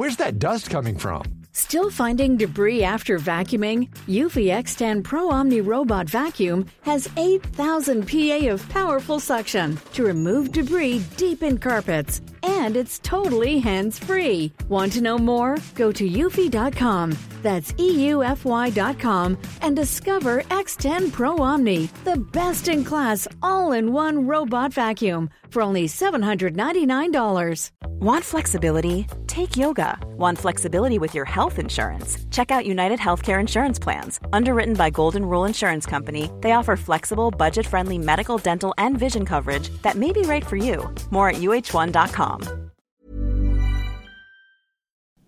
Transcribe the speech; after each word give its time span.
Where's 0.00 0.16
that 0.16 0.38
dust 0.38 0.70
coming 0.70 0.96
from? 0.96 1.39
Still 1.60 1.90
finding 1.90 2.38
debris 2.38 2.82
after 2.82 3.18
vacuuming? 3.18 3.90
Eufy 4.08 4.46
X10 4.46 5.04
Pro 5.04 5.30
Omni 5.30 5.60
Robot 5.60 6.08
Vacuum 6.08 6.64
has 6.80 7.06
8,000 7.18 8.08
PA 8.08 8.46
of 8.48 8.66
powerful 8.70 9.20
suction 9.20 9.78
to 9.92 10.02
remove 10.02 10.52
debris 10.52 11.04
deep 11.18 11.42
in 11.42 11.58
carpets. 11.58 12.22
And 12.42 12.76
it's 12.78 12.98
totally 13.00 13.58
hands 13.58 13.98
free. 13.98 14.52
Want 14.70 14.94
to 14.94 15.02
know 15.02 15.18
more? 15.18 15.58
Go 15.74 15.92
to 15.92 16.08
eufy.com. 16.08 17.12
That's 17.42 17.72
EUFY.com 17.72 19.38
and 19.62 19.76
discover 19.76 20.42
X10 20.42 21.12
Pro 21.12 21.38
Omni, 21.38 21.88
the 22.04 22.16
best 22.16 22.68
in 22.68 22.84
class 22.84 23.26
all 23.42 23.72
in 23.72 23.92
one 23.92 24.26
robot 24.26 24.72
vacuum 24.74 25.30
for 25.48 25.62
only 25.62 25.86
$799. 25.86 27.70
Want 28.00 28.24
flexibility? 28.24 29.06
Take 29.26 29.56
yoga. 29.56 29.98
Want 30.16 30.38
flexibility 30.38 30.98
with 30.98 31.14
your 31.14 31.24
health 31.24 31.49
insurance? 31.58 32.18
Check 32.30 32.50
out 32.50 32.66
United 32.66 32.98
Healthcare 32.98 33.40
Insurance 33.40 33.78
Plans. 33.78 34.20
Underwritten 34.32 34.74
by 34.74 34.90
Golden 34.90 35.24
Rule 35.24 35.46
Insurance 35.46 35.86
Company, 35.86 36.30
they 36.40 36.52
offer 36.52 36.76
flexible, 36.76 37.30
budget 37.30 37.66
friendly 37.66 37.98
medical, 37.98 38.38
dental, 38.38 38.74
and 38.78 38.98
vision 38.98 39.24
coverage 39.24 39.70
that 39.82 39.96
may 39.96 40.12
be 40.12 40.22
right 40.22 40.46
for 40.46 40.56
you. 40.56 40.88
More 41.10 41.30
at 41.30 41.36
uh1.com. 41.36 42.70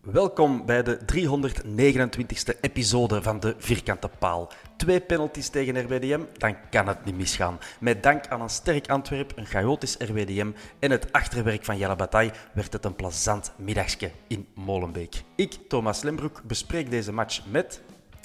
Welkom 0.03 0.67
bij 0.67 0.83
de 0.83 0.99
329ste 0.99 2.61
episode 2.61 3.23
van 3.23 3.41
de 3.41 3.55
Vierkante 3.59 4.11
Paal. 4.19 4.53
Twee 4.83 5.01
penalties 5.01 5.49
tegen 5.49 5.83
RWDM, 5.83 6.21
dan 6.37 6.57
kan 6.71 6.89
het 6.89 7.05
niet 7.05 7.17
misgaan. 7.17 7.59
Met 7.81 8.03
dank 8.03 8.27
aan 8.27 8.41
een 8.41 8.49
sterk 8.49 8.89
Antwerp, 8.89 9.33
een 9.37 9.47
chaotisch 9.47 9.97
RWDM 9.99 10.51
en 10.79 10.91
het 10.91 11.13
achterwerk 11.13 11.65
van 11.65 11.79
Jelle 11.79 11.97
Bataille 11.97 12.33
werd 12.53 12.73
het 12.73 12.85
een 12.85 12.95
plezant 12.95 13.53
middagje 13.57 14.11
in 14.27 14.47
Molenbeek. 14.55 15.23
Ik, 15.35 15.59
Thomas 15.69 16.03
Lembroek, 16.03 16.43
bespreek 16.45 16.91
deze 16.91 17.13
match 17.13 17.47
met... 17.47 17.81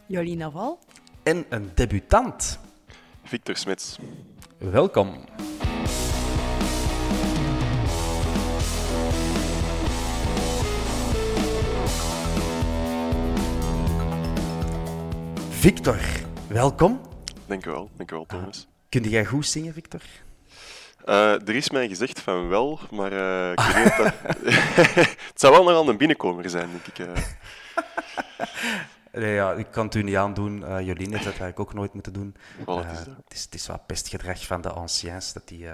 Jolien 0.06 0.52
Val. 0.52 0.80
En 1.24 1.46
een 1.50 1.72
debutant. 1.74 2.60
Victor 3.24 3.56
Smits. 3.56 3.98
Welkom. 4.58 5.26
Victor, 15.50 16.27
welkom. 16.48 17.02
Dank 17.46 17.66
u 17.66 17.72
wel, 17.72 17.90
dank 17.96 18.12
u 18.12 18.16
wel, 18.16 18.26
Thomas. 18.26 18.68
Kun 18.90 19.04
jij 19.04 19.26
goed 19.26 19.46
zingen, 19.46 19.74
Victor? 19.74 20.02
Uh, 21.06 21.48
er 21.48 21.56
is 21.56 21.70
mij 21.70 21.88
gezegd 21.88 22.20
van 22.20 22.48
wel, 22.48 22.80
maar 22.92 23.14
uh, 23.14 23.52
ik 23.52 23.60
weet 23.60 23.84
niet 23.84 23.98
dat... 23.98 24.14
het 25.32 25.40
zou 25.40 25.54
wel 25.54 25.64
nogal 25.64 25.90
een 25.90 25.98
binnenkomer 25.98 26.50
zijn, 26.50 26.70
denk 26.70 26.88
ik. 26.88 27.08
Uh. 27.08 27.18
Nee, 29.12 29.34
ja, 29.34 29.54
ik 29.54 29.68
kan 29.72 29.86
het 29.86 29.96
u 29.96 30.04
niet 30.04 30.16
aandoen. 30.16 30.60
Jolien 30.60 31.12
heeft 31.12 31.24
dat 31.24 31.26
eigenlijk 31.26 31.60
ook 31.60 31.74
nooit 31.74 31.94
moeten 31.94 32.14
doen. 32.14 32.36
Well, 32.66 32.78
is 32.78 33.00
het, 33.00 33.10
is, 33.28 33.44
het 33.44 33.54
is 33.54 33.68
wat 33.68 33.86
pestgedrag 33.86 34.46
van 34.46 34.62
de 34.62 34.70
anciens, 34.70 35.34
dat 35.34 35.48
die, 35.48 35.68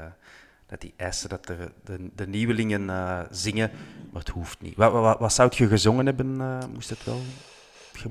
dat 0.68 0.82
die 0.82 0.94
eisen 0.98 1.30
dat 1.30 1.46
de, 1.46 1.72
de, 1.84 2.10
de 2.16 2.28
nieuwelingen 2.28 3.28
zingen, 3.32 3.72
maar 4.12 4.22
het 4.22 4.30
hoeft 4.30 4.62
niet. 4.62 4.76
Wat, 4.76 4.92
wat, 4.92 5.20
wat 5.20 5.34
zou 5.34 5.52
je 5.56 5.68
gezongen 5.68 6.06
hebben, 6.06 6.38
moest 6.74 6.90
het 6.90 7.04
wel... 7.04 7.22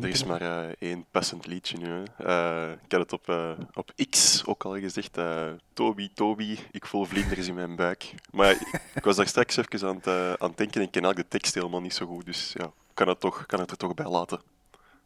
Er 0.01 0.09
is 0.09 0.25
maar 0.25 0.43
uh, 0.43 0.73
één 0.79 1.05
passend 1.11 1.47
liedje 1.47 1.79
nu. 1.79 1.87
Hè. 1.87 2.03
Uh, 2.27 2.73
ik 2.85 2.93
had 2.93 3.01
het 3.01 3.13
op, 3.13 3.29
uh, 3.29 3.51
op 3.75 3.93
X 4.11 4.43
ook 4.47 4.65
al 4.65 4.79
gezegd. 4.79 5.19
Toby, 5.73 6.11
Toby, 6.15 6.59
ik 6.71 6.87
voel 6.87 7.05
vlinders 7.05 7.49
in 7.49 7.55
mijn 7.55 7.77
buik. 7.77 8.15
Maar 8.31 8.51
ik 8.95 9.05
was 9.05 9.17
daar 9.17 9.27
straks 9.27 9.57
even 9.57 9.89
aan 9.89 9.97
het, 9.97 10.07
aan 10.41 10.49
het 10.49 10.57
denken 10.57 10.81
en 10.81 10.87
ik 10.87 10.93
ken 10.93 11.03
eigenlijk 11.03 11.31
de 11.31 11.39
tekst 11.39 11.55
helemaal 11.55 11.81
niet 11.81 11.95
zo 11.95 12.07
goed. 12.07 12.25
Dus 12.25 12.55
ja, 12.59 12.73
kan 12.95 13.09
het, 13.09 13.21
toch, 13.21 13.47
kan 13.47 13.61
het 13.61 13.71
er 13.71 13.77
toch 13.77 13.95
bij 13.95 14.09
laten. 14.09 14.41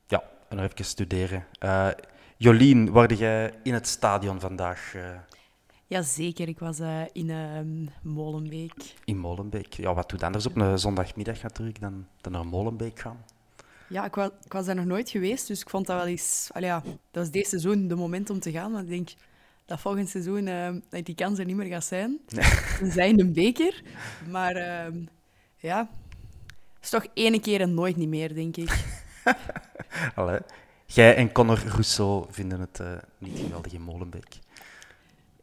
Ja, 0.06 0.22
en 0.48 0.58
even 0.58 0.84
studeren. 0.84 1.46
Jolien, 2.36 2.90
waarde 2.90 3.16
jij 3.16 3.54
in 3.62 3.74
het 3.74 3.86
stadion 3.86 4.40
vandaag? 4.40 4.94
Jazeker, 5.86 6.48
ik 6.48 6.58
was 6.58 6.80
in 7.12 7.90
Molenbeek. 8.02 8.94
In 9.04 9.18
Molenbeek. 9.18 9.72
Ja, 9.72 9.94
wat 9.94 10.08
doet 10.08 10.22
anders 10.22 10.46
op 10.46 10.56
een 10.56 10.78
zondagmiddag 10.78 11.42
natuurlijk 11.42 11.80
dan, 11.80 12.06
dan 12.20 12.32
naar 12.32 12.46
Molenbeek 12.46 12.98
gaan? 12.98 13.24
Ja, 13.88 14.04
ik 14.04 14.14
was, 14.14 14.28
ik 14.44 14.52
was 14.52 14.66
daar 14.66 14.74
nog 14.74 14.84
nooit 14.84 15.10
geweest, 15.10 15.46
dus 15.46 15.60
ik 15.60 15.70
vond 15.70 15.86
dat 15.86 15.96
wel 15.96 16.06
eens... 16.06 16.48
Allee, 16.52 16.68
ja, 16.68 16.82
dat 16.84 16.96
was 17.10 17.30
deze 17.30 17.48
seizoen 17.48 17.88
de 17.88 17.94
moment 17.94 18.30
om 18.30 18.40
te 18.40 18.50
gaan, 18.50 18.72
maar 18.72 18.82
ik 18.82 18.88
denk 18.88 19.08
dat 19.64 19.80
volgend 19.80 20.08
seizoen 20.08 20.46
uh, 20.46 20.68
dat 20.88 21.04
die 21.04 21.14
kans 21.14 21.38
er 21.38 21.44
niet 21.44 21.56
meer 21.56 21.66
gaat 21.66 21.84
zijn. 21.84 22.20
We 22.80 22.90
zijn 22.90 23.20
een 23.20 23.32
beker, 23.32 23.82
maar 24.30 24.56
uh, 24.56 25.02
ja, 25.56 25.88
het 26.74 26.84
is 26.84 26.90
toch 26.90 27.06
ene 27.14 27.40
keer 27.40 27.60
en 27.60 27.74
nooit 27.74 27.96
niet 27.96 28.08
meer, 28.08 28.34
denk 28.34 28.56
ik. 28.56 28.84
Allee. 30.14 30.40
Jij 30.86 31.16
en 31.16 31.32
Conor 31.32 31.62
Rousseau 31.66 32.26
vinden 32.30 32.60
het 32.60 32.78
uh, 32.80 32.92
niet 33.18 33.38
geweldig 33.38 33.72
in 33.72 33.82
Molenbeek. 33.82 34.38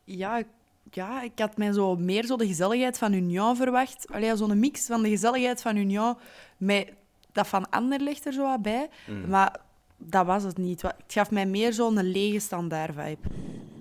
Ja, 0.04 0.44
ja, 0.92 1.22
ik 1.22 1.32
had 1.36 1.58
mij 1.58 1.72
zo 1.72 1.96
meer 1.96 2.26
zo 2.26 2.38
de 2.38 2.48
gezelligheid 2.48 2.98
van 2.98 3.14
Union 3.14 3.56
verwacht. 3.56 4.06
Allee, 4.12 4.36
zo'n 4.36 4.60
mix 4.60 4.86
van 4.86 5.04
de 5.04 5.10
gezelligheid 5.10 5.62
van 5.62 5.76
Union 5.76 6.18
met 6.58 6.94
van 7.34 7.70
Anderlecht 7.70 8.26
er 8.26 8.34
zo 8.34 8.44
wat 8.44 8.62
bij. 8.62 8.90
Mm. 9.08 9.30
Maar 9.30 9.60
dat 9.98 10.26
was 10.26 10.44
het 10.44 10.58
niet. 10.58 10.82
Het 10.82 10.94
gaf 11.08 11.32
mij 11.32 11.46
meer 11.46 11.74
zo'n 11.74 12.04
lege 12.04 12.40
standaard-vibe. 12.40 13.28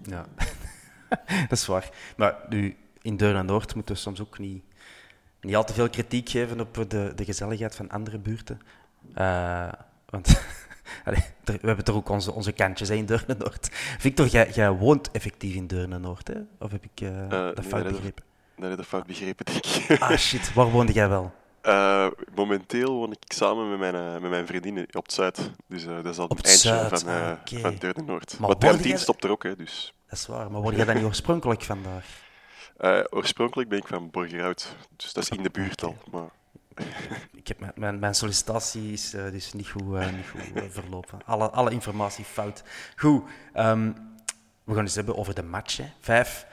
Ja, 0.02 0.26
dat 1.48 1.58
is 1.58 1.66
waar. 1.66 1.90
Maar 2.16 2.36
nu, 2.48 2.76
in 3.02 3.16
Deurne 3.16 3.38
en 3.38 3.46
Noord 3.46 3.74
moeten 3.74 3.94
we 3.94 4.00
soms 4.00 4.20
ook 4.20 4.38
niet, 4.38 4.64
niet 5.40 5.56
al 5.56 5.64
te 5.64 5.72
veel 5.72 5.90
kritiek 5.90 6.28
geven 6.28 6.60
op 6.60 6.84
de, 6.88 7.12
de 7.14 7.24
gezelligheid 7.24 7.74
van 7.74 7.90
andere 7.90 8.18
buurten. 8.18 8.60
Uh, 9.18 9.72
want 10.08 10.42
allee, 11.04 11.22
we 11.44 11.66
hebben 11.66 11.84
toch 11.84 11.96
ook 11.96 12.08
onze, 12.08 12.32
onze 12.32 12.52
kantjes 12.52 12.88
hè, 12.88 12.94
in 12.94 13.06
Deurne 13.06 13.36
Noord. 13.38 13.68
Victor, 13.98 14.26
jij, 14.26 14.50
jij 14.50 14.70
woont 14.70 15.10
effectief 15.10 15.54
in 15.54 15.66
Deurne 15.66 15.98
Noord, 15.98 16.28
hè? 16.28 16.40
Of 16.58 16.70
heb 16.70 16.84
ik 16.84 17.00
uh, 17.00 17.08
uh, 17.08 17.28
dat 17.30 17.64
fout 17.64 17.82
nee, 17.82 17.92
begrepen? 17.92 18.24
Nee, 18.56 18.76
dat 18.76 18.86
fout 18.86 19.06
begrepen, 19.06 19.44
denk 19.44 19.66
ik. 19.66 20.00
Ah, 20.00 20.16
shit. 20.16 20.52
Waar 20.52 20.70
woonde 20.70 20.92
jij 20.92 21.08
wel? 21.08 21.32
Uh, 21.62 22.06
momenteel 22.34 22.92
woon 22.92 23.12
ik 23.12 23.32
samen 23.32 23.70
met 23.70 23.78
mijn, 23.78 23.94
uh, 23.94 24.20
met 24.20 24.30
mijn 24.30 24.46
vriendin 24.46 24.88
op 24.92 25.02
het 25.02 25.12
Zuid. 25.12 25.50
Dus 25.66 25.84
uh, 25.84 25.94
dat 25.94 26.06
is 26.06 26.18
al 26.18 26.30
een 26.30 26.36
eindje 26.36 26.68
Zuid. 26.68 27.00
van, 27.00 27.08
ah, 27.08 27.32
okay. 27.40 27.60
van 27.60 27.76
Deurne 27.78 28.02
Noord. 28.02 28.38
Maar 28.38 28.58
tram 28.58 28.80
10 28.80 28.98
stopt 28.98 29.24
er 29.24 29.30
ook, 29.30 29.42
hè, 29.42 29.56
dus. 29.56 29.94
Dat 30.08 30.18
is 30.18 30.26
waar. 30.26 30.50
Maar 30.50 30.60
word 30.60 30.76
jij 30.76 30.84
dan 30.84 30.94
niet 30.94 31.04
oorspronkelijk 31.04 31.62
vandaar? 31.62 32.04
oorspronkelijk 33.10 33.68
ben 33.68 33.78
ik 33.78 33.86
van 33.86 34.10
Borgerhout, 34.10 34.76
dus 34.96 35.12
dat 35.12 35.22
is 35.22 35.28
in 35.28 35.42
de 35.42 35.50
buurt 35.50 35.82
al. 35.82 35.96
Maar... 36.10 36.28
ik 37.42 37.48
heb 37.48 37.60
mijn, 37.60 37.72
mijn, 37.74 37.98
mijn 37.98 38.14
sollicitatie 38.14 38.92
is 38.92 39.10
dus 39.10 39.52
niet 39.52 39.68
goed, 39.68 40.12
niet 40.12 40.28
goed 40.30 40.72
verlopen. 40.72 41.18
Alle, 41.24 41.50
alle 41.50 41.70
informatie 41.70 42.24
fout. 42.24 42.62
Goed, 42.96 43.22
um, 43.54 43.94
we 44.64 44.74
gaan 44.74 44.82
eens 44.82 44.94
hebben 44.94 45.16
over 45.16 45.34
de 45.34 45.42
match. 45.42 45.76
Hè. 45.76 45.84
Vijf 46.00 46.46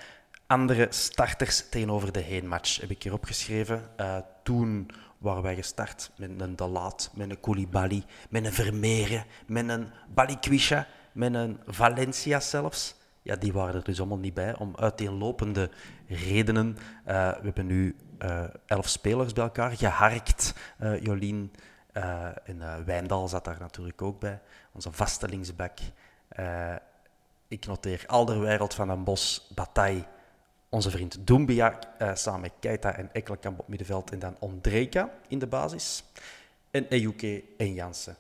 andere 0.49 0.87
starters 0.89 1.69
tegenover 1.69 2.11
de 2.11 2.19
heenmatch 2.19 2.81
heb 2.81 2.89
ik 2.89 3.03
hier 3.03 3.13
opgeschreven. 3.13 3.89
Uh, 3.99 4.17
toen 4.43 4.89
waren 5.17 5.44
wij 5.44 5.56
gestart 5.56 6.12
met 6.18 6.41
een 6.41 6.56
De 6.56 6.68
Laat, 6.68 7.12
met 7.13 7.29
een 7.29 7.39
Koulibaly, 7.39 8.03
met 8.29 8.45
een 8.45 8.53
Vermeeren, 8.53 9.25
met 9.45 9.69
een 9.69 9.88
Balikwisha, 10.13 10.88
met 11.12 11.33
een 11.33 11.59
Valencia 11.65 12.39
zelfs. 12.39 12.95
Ja, 13.21 13.35
die 13.35 13.53
waren 13.53 13.75
er 13.75 13.83
dus 13.83 14.00
allemaal 14.00 14.18
niet 14.18 14.33
bij, 14.33 14.56
om 14.57 14.75
uiteenlopende 14.75 15.69
redenen. 16.07 16.77
Uh, 17.07 17.29
we 17.29 17.44
hebben 17.44 17.65
nu 17.65 17.95
uh, 18.19 18.44
elf 18.65 18.88
spelers 18.88 19.33
bij 19.33 19.44
elkaar 19.44 19.71
geharkt. 19.71 20.53
Jolien 21.01 21.51
en 22.44 22.85
Wijndal 22.85 23.27
zat 23.27 23.45
daar 23.45 23.59
natuurlijk 23.59 24.01
ook 24.01 24.19
bij, 24.19 24.39
onze 24.71 24.91
vaste 24.91 25.27
linksback. 25.27 25.77
ik 27.47 27.65
noteer 27.65 28.03
Alderwereld 28.07 28.74
van 28.74 28.89
een 28.89 29.03
Bos, 29.03 29.47
Bataille, 29.56 30.06
onze 30.69 30.89
vriend 30.89 31.27
Doumbia, 31.27 31.80
uh, 32.01 32.16
samen 32.16 32.42
met 32.42 32.51
Keita 32.60 32.95
en 32.95 33.10
Ekkelkamp 33.13 33.60
op 33.60 33.68
middenveld. 33.68 34.12
En 34.12 34.19
dan 34.19 34.36
Ondreka 34.39 35.13
in 35.27 35.39
de 35.39 35.48
basis. 35.48 36.04
En 36.71 36.88
Ejuke 36.88 37.44
en 37.57 37.74
Jansen. 37.74 38.16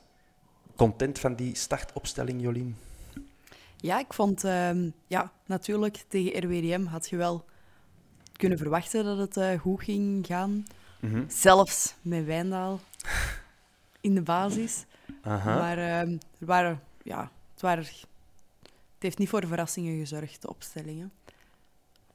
Content 0.75 1.19
van 1.19 1.35
die 1.35 1.55
startopstelling, 1.55 2.41
Jolien? 2.41 2.77
Ja, 3.75 3.99
ik 3.99 4.13
vond... 4.13 4.43
Uh, 4.45 4.71
ja, 5.07 5.31
natuurlijk, 5.45 6.03
tegen 6.07 6.43
RWDM 6.43 6.85
had 6.85 7.09
je 7.09 7.15
wel 7.15 7.45
kunnen 8.39 8.57
verwachten 8.57 9.03
dat 9.03 9.17
het 9.17 9.37
uh, 9.37 9.59
goed 9.59 9.83
ging 9.83 10.25
gaan. 10.25 10.65
Mhm. 10.99 11.23
Zelfs 11.27 11.95
met 12.01 12.25
Wijndaal 12.25 12.79
in 14.01 14.15
de 14.15 14.21
basis. 14.21 14.85
Aha. 15.21 15.55
Maar 15.55 15.77
ehm, 15.77 16.11
er 16.39 16.45
waren, 16.45 16.81
ja, 17.03 17.31
het, 17.53 17.61
waren, 17.61 17.83
het 17.83 18.99
heeft 18.99 19.17
niet 19.17 19.29
voor 19.29 19.47
verrassingen 19.47 19.99
gezorgd, 19.99 20.41
de 20.41 20.49
opstellingen. 20.49 21.11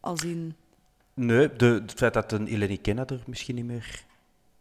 Als 0.04 0.24
in... 0.24 0.56
Nee, 1.14 1.52
de, 1.56 1.66
het 1.66 1.92
feit 1.92 2.14
dat 2.14 2.32
een 2.32 2.46
Eleni 2.46 2.80
Kenna 2.80 3.06
er 3.06 3.22
misschien 3.26 3.54
niet 3.54 3.64
meer 3.64 4.04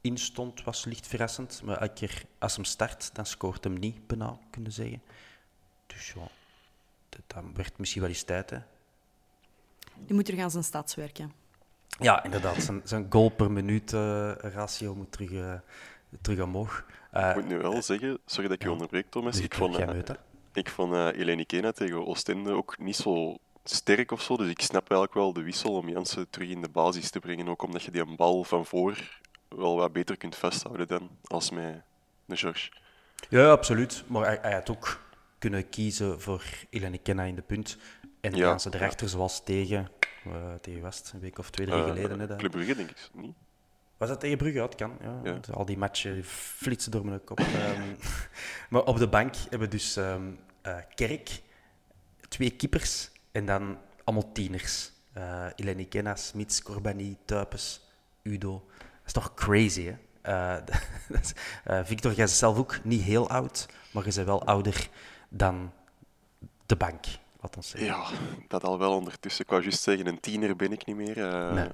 in 0.01 0.17
stond, 0.17 0.63
was 0.63 0.85
licht 0.85 1.07
verrassend. 1.07 1.61
Maar 1.63 1.77
elke 1.77 1.93
keer 1.93 2.23
als 2.39 2.55
hem 2.55 2.65
start, 2.65 3.15
dan 3.15 3.25
scoort 3.25 3.63
hem 3.63 3.73
niet, 3.73 4.07
bijna, 4.07 4.37
kunnen 4.49 4.71
zeggen. 4.71 5.01
Dus 5.87 6.11
ja, 6.11 6.27
dat, 7.09 7.21
dan 7.27 7.53
werd 7.55 7.77
misschien 7.77 8.01
wel 8.01 8.09
eens 8.09 8.23
tijd, 8.23 8.49
hè. 8.49 8.57
Die 10.05 10.15
moet 10.15 10.25
terug 10.25 10.39
aan 10.39 10.51
zijn 10.51 10.63
stads 10.63 10.95
werken. 10.95 11.31
Ja, 11.99 12.23
inderdaad. 12.23 12.61
Zijn, 12.63 12.81
zijn 12.83 13.05
goal 13.09 13.29
per 13.29 13.51
minuut 13.51 13.93
eh, 13.93 14.31
ratio 14.37 14.95
moet 14.95 15.11
terug, 15.11 15.31
eh, 15.31 15.53
terug 16.21 16.39
omhoog. 16.41 16.85
Eh, 17.11 17.29
Ik 17.29 17.35
moet 17.35 17.47
nu 17.47 17.57
wel 17.57 17.81
zeggen, 17.81 18.19
sorry 18.25 18.47
dat 18.47 18.57
ik 18.57 18.63
je 18.63 18.71
onderbreek, 18.71 19.05
Thomas. 19.09 19.35
dus 19.35 19.45
Ik 19.45 19.53
vond, 19.53 19.75
eh, 19.77 19.99
ik 20.53 20.69
vond 20.69 20.93
eh 20.93 21.07
Eleni 21.19 21.45
Kena 21.45 21.71
tegen 21.71 22.05
Oostende 22.07 22.51
ook 22.51 22.77
niet 22.77 22.95
zo 22.95 23.37
sterk 23.63 24.11
of 24.11 24.21
zo. 24.21 24.37
Dus 24.37 24.49
ik 24.49 24.61
snap 24.61 24.89
eigenlijk 24.89 25.13
wel 25.13 25.33
de 25.33 25.41
wissel 25.41 25.73
om 25.75 25.89
Jansen 25.89 26.29
terug 26.29 26.49
in 26.49 26.61
de 26.61 26.69
basis 26.69 27.09
te 27.09 27.19
brengen. 27.19 27.47
Ook 27.47 27.61
omdat 27.63 27.83
je 27.83 27.91
die 27.91 28.01
een 28.01 28.15
bal 28.15 28.43
van 28.43 28.65
voor 28.65 29.19
wel 29.49 29.75
wat 29.75 29.93
beter 29.93 30.17
kunt 30.17 30.35
vasthouden 30.35 30.87
dan 30.87 31.09
als 31.23 31.49
met 31.51 31.81
de 32.25 32.35
George. 32.35 32.71
Ja, 33.29 33.51
absoluut. 33.51 34.03
Maar 34.07 34.25
hij, 34.25 34.37
hij 34.41 34.53
had 34.53 34.69
ook 34.69 35.01
kunnen 35.39 35.69
kiezen 35.69 36.21
voor 36.21 36.43
Eleni 36.69 37.01
Kenna 37.01 37.23
in 37.23 37.35
de 37.35 37.41
punt. 37.41 37.77
En 38.21 38.31
de 38.31 38.37
Ja, 38.37 38.49
mensen 38.49 38.73
erachter, 38.73 39.09
zoals 39.09 39.43
tegen, 39.43 39.89
eh, 40.25 40.53
tegen 40.61 40.81
West, 40.81 41.11
een 41.13 41.19
week 41.19 41.37
of 41.39 41.49
twee, 41.49 41.67
drie 41.67 41.79
Eh, 41.81 41.87
geleden. 41.87 42.19
Hè, 42.19 42.27
dat- 42.27 42.37
Club 42.37 42.51
Brugge, 42.51 42.75
denk 42.75 42.89
ik. 42.89 43.09
Niet? 43.13 43.35
Was 43.97 44.09
dat 44.09 44.19
tegen 44.19 44.37
Brugge? 44.37 44.61
Het 44.61 44.75
kan. 44.75 44.97
Ja. 45.01 45.19
Ja. 45.23 45.39
Al 45.53 45.65
die 45.65 45.77
matchen 45.77 46.23
flitsen 46.23 46.91
door 46.91 47.05
mijn 47.05 47.23
kop. 47.23 47.39
Ehm, 47.63 47.95
maar 48.69 48.83
op 48.83 48.97
de 48.97 49.07
bank 49.07 49.35
hebben 49.35 49.59
we 49.59 49.67
dus 49.67 49.95
ehm, 49.95 50.31
eh, 50.61 50.77
Kerk, 50.95 51.41
twee 52.27 52.49
keepers 52.51 53.11
en 53.33 53.45
dan 53.45 53.77
allemaal 54.03 54.31
tieners. 54.31 54.91
Uh, 55.17 55.45
Eleni 55.55 55.87
Kenna, 55.87 56.15
Smits, 56.15 56.61
Corbani, 56.63 57.17
Tuipes, 57.25 57.81
Udo. 58.21 58.65
Dat 58.77 59.05
is 59.05 59.11
toch 59.13 59.33
crazy, 59.33 59.83
hè? 59.85 59.95
Eh, 60.21 60.63
is- 61.21 61.33
eh, 61.63 61.79
Victor, 61.83 62.11
jij 62.11 62.25
bent 62.25 62.37
zelf 62.37 62.57
ook 62.57 62.83
niet 62.83 63.01
heel 63.01 63.29
oud, 63.29 63.65
maar 63.91 64.05
je 64.07 64.13
bent 64.13 64.27
wel 64.27 64.43
ouder 64.45 64.89
dan 65.29 65.71
de 66.65 66.75
bank, 66.75 67.05
laat 67.41 67.55
ons 67.55 67.69
zeggen. 67.69 67.87
Ja, 67.89 68.05
dat 68.47 68.63
al 68.63 68.79
wel 68.79 68.93
ondertussen. 68.95 69.43
Ik 69.43 69.49
wou 69.49 69.61
juist 69.61 69.81
zeggen, 69.81 70.07
een 70.07 70.19
tiener 70.19 70.55
ben 70.55 70.71
ik 70.71 70.85
niet 70.85 70.95
meer. 70.95 71.15
Nee. 71.53 71.69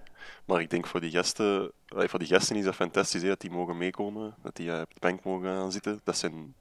Maar 0.45 0.61
ik 0.61 0.69
denk 0.69 0.87
voor 0.87 0.99
die 1.01 1.11
gasten, 1.11 1.71
voor 1.87 2.19
die 2.19 2.27
gasten 2.27 2.55
is 2.55 2.63
dat 2.63 2.75
fantastisch 2.75 3.21
hè, 3.21 3.27
dat 3.27 3.41
die 3.41 3.51
mogen 3.51 3.77
meekomen, 3.77 4.35
dat 4.41 4.55
die 4.55 4.71
op 4.81 4.93
de 4.93 4.99
bank 4.99 5.23
mogen 5.23 5.45
gaan 5.47 5.71
zitten. 5.71 6.01
Dat 6.03 6.17
zijn, 6.17 6.55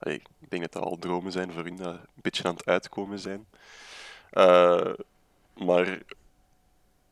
ik 0.00 0.28
denk 0.48 0.62
dat 0.62 0.72
dat 0.72 0.82
al 0.82 0.96
dromen 0.98 1.32
zijn 1.32 1.52
voor 1.52 1.62
hun, 1.64 1.76
dat 1.76 1.94
een 1.94 2.00
beetje 2.14 2.44
aan 2.44 2.54
het 2.54 2.66
uitkomen 2.66 3.18
zijn. 3.18 3.46
Eh, 4.36 4.92
maar 5.66 5.98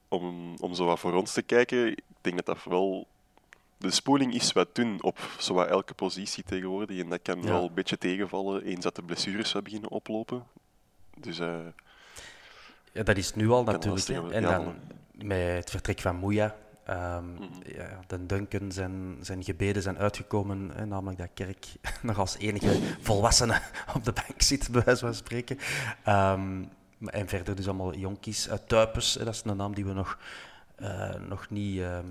om, 0.08 0.54
om 0.60 0.74
zo 0.74 0.84
wat 0.84 0.98
voor 1.00 1.12
ons 1.14 1.32
te 1.32 1.42
kijken, 1.42 1.86
ik 1.86 2.02
denk 2.20 2.36
dat 2.36 2.46
dat 2.46 2.58
vooral... 2.58 3.06
De 3.76 3.90
spoeling 3.90 4.34
is 4.34 4.52
wat 4.52 4.74
dun 4.74 5.02
op 5.02 5.18
zowat 5.38 5.68
elke 5.68 5.94
positie 5.94 6.44
tegenwoordig. 6.44 6.98
En 7.00 7.08
dat 7.08 7.22
kan 7.22 7.42
Ja. 7.42 7.48
wel 7.48 7.64
een 7.64 7.74
beetje 7.74 7.98
tegenvallen 7.98 8.62
eens 8.64 8.84
dat 8.84 8.96
de 8.96 9.02
blessures 9.02 9.52
wat 9.52 9.62
beginnen 9.64 9.90
oplopen. 9.90 10.44
Dus 11.18 11.38
eh, 11.38 11.58
Ja, 12.92 13.02
dat 13.02 13.16
is 13.16 13.34
nu 13.34 13.50
al 13.50 13.64
natuurlijk. 13.64 14.06
hè. 14.06 14.32
En 14.32 14.42
dan 14.42 14.74
met 15.12 15.38
het 15.38 15.70
vertrek 15.70 16.00
van 16.00 16.16
Moeja. 16.16 16.56
Mhm. 16.86 17.42
ja, 17.66 18.00
de 18.06 18.26
Duncan, 18.26 18.72
zijn, 18.72 19.16
zijn 19.20 19.44
gebeden 19.44 19.82
zijn 19.82 19.98
uitgekomen. 19.98 20.70
Hè, 20.74 20.86
namelijk 20.86 21.18
dat 21.18 21.28
Kerk 21.34 21.66
nog 22.02 22.18
als 22.18 22.36
enige 22.38 22.80
volwassene 23.00 23.60
op 23.94 24.04
de 24.04 24.12
bank 24.12 24.42
zit, 24.42 24.70
bij 24.70 24.82
wijze 24.84 25.04
van 25.04 25.14
spreken. 25.14 25.58
Maar- 26.04 26.38
en 27.06 27.28
verder 27.28 27.54
dus 27.56 27.66
allemaal 27.66 27.94
jonkies. 27.94 28.50
uit 28.50 28.68
Tuipes, 28.68 29.14
hè, 29.14 29.24
dat 29.24 29.34
is 29.34 29.42
een 29.44 29.56
naam 29.56 29.74
die 29.74 29.84
we 29.84 29.92
nog, 29.92 30.18
eh, 30.76 31.14
nog 31.14 31.50
niet 31.50 31.80
ehm, 31.80 32.06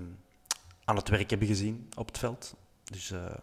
aan 0.84 0.96
het 0.96 1.08
werk 1.08 1.30
hebben 1.30 1.48
gezien 1.48 1.88
op 1.96 2.06
het 2.06 2.18
veld. 2.18 2.54
Dus 2.84 3.10
eh, 3.10 3.34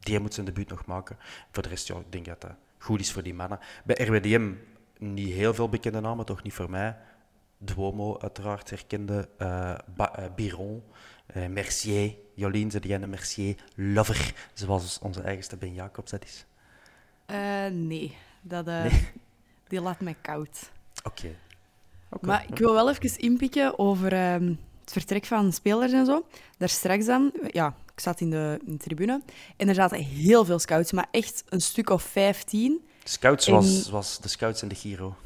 die 0.00 0.20
moet 0.20 0.34
zijn 0.34 0.46
debuut 0.46 0.68
nog 0.68 0.86
maken. 0.86 1.16
Voor 1.50 1.62
de 1.62 1.68
rest, 1.68 1.88
ja, 1.88 1.94
ik 1.94 2.12
denk 2.12 2.24
dat 2.24 2.40
dat 2.40 2.54
goed 2.78 3.00
is 3.00 3.12
voor 3.12 3.22
die 3.22 3.34
mannen. 3.34 3.58
Bij 3.84 3.96
RWDM 4.06 4.52
niet 4.98 5.32
heel 5.32 5.54
veel 5.54 5.68
bekende 5.68 6.00
namen, 6.00 6.24
toch 6.24 6.42
niet 6.42 6.54
voor 6.54 6.70
mij. 6.70 6.96
Duomo, 7.58 8.18
uiteraard, 8.18 8.70
herkende. 8.70 9.28
eh 9.38 9.74
eh, 9.96 10.34
Biron, 10.34 10.82
eh, 11.26 11.46
Mercier. 11.46 12.14
Jolien, 12.34 12.70
een 13.02 13.10
Mercier 13.10 13.56
lover, 13.74 14.34
zoals 14.52 14.98
onze 14.98 15.22
eigenste 15.22 15.56
Ben 15.56 15.74
Jacobs 15.74 16.10
dat 16.10 16.24
is? 16.24 16.46
Eh, 17.26 17.66
nee, 17.66 18.16
dat, 18.42 18.68
eh, 18.68 18.84
Nee. 18.84 19.10
Die 19.68 19.80
laat 19.80 20.00
mij 20.00 20.16
koud. 20.22 20.70
Oké. 21.02 21.34
Oké. 22.10 22.26
Maar 22.26 22.44
ik 22.48 22.58
wil 22.58 22.72
wel 22.74 22.90
even 22.90 23.18
inpikken 23.18 23.78
over 23.78 24.12
ehm, 24.12 24.54
het 24.80 24.92
vertrek 24.92 25.24
van 25.24 25.52
spelers 25.52 25.92
en 25.92 26.06
zo. 26.06 26.26
Daar 26.58 26.68
straks 26.68 27.06
dan, 27.06 27.32
ja, 27.50 27.74
ik 27.94 28.00
zat 28.00 28.20
in 28.20 28.30
de, 28.30 28.60
in 28.66 28.72
de 28.72 28.78
tribune 28.78 29.22
en 29.56 29.68
er 29.68 29.74
zaten 29.74 29.98
heel 29.98 30.44
veel 30.44 30.58
scouts, 30.58 30.92
maar 30.92 31.06
echt 31.10 31.44
een 31.48 31.60
stuk 31.60 31.90
of 31.90 32.02
15. 32.02 32.84
Scouts 33.04 33.46
En- 33.46 33.62
zoals 33.62 34.20
de 34.20 34.28
Scouts 34.28 34.62
en 34.62 34.68
de 34.68 34.74
Giro. 34.74 35.16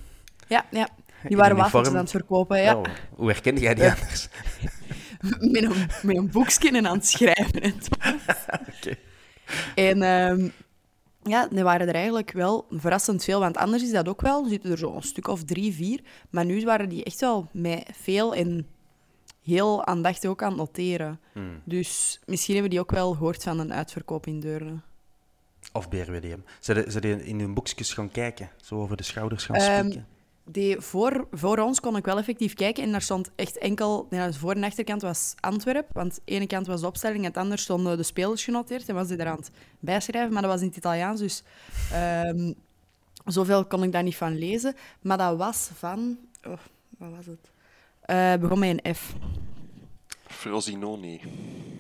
Ja, 0.49 0.65
ja. 0.71 0.89
In 1.23 1.29
Die 1.29 1.37
waren 1.37 1.57
wafeltjes 1.57 1.95
aan 1.95 2.01
het 2.01 2.11
verkopen, 2.11 2.63
ja. 2.63 2.77
Oh, 2.77 2.85
hoe 3.11 3.29
herkende 3.31 3.61
jij 3.61 3.75
die 3.75 3.85
Ja. 3.85 3.97
anders? 4.01 4.29
met, 5.53 5.63
een, 5.63 5.87
met 6.03 6.17
een 6.17 6.31
boekje 6.31 6.83
aan 6.87 6.97
het 6.97 7.07
schrijven. 7.09 7.61
En, 7.63 7.75
en 9.75 10.03
ehm, 10.03 10.49
ja, 11.29 11.51
er 11.51 11.65
waren 11.65 11.89
er 11.89 11.95
eigenlijk 11.95 12.33
wel 12.33 12.67
verrassend 12.71 13.25
veel, 13.25 13.41
want 13.41 13.57
anders 13.57 13.83
is 13.83 13.91
dat 13.91 14.09
ook 14.09 14.21
wel. 14.21 14.43
Er 14.43 14.49
zitten 14.49 14.71
er 14.71 14.79
zo 14.79 14.95
een 14.95 15.03
stuk 15.03 15.29
of 15.29 15.45
drie, 15.45 15.75
vier. 15.75 16.01
Maar 16.31 16.45
nu 16.45 16.65
waren 16.65 16.89
die 16.89 17.05
echt 17.05 17.21
wel 17.21 17.49
met 17.53 17.85
veel 17.93 18.35
en 18.35 18.67
heel 19.43 19.85
aandachtig 19.87 20.31
ook 20.31 20.43
aan 20.43 20.49
het 20.49 20.59
noteren. 20.59 21.21
Hmm. 21.33 21.63
Dus 21.65 22.21
misschien 22.27 22.53
hebben 22.55 22.71
die 22.71 22.81
ook 22.81 22.91
wel 22.91 23.13
gehoord 23.13 23.43
van 23.43 23.59
een 23.59 23.73
uitverkoop 23.73 24.27
in 24.27 24.41
Deurne. 24.41 24.81
Of 25.73 25.89
BRWDM. 25.89 26.39
Zijn 26.61 26.91
ze 26.91 27.25
in 27.25 27.41
hun 27.41 27.55
boekjes 27.55 27.93
gaan 27.93 28.11
kijken? 28.11 28.51
Zo 28.57 28.75
over 28.81 28.97
de 28.97 29.03
schouders 29.03 29.45
gaan 29.45 29.57
Ehm, 29.57 29.79
spieken? 29.79 30.07
Die 30.51 30.81
voor, 30.81 31.27
voor 31.33 31.59
ons 31.59 31.81
kon 31.81 31.97
ik 31.97 32.05
wel 32.05 32.19
effectief 32.19 32.55
kijken 32.55 32.83
en 32.83 32.91
daar 32.93 33.03
stond 33.03 33.31
echt 33.37 33.59
enkel... 33.59 34.07
De 34.11 34.33
voor- 34.33 34.53
en 34.55 34.65
achterkant 34.65 35.03
was 35.03 35.35
Antwerp, 35.41 35.87
want 35.93 36.15
de 36.15 36.21
ene 36.25 36.47
kant 36.47 36.67
was 36.67 36.81
de 36.81 36.87
opstelling 36.87 37.25
en 37.25 37.33
de 37.33 37.39
andere 37.39 37.61
stonden 37.61 37.97
de 37.97 38.03
spelers 38.03 38.45
genoteerd 38.45 38.89
en 38.89 38.95
was 38.95 39.09
die 39.09 39.17
er 39.17 39.27
aan 39.27 39.37
het 39.37 39.51
bijschrijven, 39.79 40.33
maar 40.33 40.43
dat 40.43 40.51
was 40.51 40.61
in 40.61 40.67
het 40.67 40.77
Italiaans, 40.77 41.21
dus 41.21 41.43
ehm, 41.93 42.53
zoveel 43.25 43.65
kon 43.65 43.83
ik 43.83 43.93
daar 43.93 44.03
niet 44.03 44.17
van 44.17 44.39
lezen. 44.39 44.75
Maar 45.03 45.19
dat 45.19 45.37
was 45.37 45.71
van... 45.75 46.19
Oh, 46.47 46.59
wat 46.99 47.11
was 47.17 47.27
het? 47.27 47.51
Eh, 48.01 48.35
begon 48.41 48.59
met 48.59 48.81
een 48.85 48.95
F. 48.95 49.15
Frosinone. 50.27 51.19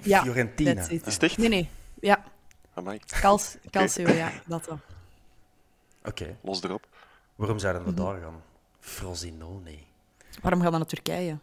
Ja, 0.02 0.22
Fiorentina. 0.22 0.88
Is 0.88 1.02
het 1.14 1.22
echt? 1.22 1.38
Nee, 1.38 1.48
nee. 1.48 1.68
Ja, 2.00 2.24
Amai, 2.74 2.98
Calcio, 3.70 4.08
ja, 4.12 4.32
dat 4.46 4.66
wel. 4.66 4.80
Oké. 6.04 6.36
los 6.40 6.62
erop. 6.62 6.86
Waarom 7.34 7.58
zouden 7.58 7.82
Mhm. 7.82 7.90
we 7.90 7.96
daar 7.96 8.20
gaan? 8.20 8.42
Frosinone. 8.88 9.78
Waarom 10.42 10.60
gaat 10.60 10.70
dat 10.70 10.80
naar 10.80 10.88
Turkije? 10.88 11.38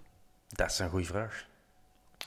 Dat 0.47 0.71
is 0.71 0.79
een 0.79 0.89
goede 0.89 1.05
vraag. 1.05 1.45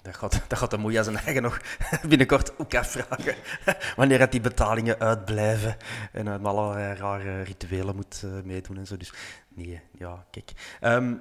Dat 0.03 0.17
gaat, 0.17 0.41
dat 0.49 0.59
gaat 0.59 0.71
de 0.71 0.79
Moeja 0.79 1.03
zijn 1.03 1.17
eigen 1.17 1.43
nog 1.43 1.61
binnenkort 2.09 2.59
ook 2.59 2.75
afvragen. 2.75 3.35
Wanneer 3.97 4.21
het 4.21 4.33
die 4.33 4.41
betalingen 4.41 4.99
uitblijven 4.99 5.77
en 6.13 6.29
uit 6.29 6.45
allerlei 6.45 6.95
rare 6.95 7.43
rituelen 7.43 7.97
moet 7.97 8.23
eh, 8.25 8.31
meedoen 8.45 8.77
en 8.77 8.87
zo. 8.87 8.97
Dus 8.97 9.13
nee, 9.49 9.81
ja, 9.93 10.25
kijk. 10.31 10.53
Ehm, 10.81 11.15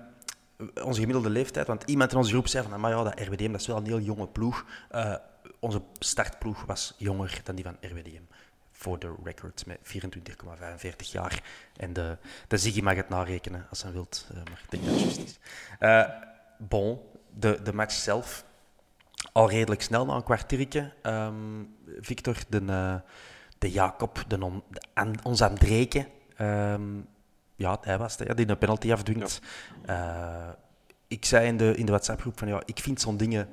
onze 0.84 1.00
gemiddelde 1.00 1.30
leeftijd, 1.30 1.68
want 1.68 1.84
iemand 1.84 2.12
in 2.12 2.18
onze 2.18 2.32
groep 2.32 2.48
zei 2.48 2.68
van, 2.68 2.80
maar 2.80 2.92
ja, 2.92 3.04
dat 3.04 3.20
RWDM 3.20 3.52
dat 3.52 3.62
is 3.62 3.68
wel 3.68 3.78
een 3.78 3.86
heel 3.86 4.00
jonge 4.00 4.28
ploeg. 4.28 4.66
Eh, 4.90 5.16
onze 5.60 5.82
startploeg 6.00 6.66
was 6.66 6.94
jonger 6.98 7.42
dan 7.44 7.56
die 7.56 7.64
van 7.64 7.78
RWDM. 7.82 8.24
Voor 8.80 9.00
de 9.00 9.16
record 9.24 9.66
met 9.66 9.78
24,45 9.84 10.96
jaar. 11.12 11.44
En 11.78 11.94
de, 11.94 12.18
de 12.48 12.58
Ziggy 12.58 12.82
mag 12.82 12.96
het 12.96 13.10
narekenen 13.10 13.66
als 13.70 13.84
hij 13.84 13.92
wilt, 13.92 14.28
eh, 14.30 14.36
maar 14.36 14.62
ik 14.64 14.70
denk 14.72 14.84
dat 14.86 14.94
het 14.94 15.02
juist 15.04 15.20
is. 15.20 15.40
Eh, 15.80 16.04
bon, 16.58 17.00
de, 17.34 17.60
de 17.64 17.74
match 17.74 17.94
zelf. 17.94 18.46
Al 19.32 19.50
redelijk 19.50 19.82
snel, 19.82 20.06
na 20.06 20.14
een 20.16 20.24
kwartiertje. 20.24 20.94
Ehm, 21.02 21.64
Victor, 22.00 22.38
de, 22.50 22.62
eh, 22.68 22.96
de 23.58 23.72
Jacob, 23.72 24.24
de, 24.28 24.44
on, 24.44 24.64
de 24.70 24.82
An- 24.94 25.20
ons 25.24 25.42
Andreke. 25.42 26.08
ehm, 26.36 26.98
ja, 27.56 27.78
hij 27.82 27.98
was 27.98 28.18
het, 28.18 28.28
ja, 28.28 28.34
die 28.34 28.50
een 28.50 28.58
penalty 28.58 28.92
afdwingt. 28.92 29.42
Eh, 29.86 30.50
ik 31.08 31.26
zei 31.26 31.48
in 31.48 31.58
de, 31.58 31.76
in 31.76 31.86
de 31.86 31.92
WhatsApp-groep 31.92 32.38
van 32.40 32.48
ja, 32.48 32.62
ik 32.66 32.80
vind 32.80 33.02
zo'n 33.02 33.18
dingen 33.18 33.50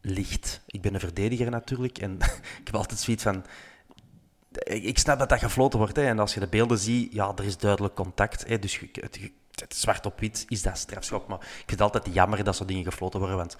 licht. 0.00 0.60
Ik 0.66 0.80
ben 0.80 0.94
een 0.94 1.00
verdediger 1.00 1.50
natuurlijk 1.50 1.98
en 1.98 2.12
ik 2.60 2.64
heb 2.64 2.74
altijd 2.74 3.00
zoiets 3.00 3.22
van. 3.22 3.44
Ik 4.64 4.98
snap 4.98 5.18
dat 5.18 5.28
dat 5.28 5.38
gefloten 5.38 5.78
wordt 5.78 5.96
hè, 5.96 6.02
en 6.02 6.18
als 6.18 6.34
je 6.34 6.40
de 6.40 6.46
beelden 6.46 6.78
ziet, 6.78 7.12
ja, 7.12 7.32
er 7.36 7.44
is 7.44 7.56
duidelijk 7.56 7.94
contact. 7.94 8.48
Hè, 8.48 8.58
dus 8.58 8.80
het, 8.92 9.18
het 9.60 9.76
zwart 9.76 10.06
op 10.06 10.20
wit 10.20 10.44
is 10.48 10.62
dat 10.62 10.78
strafschop. 10.78 11.28
Maar 11.28 11.38
ik 11.40 11.46
vind 11.56 11.70
het 11.70 11.80
altijd 11.80 12.14
jammer 12.14 12.44
dat 12.44 12.56
zo'n 12.56 12.66
dingen 12.66 12.84
gefloten 12.84 13.18
worden. 13.18 13.36
Want 13.36 13.56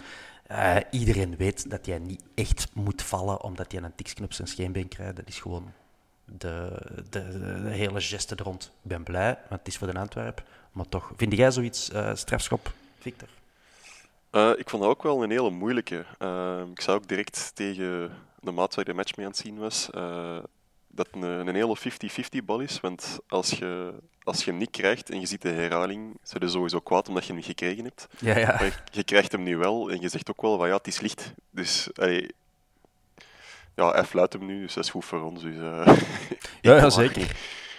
uh, 0.50 0.76
iedereen 0.90 1.36
weet 1.36 1.70
dat 1.70 1.86
jij 1.86 1.98
niet 1.98 2.22
echt 2.34 2.68
moet 2.74 3.02
vallen 3.02 3.42
omdat 3.42 3.72
je 3.72 3.78
een 3.78 3.94
tiksknop 3.94 4.28
op 4.28 4.32
zijn 4.32 4.48
scheenbeen 4.48 4.88
krijgt. 4.88 5.16
Dat 5.16 5.28
is 5.28 5.40
gewoon 5.40 5.72
de, 6.24 6.72
de, 7.10 7.20
hele 7.64 8.00
geste 8.00 8.34
er 8.34 8.44
rond. 8.44 8.64
Ik 8.64 8.88
ben 8.88 9.02
blij, 9.02 9.38
want 9.48 9.60
het 9.60 9.68
is 9.68 9.76
voor 9.76 9.92
de 9.92 9.98
Antwerp. 9.98 10.42
Maar 10.72 10.88
toch, 10.88 11.12
vind 11.16 11.32
jij 11.32 11.50
zoiets 11.50 11.90
uh, 11.90 12.14
strafschop, 12.14 12.72
Victor? 12.98 13.28
Uh, 14.30 14.50
ik 14.56 14.70
vond 14.70 14.82
dat 14.82 14.90
ook 14.90 15.02
wel 15.02 15.22
een 15.22 15.30
hele 15.30 15.50
moeilijke. 15.50 16.04
ik 16.74 16.80
zou 16.80 16.96
ook 16.96 17.08
direct 17.08 17.50
tegen 17.54 18.10
de 18.40 18.50
maat 18.50 18.74
waar 18.74 18.84
de 18.84 18.94
match 18.94 19.16
mee 19.16 19.26
aan 19.26 19.32
het 19.32 19.40
zien 19.40 19.58
was, 19.58 19.88
dat 20.92 21.08
een, 21.12 21.22
een 21.22 21.54
hele 21.54 21.78
50-50 22.40 22.44
bal 22.44 22.60
is. 22.60 22.80
Want 22.80 23.18
als 23.28 23.50
je, 23.50 23.94
als 24.22 24.44
je 24.44 24.50
hem 24.50 24.58
niet 24.58 24.70
krijgt 24.70 25.10
en 25.10 25.20
je 25.20 25.26
ziet 25.26 25.42
de 25.42 25.48
herhaling, 25.48 26.18
zijn 26.22 26.42
je 26.42 26.48
sowieso 26.48 26.80
kwaad 26.80 27.08
omdat 27.08 27.22
je 27.22 27.28
hem 27.28 27.36
niet 27.36 27.46
gekregen 27.46 27.84
hebt. 27.84 28.08
Ja, 28.18 28.38
ja. 28.38 28.46
Maar 28.46 28.84
je 28.90 29.04
krijgt 29.04 29.32
hem 29.32 29.42
nu 29.42 29.56
wel 29.56 29.90
en 29.90 30.00
je 30.00 30.08
zegt 30.08 30.30
ook 30.30 30.42
wel 30.42 30.58
van 30.58 30.68
ja, 30.68 30.76
het 30.76 30.86
is 30.86 31.00
licht. 31.00 31.34
Dus 31.50 31.88
ja, 33.74 33.90
hij 33.90 34.04
fluit 34.04 34.32
hem 34.32 34.46
nu, 34.46 34.60
dus 34.60 34.74
dat 34.74 34.84
is 34.84 34.90
goed 34.90 35.04
voor 35.04 35.20
ons. 35.20 35.42
Dus, 35.42 35.56
uh, 35.70 35.96
ja, 36.60 36.76
ja 36.76 36.90
zeker. 36.90 37.36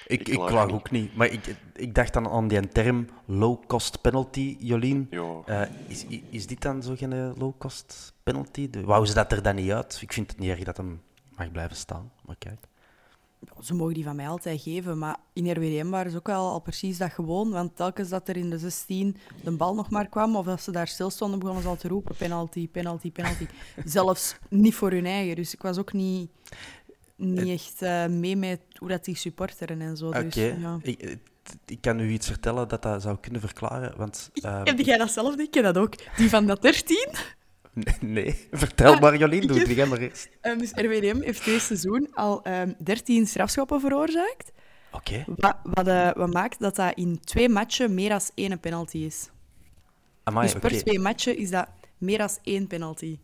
Ik, 0.07 0.27
ik, 0.27 0.39
klaag 0.39 0.71
ook 0.71 0.91
niet. 0.91 1.15
Maar 1.15 1.27
ik, 1.27 1.55
ik 1.75 1.95
dacht 1.95 2.13
dan 2.13 2.29
aan 2.29 2.47
die 2.47 2.67
term 2.67 3.07
low-cost 3.25 4.01
penalty, 4.01 4.55
Jolien. 4.59 5.07
Uh, 5.11 5.61
is, 5.87 6.05
is 6.29 6.47
dit 6.47 6.61
dan 6.61 6.83
zo 6.83 6.95
geen 6.95 7.33
low-cost 7.37 8.13
penalty? 8.23 8.69
Wou 8.85 9.05
ze 9.05 9.13
dat 9.13 9.31
er 9.31 9.41
dan 9.41 9.55
niet 9.55 9.71
uit? 9.71 9.97
Ik 10.01 10.13
vind 10.13 10.31
het 10.31 10.39
niet 10.39 10.49
erg 10.49 10.63
dat 10.63 10.77
hem 10.77 11.01
mag 11.35 11.51
blijven 11.51 11.75
staan, 11.75 12.11
maar 12.25 12.35
kijk 12.39 12.71
ze 13.59 13.73
mogen 13.73 13.93
die 13.93 14.03
van 14.03 14.15
mij 14.15 14.27
altijd 14.27 14.61
geven, 14.61 14.97
maar 14.97 15.17
in 15.33 15.51
RWDM 15.51 15.89
waren 15.89 16.11
ze 16.11 16.17
ook 16.17 16.27
wel 16.27 16.49
al 16.49 16.59
precies 16.59 16.97
dat 16.97 17.11
gewoon. 17.11 17.49
Want 17.49 17.75
telkens 17.75 18.09
dat 18.09 18.27
er 18.27 18.37
in 18.37 18.49
de 18.49 18.57
16 18.57 19.17
de 19.43 19.51
bal 19.51 19.75
nog 19.75 19.89
maar 19.89 20.09
kwam, 20.09 20.35
of 20.35 20.47
als 20.47 20.63
ze 20.63 20.71
daar 20.71 20.87
stil 20.87 21.09
stonden, 21.09 21.39
begonnen 21.39 21.63
ze 21.63 21.69
al 21.69 21.75
te 21.75 21.87
roepen: 21.87 22.15
penalty, 22.15 22.69
penalty, 22.69 23.11
penalty. 23.11 23.47
Zelfs 23.85 24.35
niet 24.49 24.75
voor 24.75 24.91
hun 24.91 25.05
eigen. 25.05 25.35
Dus 25.35 25.53
ik 25.53 25.61
was 25.61 25.77
ook 25.77 25.93
niet, 25.93 26.29
niet 27.15 27.49
echt 27.49 27.81
uh, 27.81 28.05
mee 28.05 28.35
met 28.35 28.59
hoe 28.79 28.87
dat 28.87 29.05
die 29.05 29.15
supporteren 29.15 29.81
en 29.81 29.97
zo. 29.97 30.11
Dus, 30.11 30.33
ja. 30.35 30.79
ik, 30.81 31.17
ik 31.65 31.81
kan 31.81 31.99
u 31.99 32.09
iets 32.09 32.27
vertellen 32.27 32.67
dat 32.67 32.81
dat 32.81 33.01
zou 33.01 33.17
kunnen 33.19 33.41
verklaren. 33.41 33.97
Want, 33.97 34.29
uh... 34.33 34.61
Heb 34.63 34.79
jij 34.79 34.97
dat 34.97 35.11
zelf? 35.11 35.35
Ik 35.35 35.51
ken 35.51 35.63
dat 35.63 35.77
ook. 35.77 35.95
Die 36.17 36.29
van 36.29 36.45
dat 36.45 36.61
13? 36.61 37.07
Nee, 37.99 38.47
vertel 38.51 38.99
maar 38.99 39.17
Jolien, 39.17 39.47
doe 39.47 39.59
het 39.59 39.89
maar 39.89 39.97
eens. 39.97 40.27
Um, 40.41 40.57
dus 40.57 40.71
RWDM 40.71 41.21
heeft 41.21 41.45
deze 41.45 41.59
seizoen 41.59 42.07
al 42.13 42.37
um, 42.47 42.53
ehm, 42.53 42.71
13 42.83 43.27
strafschoppen 43.27 43.79
veroorzaakt. 43.79 44.51
Oké. 44.91 45.23
Wat, 45.27 45.55
wat, 45.63 45.87
uh, 45.87 46.11
wat, 46.13 46.33
maakt 46.33 46.59
dat 46.59 46.75
dat 46.75 46.97
in 46.97 47.19
twee 47.19 47.49
matchen 47.49 47.93
meer 47.93 48.09
dan 48.09 48.21
één 48.35 48.59
penalty 48.59 48.97
is. 48.97 49.29
Amai, 50.23 50.51
dus 50.51 50.59
per 50.59 50.77
twee 50.77 50.99
matchen 50.99 51.37
is 51.37 51.49
dat 51.49 51.67
meer 51.97 52.17
dan 52.17 52.29
één 52.43 52.67
penalty. 52.67 53.19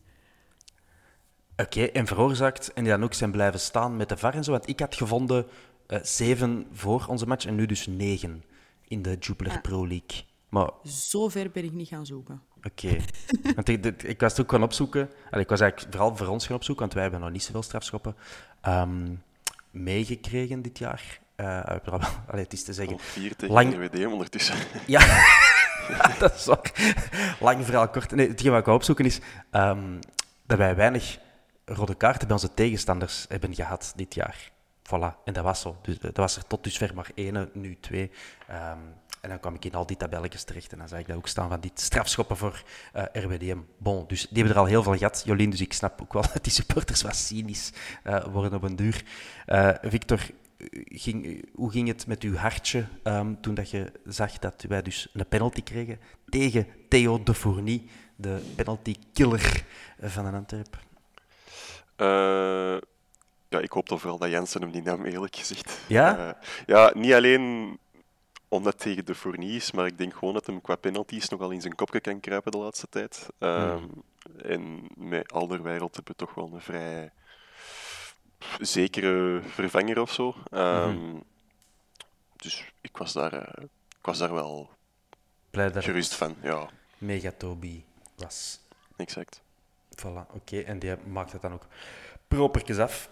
Oké, 1.57 1.83
en 1.83 2.07
veroorzaakt 2.07 2.73
en 2.73 2.83
die 2.83 2.91
dan 2.91 3.03
ook 3.03 3.13
zijn 3.13 3.31
blijven 3.31 3.59
staan 3.59 3.97
met 3.97 4.09
de 4.09 4.17
VAR 4.17 4.33
en 4.33 4.43
zo. 4.43 4.51
Want 4.51 4.69
ik 4.69 4.79
had 4.79 4.95
gevonden 4.95 5.45
uh, 5.87 5.99
zeven 6.01 6.67
voor 6.71 7.05
onze 7.07 7.27
match 7.27 7.45
en 7.45 7.55
nu 7.55 7.65
dus 7.65 7.87
negen 7.87 8.43
in 8.87 9.01
de 9.01 9.17
Jupiler 9.19 9.53
ah. 9.53 9.61
Pro 9.61 9.87
League. 9.87 10.23
Maar... 10.49 10.69
Zo 10.83 11.27
ver 11.27 11.51
ben 11.51 11.63
ik 11.63 11.71
niet 11.71 11.87
gaan 11.87 12.05
zoeken. 12.05 12.41
Oké. 12.63 12.97
Want 13.55 13.69
ik, 13.69 14.03
ik, 14.03 14.19
was 14.19 14.31
het 14.31 14.41
ook 14.41 14.51
gaan 14.51 14.63
opzoeken. 14.63 15.09
Allee, 15.29 15.43
ik 15.43 15.49
was 15.49 15.59
eigenlijk 15.59 15.91
vooral 15.91 16.15
voor 16.15 16.27
ons 16.27 16.45
gaan 16.45 16.55
opzoeken, 16.55 16.83
want 16.83 16.93
wij 16.93 17.03
hebben 17.03 17.21
nog 17.21 17.31
niet 17.31 17.43
zoveel 17.43 17.63
strafschoppen 17.63 18.15
um, 18.67 19.23
meegekregen 19.71 20.61
dit 20.61 20.77
jaar. 20.77 21.19
Uh, 21.37 21.63
allee, 22.29 22.43
het 22.43 22.53
is 22.53 22.63
te 22.63 22.73
zeggen... 22.73 22.99
vier 22.99 23.35
tegen 23.35 23.55
lang... 23.55 23.73
RWD 23.75 24.05
ondertussen. 24.05 24.55
Ja, 24.87 26.15
dat 26.19 26.35
is 26.35 26.45
waar. 26.45 26.71
Lang 27.39 27.65
verhaal 27.65 27.89
kort. 27.89 28.11
Nee, 28.11 28.27
hetgeen 28.27 28.51
wat 28.51 28.59
ik 28.59 28.65
ga 28.65 28.73
opzoeken 28.73 29.05
is 29.05 29.19
um, 29.51 29.99
dat 30.45 30.57
wij 30.57 30.75
weinig 30.75 31.19
rode 31.65 31.95
kaarten 31.95 32.27
bij 32.27 32.35
onze 32.35 32.53
tegenstanders 32.53 33.25
hebben 33.29 33.55
gehad 33.55 33.93
dit 33.95 34.13
jaar. 34.13 34.51
Voilà, 34.83 35.23
en 35.23 35.33
dat 35.33 35.43
was 35.43 35.61
zo. 35.61 35.77
Dus, 35.81 35.99
dat 35.99 36.17
was 36.17 36.35
er 36.35 36.47
tot 36.47 36.63
dusver 36.63 36.95
maar 36.95 37.09
één, 37.15 37.49
nu 37.53 37.77
twee. 37.79 38.11
Um, 38.51 38.93
en 39.21 39.29
dan 39.29 39.39
kwam 39.39 39.55
ik 39.55 39.65
in 39.65 39.73
al 39.73 39.85
die 39.85 39.97
tabelletjes 39.97 40.43
terecht 40.43 40.71
en 40.71 40.77
dan 40.77 40.87
zag 40.87 40.99
ik 40.99 41.07
dat 41.07 41.15
ook 41.15 41.27
staan 41.27 41.49
van 41.49 41.59
die 41.59 41.71
strafschoppen 41.73 42.37
voor 42.37 42.63
uh, 42.95 43.03
eh, 43.11 43.23
RWDM. 43.23 43.57
Bon, 43.77 44.05
dus 44.07 44.27
die 44.27 44.37
hebben 44.37 44.53
er 44.53 44.61
al 44.61 44.67
heel 44.67 44.83
veel 44.83 44.97
gehad, 44.97 45.21
Jolien, 45.25 45.49
dus 45.49 45.61
ik 45.61 45.73
snap 45.73 46.01
ook 46.01 46.13
wel 46.13 46.21
dat 46.33 46.43
die 46.43 46.53
supporters 46.53 47.01
wat 47.01 47.15
cynisch 47.15 47.73
uh, 48.03 48.25
worden 48.25 48.53
op 48.53 48.63
een 48.63 48.75
duur. 48.75 49.03
Uh, 49.47 49.69
Victor, 49.81 50.19
ging, 50.85 51.45
hoe 51.53 51.71
ging 51.71 51.87
het 51.87 52.07
met 52.07 52.23
uw 52.23 52.35
hartje 52.35 52.85
um, 53.03 53.41
toen 53.41 53.53
dat 53.53 53.69
je 53.69 53.91
zag 54.05 54.39
dat 54.39 54.65
wij 54.67 54.81
dus 54.81 55.09
een 55.13 55.27
penalty 55.27 55.63
kregen 55.63 55.99
tegen 56.29 56.67
Theo 56.89 57.23
de 57.23 57.33
Fourny, 57.33 57.83
de 58.15 58.41
penalty 58.55 58.95
killer 59.13 59.63
van 60.01 60.25
een 60.25 60.35
Antwerp? 60.35 60.77
ja, 63.49 63.59
ik 63.59 63.71
hoop 63.71 63.87
toch 63.87 63.99
vooral 63.99 64.17
dat 64.17 64.29
Jensen 64.29 64.61
hem 64.61 64.71
niet 64.71 64.83
nam, 64.83 65.05
eerlijk 65.05 65.35
gezegd. 65.35 65.79
Ja? 65.87 66.37
ja, 66.65 66.91
niet 66.95 67.13
alleen 67.13 67.77
omdat 68.49 68.79
tegen 68.79 69.05
de 69.05 69.15
Fournier 69.15 69.55
is, 69.55 69.71
maar 69.71 69.85
ik 69.85 69.97
denk 69.97 70.13
gewoon 70.13 70.33
dat 70.33 70.45
hem 70.45 70.61
qua 70.61 70.75
penalties 70.75 71.29
nogal 71.29 71.49
in 71.49 71.61
zijn 71.61 71.75
kopje 71.75 71.99
kan 71.99 72.19
kruipen 72.19 72.51
de 72.51 72.57
laatste 72.57 72.87
tijd. 72.89 73.27
Um, 73.39 73.89
En 74.37 74.87
met 74.95 75.31
Alderweireld 75.31 75.95
hebben 75.95 76.13
we 76.17 76.25
toch 76.25 76.35
wel 76.35 76.51
een 76.53 76.61
vrij 76.61 77.11
zekere 78.59 79.41
vervanger 79.43 80.01
of 80.01 80.11
zo. 80.13 80.35
Um, 80.51 81.23
Dus 82.35 82.71
ik 82.81 82.97
was 82.97 83.13
daar, 83.13 83.33
uh, 83.33 83.63
ik 83.99 84.05
was 84.05 84.17
daar 84.17 84.33
wel 84.33 84.69
Blij 85.49 85.71
gerust 85.71 86.15
van. 86.15 86.35
Ja. 86.41 86.69
Megatobi 86.97 87.85
was. 88.15 88.59
Exact. 88.95 89.41
Voilà, 89.95 90.31
oké. 90.33 90.59
En 90.59 90.79
die 90.79 90.95
maakt 90.97 91.31
het 91.31 91.41
dan 91.41 91.53
ook 91.53 91.65
propertjes 92.27 92.77
af. 92.77 93.09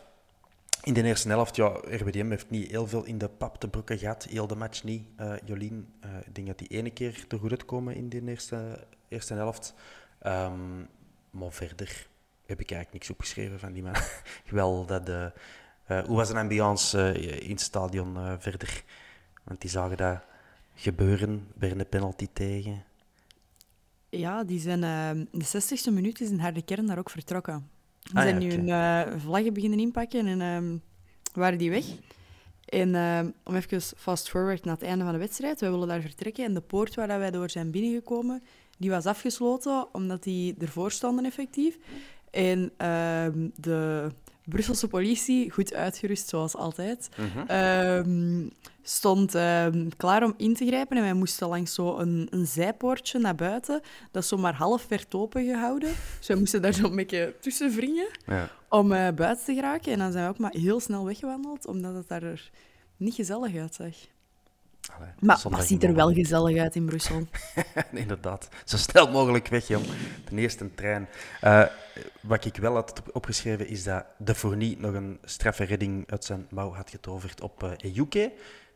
In 0.81 0.93
de 0.93 1.03
eerste 1.03 1.27
helft, 1.27 1.55
ja, 1.55 1.67
RWDM 1.67 2.29
heeft 2.29 2.49
niet 2.49 2.69
heel 2.69 2.87
veel 2.87 3.03
in 3.03 3.17
de 3.17 3.29
pap 3.29 3.57
te 3.59 3.67
brokken 3.67 3.97
gehad. 3.97 4.23
Heel 4.23 4.47
de 4.47 4.55
match 4.55 4.83
niet. 4.83 5.07
Uh, 5.19 5.33
Jolien, 5.45 5.93
uh, 6.05 6.17
ik 6.25 6.35
denk 6.35 6.47
dat 6.47 6.57
die 6.57 6.67
ene 6.67 6.89
keer 6.89 7.25
te 7.27 7.37
goed 7.37 7.51
uitkomen 7.51 7.95
in 7.95 8.09
de 8.09 8.21
eerste, 8.21 8.87
eerste 9.07 9.33
helft. 9.33 9.73
Um, 10.25 10.87
maar 11.29 11.51
verder 11.51 12.07
heb 12.45 12.59
ik 12.59 12.71
eigenlijk 12.71 12.93
niks 12.93 13.09
opgeschreven 13.09 13.59
van 13.59 13.73
die 13.73 13.83
man. 13.83 13.95
Wel 14.49 14.85
dat 14.85 15.05
de, 15.05 15.31
uh, 15.91 16.03
hoe 16.03 16.15
was 16.15 16.27
de 16.27 16.39
ambiance 16.39 17.11
in 17.39 17.51
het 17.51 17.61
stadion 17.61 18.39
verder? 18.39 18.83
Want 19.43 19.61
die 19.61 19.69
zagen 19.69 19.97
dat 19.97 20.19
gebeuren, 20.75 21.47
weer 21.55 21.71
een 21.71 21.89
penalty 21.89 22.27
tegen. 22.33 22.83
Ja, 24.09 24.43
die 24.43 24.59
zijn, 24.59 24.81
de 25.31 25.45
60ste 25.45 25.93
minuut 25.93 26.21
is 26.21 26.29
een 26.29 26.39
harde 26.39 26.61
kern 26.61 26.85
daar 26.85 26.97
ook 26.97 27.09
vertrokken. 27.09 27.69
We 28.13 28.19
ah, 28.19 28.23
zijn 28.23 28.37
nu 28.37 28.51
een 28.51 28.67
uh, 28.67 29.01
vlaggen 29.17 29.53
beginnen 29.53 29.79
inpakken 29.79 30.27
en 30.27 30.41
um, 30.41 30.81
waren 31.33 31.57
die 31.57 31.69
weg. 31.69 31.85
En 32.65 32.95
um, 32.95 33.33
om 33.43 33.55
even 33.55 33.81
fast 33.81 34.29
forward 34.29 34.65
naar 34.65 34.73
het 34.73 34.83
einde 34.83 35.03
van 35.03 35.13
de 35.13 35.19
wedstrijd. 35.19 35.59
Wij 35.59 35.71
willen 35.71 35.87
daar 35.87 36.01
vertrekken 36.01 36.45
en 36.45 36.53
de 36.53 36.61
poort 36.61 36.95
waar 36.95 37.07
wij 37.07 37.31
door 37.31 37.49
zijn 37.49 37.71
binnengekomen, 37.71 38.43
die 38.77 38.89
was 38.89 39.05
afgesloten 39.05 39.87
omdat 39.93 40.23
die 40.23 40.55
ervoor 40.59 40.91
stonden 40.91 41.25
effectief. 41.25 41.77
En 42.31 42.59
um, 42.87 43.51
de 43.55 44.11
Brusselse 44.49 44.87
politie, 44.87 45.51
goed 45.51 45.73
uitgerust 45.73 46.29
zoals 46.29 46.55
altijd, 46.55 47.09
mm 47.17 48.49
stond 48.89 49.35
ehm, 49.35 49.87
klaar 49.97 50.23
om 50.23 50.33
in 50.37 50.53
te 50.53 50.65
grijpen. 50.65 50.97
En 50.97 51.03
wij 51.03 51.13
moesten 51.13 51.47
langs 51.47 51.73
zo 51.73 51.97
een, 51.97 52.27
een 52.29 52.45
zijpoortje 52.45 53.19
naar 53.19 53.35
buiten, 53.35 53.81
dat 54.11 54.25
zomaar 54.25 54.55
half 54.55 54.87
werd 54.87 55.15
opengehouden. 55.15 55.89
Dus 56.17 56.27
wij 56.27 56.37
moesten 56.37 56.61
daar 56.61 56.73
zo'n 56.73 56.95
beetje 56.95 57.35
tussen 57.39 57.71
wringen 57.71 58.07
ja. 58.25 58.49
om 58.69 58.91
uh, 58.91 59.09
buiten 59.09 59.45
te 59.45 59.53
geraken. 59.53 59.91
En 59.91 59.99
dan 59.99 60.11
zijn 60.11 60.23
we 60.23 60.29
ook 60.29 60.37
maar 60.37 60.53
heel 60.53 60.79
snel 60.79 61.05
weggewandeld, 61.05 61.67
omdat 61.67 61.95
het 61.95 62.07
daar 62.07 62.23
er 62.23 62.49
niet 62.97 63.13
gezellig 63.13 63.55
uitzag. 63.55 63.95
Allee, 64.95 65.09
maar 65.19 65.41
wat 65.49 65.65
ziet 65.65 65.83
er 65.83 65.93
wel 65.93 66.13
gezellig 66.13 66.57
uit 66.57 66.75
in 66.75 66.85
Brussel? 66.85 67.27
Inderdaad. 67.91 68.47
Zo 68.65 68.77
snel 68.77 69.11
mogelijk 69.11 69.47
weg, 69.47 69.67
jong. 69.67 69.85
De 70.29 70.35
eerste 70.35 70.73
trein. 70.75 71.07
Uh, 71.43 71.65
wat 72.21 72.45
ik 72.45 72.55
wel 72.55 72.73
had 72.73 73.01
opgeschreven 73.13 73.67
is 73.67 73.83
dat 73.83 74.05
de 74.17 74.35
Fournie 74.35 74.77
nog 74.79 74.93
een 74.93 75.19
straffe 75.23 75.63
redding 75.63 76.11
uit 76.11 76.25
zijn 76.25 76.47
mouw 76.49 76.73
had 76.73 76.89
getoverd 76.89 77.41
op 77.41 77.63
uh, 77.63 77.71
Ejuke. 77.77 78.33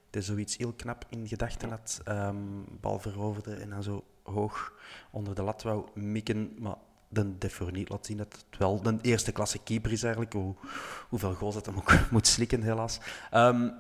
Dat 0.10 0.24
zoiets 0.24 0.58
heel 0.58 0.74
knap 0.74 1.06
in 1.10 1.28
gedachten 1.28 1.70
had. 1.70 2.02
Um, 2.08 2.66
bal 2.82 3.00
veroverde 3.00 3.54
en 3.54 3.70
dan 3.70 3.84
zo 3.84 4.04
hoog 4.24 4.74
onder 5.12 5.36
de 5.36 5.42
lat 5.42 5.64
wou 5.64 5.86
mikken. 5.94 6.56
Maar 6.60 6.76
de 7.08 7.38
De 7.38 7.50
Fournie 7.50 7.90
laat 7.90 8.06
zien 8.06 8.18
dat 8.18 8.34
het 8.34 8.60
wel 8.60 8.82
de 8.82 8.98
eerste 9.02 9.32
klasse 9.32 9.60
keeper 9.64 9.92
is 9.92 10.04
eigenlijk. 10.04 10.34
Hoe, 10.34 10.56
hoeveel 11.10 11.34
goals 11.34 11.54
dat 11.54 11.66
hem 11.66 11.78
ook 11.78 11.94
moet 12.12 12.28
slikken, 12.28 12.62
helaas. 12.62 13.00
Um, 13.34 13.74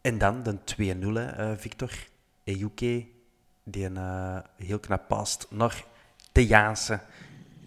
en 0.00 0.18
dan 0.18 0.42
de 0.42 0.58
2-0, 0.76 0.80
uh, 0.80 1.52
Victor. 1.56 1.90
Ejuke, 2.44 3.06
die 3.64 3.84
een 3.84 3.94
uh, 3.96 4.38
heel 4.56 4.78
knap 4.78 5.08
past 5.08 5.46
naar 5.50 5.84
de 6.32 6.46
Jaanse. 6.46 7.00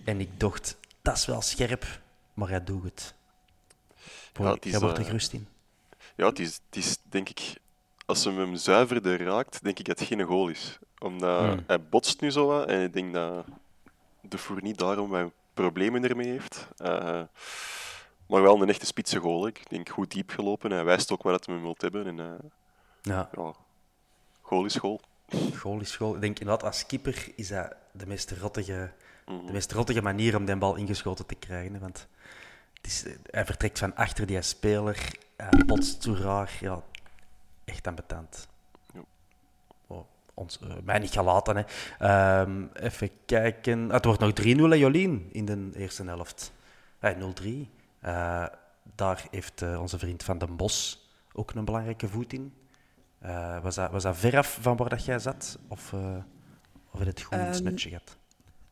En 0.06 0.20
ik 0.20 0.40
dacht, 0.40 0.78
dat 1.02 1.18
is 1.18 1.25
wel 1.25 1.42
scherp, 1.42 1.86
maar 2.34 2.50
hij 2.50 2.63
doet 2.63 2.84
het. 2.84 3.13
Ja, 4.34 4.54
het 4.54 4.66
is, 4.66 4.78
wordt 4.78 4.96
er 4.98 5.02
uh, 5.02 5.08
gerust 5.08 5.34
in. 5.34 5.48
Ja, 6.16 6.25
het 6.28 6.40
is, 6.40 6.60
het 6.66 6.75
is 6.75 6.98
denk 7.04 7.30
ik... 7.30 7.54
als 8.06 8.24
hem 8.24 8.38
hem 8.38 8.56
zuiverder 8.56 9.24
raakt, 9.24 9.63
denk 9.63 9.80
ik 9.80 9.86
dat 9.86 10.00
het 10.00 10.08
geen 10.08 10.22
goal 10.22 10.48
is. 10.48 10.80
Omdat 11.00 11.40
Hmm. 11.40 11.63
hij 11.68 11.82
botst 11.82 12.22
nu 12.22 12.32
zo 12.32 12.48
wat 12.48 12.68
en 12.68 12.82
ik 12.82 12.94
denk 12.94 13.13
dat 13.13 13.46
de 14.22 14.38
Fournier 14.38 14.75
daarom 14.75 15.10
wat 15.10 15.32
problemen 15.54 16.04
ermee 16.10 16.28
heeft. 16.30 16.68
Eh, 16.78 17.22
maar 18.34 18.42
wel 18.42 18.62
een 18.62 18.70
echte 18.70 18.86
spitse 18.86 19.20
goal. 19.20 19.42
hè. 19.42 19.48
Ik 19.48 19.70
denk 19.70 19.90
goed 19.90 20.12
diep 20.12 20.30
gelopen. 20.30 20.72
Hij 20.72 20.84
wijst 20.84 21.12
ook 21.12 21.24
waar 21.24 21.34
dat 21.34 21.46
hij 21.46 21.56
hem 21.56 21.63
wilt 21.63 21.82
hebben. 21.82 22.08
En, 22.08 22.20
eh, 22.20 22.50
Ja, 23.02 23.30
ja, 23.36 23.54
goal 24.42 24.66
is 24.66 24.75
goal. 24.75 25.02
goal 25.56 25.80
is 25.80 25.96
goal. 25.96 26.16
Ik 26.16 26.22
denk 26.22 26.40
inderdaad, 26.40 26.63
als 26.68 26.86
keeper 26.86 27.28
is 27.36 27.48
dat 27.48 27.75
de 27.92 28.06
meest 28.08 28.32
rottige, 28.32 28.92
Mhm. 29.25 29.46
de 29.46 29.52
meest 29.52 29.72
rottige 29.72 30.02
manier 30.02 30.36
om 30.38 30.46
die 30.46 30.56
bal 30.56 30.75
ingeschoten 30.75 31.25
te 31.25 31.36
krijgen. 31.36 31.74
hè, 31.74 31.80
Want 31.80 32.08
het 32.74 32.86
is, 32.86 33.06
eh, 33.06 33.13
hij 33.32 33.46
vertrekt 33.46 33.80
van 33.80 33.96
achter 33.96 34.25
die 34.25 34.42
speler, 34.42 35.18
hij 35.38 35.63
botst 35.66 36.02
toe 36.02 36.18
raar. 36.18 36.58
Ja, 36.60 36.82
echt 37.66 37.88
ambetant. 37.88 38.48
Ja. 38.94 39.02
Oh, 39.88 40.06
ons, 40.34 40.60
eh, 40.60 40.68
mij 40.84 41.00
niet 41.00 41.12
gelaten. 41.12 41.56
Hè. 41.58 41.63
Ehm, 42.00 42.66
even 42.74 43.10
kijken. 43.25 43.88
Ah, 43.88 43.94
het 43.94 44.06
wordt 44.06 44.20
nog 44.20 44.34
3-0 44.34 44.70
hè, 44.70 44.75
Jolien 44.75 45.30
in 45.32 45.46
de 45.46 45.70
eerste 45.75 46.04
helft. 46.04 46.54
Eh, 47.00 47.16
0-3. 47.16 47.70
Eh, 48.04 48.46
daar 48.96 49.26
heeft 49.32 49.62
eh, 49.62 49.82
onze 49.82 49.98
vriend 50.00 50.24
Van 50.24 50.38
den 50.38 50.56
Bos 50.56 51.08
ook 51.34 51.52
een 51.54 51.66
belangrijke 51.66 52.08
voet 52.08 52.34
in. 52.34 52.54
Eh, 53.20 53.62
was, 53.62 53.76
dat, 53.76 53.92
was 53.92 54.04
dat 54.04 54.18
veraf 54.18 54.58
van 54.62 54.76
waar 54.78 54.90
dat 54.90 55.06
jij 55.06 55.20
zat? 55.20 55.60
Of, 55.68 55.94
of 55.94 57.00
heb 57.00 57.02
je 57.02 57.06
het 57.10 57.22
goed 57.22 57.38
het 57.38 57.46
Ehm, 57.46 57.54
smetje 57.54 57.90
gehad? 57.90 58.18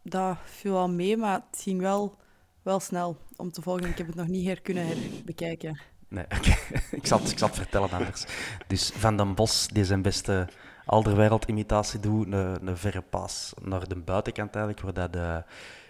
Dat 0.02 0.38
viel 0.44 0.78
al 0.78 0.90
mee, 0.90 1.18
maar 1.18 1.42
het 1.52 1.62
ging 1.62 1.82
wel, 1.82 2.18
wel 2.62 2.80
snel 2.80 3.18
om 3.36 3.52
te 3.52 3.62
volgen. 3.62 3.90
Ik 3.90 3.98
heb 3.98 4.08
het 4.08 4.16
nog 4.16 4.28
niet 4.28 4.48
her 4.48 4.62
kunnen 4.62 4.86
herbekijken. 4.88 5.80
Nee, 6.08 6.26
ik, 6.92 7.08
zal, 7.08 7.20
het- 7.20 7.32
ik 7.32 7.38
zal 7.38 7.48
het 7.48 7.58
vertellen 7.58 7.92
anders. 7.92 8.26
Dus 8.68 8.90
Van 8.96 9.18
den 9.18 9.36
Bos, 9.36 9.68
die 9.68 9.86
zijn 9.86 10.02
beste 10.02 10.48
alderwereld-imitatie 10.86 12.00
doet, 12.00 12.26
een, 12.26 12.68
een 12.68 12.78
verre 12.78 13.02
paas 13.02 13.54
naar 13.62 13.88
de 13.88 13.96
buitenkant 13.96 14.56
eigenlijk, 14.56 14.84
waar 14.86 14.94
dat 15.10 15.14
de 15.14 15.44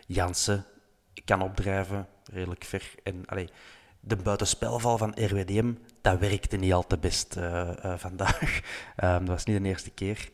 Jansen 0.08 0.66
kan 1.26 1.42
opdrijven, 1.42 2.08
redelijk 2.32 2.64
ver. 2.64 2.94
En 3.04 3.26
de 4.00 4.16
buitenspelval 4.16 4.98
van 4.98 5.14
RWDM, 5.16 5.74
dat 6.02 6.20
werkte 6.20 6.58
niet 6.58 6.74
al 6.74 6.88
te 6.88 6.98
best 6.98 7.36
eh, 7.36 7.84
eh, 7.86 7.98
vandaag. 7.98 8.60
Ehm, 8.96 9.20
dat 9.20 9.28
was 9.28 9.46
niet 9.46 9.62
de 9.64 9.68
eerste 9.70 9.92
keer. 9.92 10.32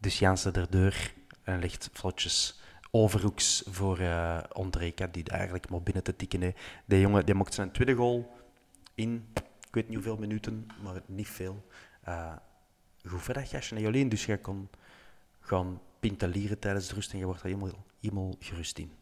Dus 0.00 0.18
Jansen 0.18 0.52
erdoor 0.52 0.94
en 1.42 1.60
legt 1.60 1.90
vlotjes 1.92 2.60
overhoeks 2.90 3.62
voor 3.70 3.98
eh 3.98 4.38
Ondrejka, 4.52 5.06
die 5.06 5.24
eigenlijk 5.24 5.70
maar 5.70 5.82
binnen 5.82 6.02
te 6.02 6.16
tikken. 6.16 6.54
De 6.84 7.00
jongen 7.00 7.26
die 7.26 7.34
maakt 7.34 7.54
zijn 7.54 7.72
tweede 7.72 7.94
goal 7.94 8.32
in, 8.94 9.28
ik 9.68 9.74
weet 9.74 9.86
niet 9.86 9.94
hoeveel 9.94 10.16
minuten, 10.16 10.66
maar 10.82 11.02
niet 11.06 11.28
veel. 11.28 11.64
Eh 12.02 12.32
goed 13.04 13.34
dat 13.34 13.48
gastje, 13.48 13.74
hè, 13.74 13.80
Jolien. 13.80 14.08
Dus 14.08 14.26
jij 14.26 14.38
kon 14.38 14.68
gaan 15.40 15.80
pintelieren 16.00 16.58
tijdens 16.58 16.88
de 16.88 16.94
rust 16.94 17.12
en 17.12 17.18
je 17.18 17.24
wordt 17.24 17.40
er 17.40 17.46
helemaal, 17.46 17.84
helemaal 18.00 18.34
gerust 18.38 18.78
in. 18.78 18.92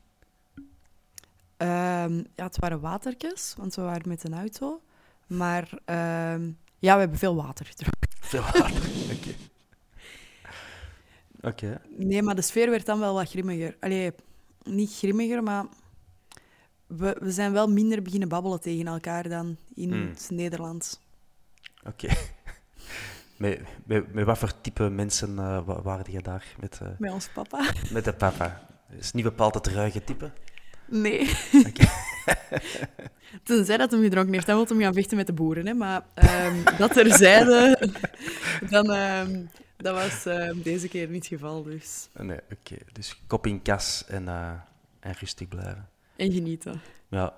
Ehm, 1.60 2.16
ja, 2.34 2.44
het 2.44 2.58
waren 2.58 2.80
watertjes, 2.80 3.54
want 3.56 3.74
we 3.74 3.82
waren 3.82 4.08
met 4.08 4.24
een 4.24 4.34
auto. 4.34 4.80
Maar 5.26 5.68
ehm, 5.84 6.50
ja, 6.78 6.94
we 6.94 7.00
hebben 7.00 7.18
veel 7.18 7.36
water 7.36 7.66
gedronken. 7.66 8.08
Veel 8.30 8.40
harder. 8.42 8.82
Oké. 9.16 9.34
Oké. 11.48 11.80
Nee, 11.96 12.22
maar 12.22 12.34
de 12.34 12.42
sfeer 12.42 12.70
werd 12.70 12.86
dan 12.86 12.98
wel 12.98 13.14
wat 13.14 13.28
grimmiger. 13.28 13.76
Allee, 13.80 14.12
niet 14.64 14.92
grimmiger, 14.96 15.42
maar 15.42 15.64
we, 16.86 17.16
we 17.20 17.30
zijn 17.32 17.52
wel 17.52 17.68
minder 17.68 18.02
beginnen 18.02 18.28
babbelen 18.28 18.60
tegen 18.60 18.86
elkaar 18.86 19.28
dan 19.28 19.56
in 19.74 19.90
Hmm. 19.92 20.08
het 20.08 20.28
Nederlands. 20.30 20.98
Oké. 21.86 22.08
Met, 23.36 23.60
met, 23.84 24.12
met 24.14 24.24
wat 24.24 24.38
voor 24.38 24.60
type 24.60 24.88
mensen 24.90 25.34
wa- 25.64 25.82
waren 25.82 26.12
je 26.12 26.22
daar 26.22 26.44
met, 26.60 26.78
eh, 26.82 26.88
Met 26.98 27.12
ons 27.12 27.28
papa. 27.28 27.72
met 27.92 28.04
de 28.04 28.12
papa? 28.12 28.66
Is 28.88 29.12
niet 29.12 29.24
bepaald 29.24 29.54
het 29.54 29.66
ruige 29.66 30.04
type? 30.04 30.30
Nee. 30.90 31.30
Oké. 31.66 31.88
Tenzij 33.44 33.76
dat 33.76 33.90
hem 33.90 34.02
gedronken 34.02 34.32
heeft, 34.32 34.46
dan 34.46 34.56
wil 34.56 34.66
hem 34.66 34.80
gaan 34.80 34.94
vechten 34.94 35.16
met 35.16 35.26
de 35.26 35.32
boeren. 35.32 35.66
Hè. 35.66 35.74
Maar 35.74 36.04
ehm, 36.14 36.76
dat 36.78 36.92
terzijde, 36.92 37.90
dan, 38.70 38.92
ehm, 38.92 39.44
dat 39.76 39.94
was 39.94 40.26
ehm, 40.26 40.62
deze 40.62 40.88
keer 40.88 41.08
niet 41.08 41.28
het 41.28 41.40
geval. 41.40 41.62
Dus. 41.62 42.08
Nee, 42.18 42.38
oké. 42.52 42.76
Dus 42.92 43.22
kop 43.26 43.46
in 43.46 43.62
kas 43.62 44.04
en, 44.08 44.28
eh, 44.28 44.52
en 45.00 45.14
rustig 45.18 45.48
blijven. 45.48 45.88
En 46.16 46.32
genieten. 46.32 46.80
Ja, 47.08 47.34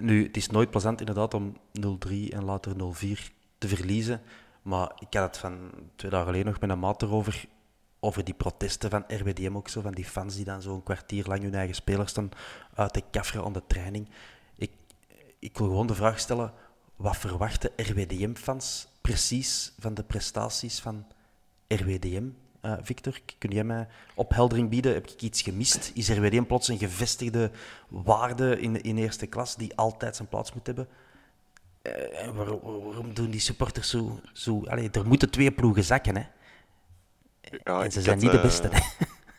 nu, 0.00 0.22
het 0.22 0.36
is 0.36 0.48
nooit 0.48 0.70
plezant 0.70 1.00
inderdaad 1.00 1.34
om 1.34 1.56
0-3 1.72 2.28
en 2.28 2.44
later 2.44 2.76
0-4 2.76 3.30
te 3.58 3.68
verliezen. 3.68 4.20
Maar 4.62 4.90
ik 4.98 5.14
had 5.14 5.26
het 5.26 5.36
van 5.36 5.70
twee 5.96 6.10
dagen 6.10 6.26
geleden 6.26 6.46
nog 6.46 6.60
met 6.60 6.70
een 6.70 6.78
maat 6.78 7.02
erover, 7.02 7.44
over 8.06 8.24
die 8.24 8.34
protesten 8.34 8.90
van 8.90 9.04
RWDM 9.08 9.56
ook 9.56 9.68
zo, 9.68 9.80
van 9.80 9.92
die 9.92 10.04
fans 10.04 10.34
die 10.34 10.44
dan 10.44 10.62
zo 10.62 10.74
een 10.74 10.82
kwartier 10.82 11.26
lang 11.26 11.42
hun 11.42 11.54
eigen 11.54 11.74
spelers 11.74 12.10
staan 12.10 12.30
uit 12.74 12.92
te 12.92 13.02
kafferen 13.10 13.44
aan 13.44 13.52
de 13.52 13.62
training. 13.66 14.08
Ik, 14.56 14.70
ik 15.38 15.58
wil 15.58 15.66
gewoon 15.66 15.86
de 15.86 15.94
vraag 15.94 16.18
stellen, 16.18 16.52
wat 16.96 17.16
verwachten 17.16 17.70
RWDM-fans 17.76 18.88
precies 19.00 19.72
van 19.78 19.94
de 19.94 20.02
prestaties 20.02 20.80
van 20.80 21.06
RWDM? 21.68 22.28
Eh, 22.60 22.72
Victor, 22.82 23.18
kun 23.38 23.50
jij 23.50 23.64
mij 23.64 23.88
opheldering 24.14 24.68
bieden? 24.68 24.94
Heb 24.94 25.10
ik 25.10 25.22
iets 25.22 25.42
gemist? 25.42 25.90
Is 25.94 26.08
RWDM 26.08 26.44
plots 26.44 26.68
een 26.68 26.78
gevestigde 26.78 27.50
waarde 27.88 28.60
in, 28.60 28.82
in 28.82 28.96
eerste 28.96 29.26
klas 29.26 29.56
die 29.56 29.76
altijd 29.76 30.16
zijn 30.16 30.28
plaats 30.28 30.52
moet 30.52 30.66
hebben? 30.66 30.88
Eh, 31.82 32.30
waarom, 32.34 32.60
waarom 32.84 33.14
doen 33.14 33.30
die 33.30 33.40
supporters 33.40 33.90
zo... 33.90 34.20
zo 34.32 34.64
allee, 34.66 34.90
er 34.90 35.06
moeten 35.06 35.30
twee 35.30 35.52
ploegen 35.52 35.84
zakken, 35.84 36.16
hè? 36.16 36.22
Ja, 37.64 37.82
en 37.82 37.92
ze 37.92 38.00
zijn 38.02 38.14
had, 38.14 38.22
niet 38.22 38.32
de 38.32 38.36
eh, 38.38 38.42
beste? 38.44 38.70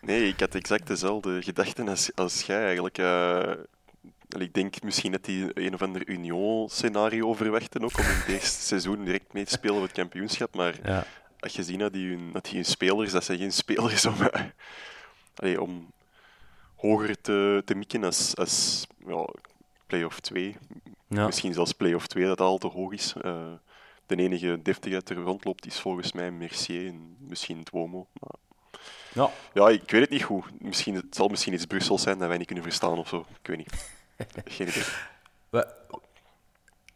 Nee, 0.01 0.27
ik 0.27 0.39
had 0.39 0.55
exact 0.55 0.87
dezelfde 0.87 1.41
gedachten 1.43 1.87
als, 1.87 2.11
als 2.15 2.41
jij 2.41 2.65
eigenlijk. 2.65 2.97
eh. 2.97 3.51
Ik 4.27 4.53
denk 4.53 4.83
misschien 4.83 5.11
dat 5.11 5.23
die 5.25 5.49
een 5.65 5.73
of 5.73 5.81
ander 5.81 6.07
Union-scenario 6.07 7.33
verwachten 7.33 7.83
ook 7.83 7.97
om 7.97 8.03
in 8.27 8.33
het 8.33 8.43
seizoen 8.69 9.03
direct 9.05 9.33
mee 9.33 9.45
te 9.45 9.51
spelen 9.51 9.75
voor 9.75 9.83
het 9.83 9.91
kampioenschap. 9.95 10.55
Maar 10.55 10.75
Ja. 10.83 11.05
als 11.39 11.53
je 11.53 11.63
ziet 11.63 11.79
dat 11.79 11.93
die 11.93 12.09
hun, 12.09 12.29
dat 12.31 12.43
die 12.45 12.53
hun 12.53 12.65
spelers, 12.65 13.11
dat 13.11 13.23
zijn 13.23 13.37
geen 13.37 13.51
spelers 13.63 14.05
om, 14.05 14.21
eh, 14.21 14.41
allee, 15.35 15.61
om 15.61 15.91
hoger 16.75 17.21
te, 17.21 17.61
te 17.65 17.75
mikken 17.75 18.03
als, 18.03 18.35
als 18.35 18.87
ja, 19.07 19.27
play-off 19.87 20.19
2. 20.19 20.55
Ja. 21.07 21.25
Misschien 21.25 21.53
zelfs 21.53 21.71
play-off 21.71 22.07
2, 22.07 22.25
dat 22.25 22.41
al 22.41 22.57
te 22.57 22.67
hoog 22.67 22.91
is. 22.93 23.13
De 24.07 24.15
enige 24.15 24.59
deftige 24.63 24.95
dat 24.95 25.09
er 25.09 25.15
rondloopt 25.15 25.65
is 25.65 25.79
volgens 25.79 26.11
mij 26.11 26.31
Mercier 26.31 26.87
en 26.87 27.15
misschien 27.19 27.61
Duomo. 27.71 28.07
Maar 28.19 28.35
ja. 29.13 29.29
ja, 29.53 29.69
ik 29.69 29.91
weet 29.91 30.01
het 30.01 30.09
niet 30.09 30.23
goed. 30.23 30.61
Misschien, 30.61 30.95
het 30.95 31.15
zal 31.15 31.27
misschien 31.27 31.53
iets 31.53 31.65
Brussels 31.65 32.01
zijn 32.01 32.17
dat 32.17 32.27
wij 32.27 32.37
niet 32.37 32.45
kunnen 32.45 32.63
verstaan 32.63 32.97
of 32.97 33.07
zo. 33.07 33.25
Ik 33.41 33.47
weet 33.47 33.57
niet. 33.57 33.89
Geen 34.55 34.67
idee. 34.67 34.83
We- 35.49 35.73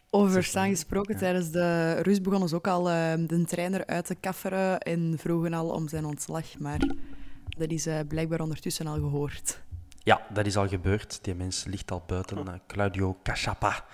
Over 0.09 0.31
verstaan 0.31 0.69
gesproken, 0.69 1.17
tijdens 1.17 1.49
de 1.49 1.93
rust 2.01 2.21
begonnen 2.23 2.49
ze 2.49 2.55
ook 2.55 2.67
al 2.67 2.89
ehm, 2.89 3.25
de 3.25 3.45
trainer 3.45 3.85
uit 3.85 4.05
te 4.05 4.15
kafferen 4.15 4.79
en 4.79 5.15
vroegen 5.19 5.53
al 5.53 5.69
om 5.69 5.87
zijn 5.87 6.05
ontslag. 6.05 6.57
Maar 6.59 6.79
dat 7.57 7.71
is 7.71 7.85
eh, 7.85 7.99
blijkbaar 8.07 8.39
ondertussen 8.41 8.87
al 8.87 8.95
gehoord. 8.95 9.61
ja, 10.03 10.21
dat 10.33 10.45
is 10.45 10.57
al 10.57 10.67
gebeurd. 10.67 11.19
Die 11.23 11.35
mens 11.35 11.63
ligt 11.65 11.91
al 11.91 12.03
buiten. 12.07 12.47
eh, 12.47 12.53
Claudio 12.67 13.17
Cachapa. 13.23 13.85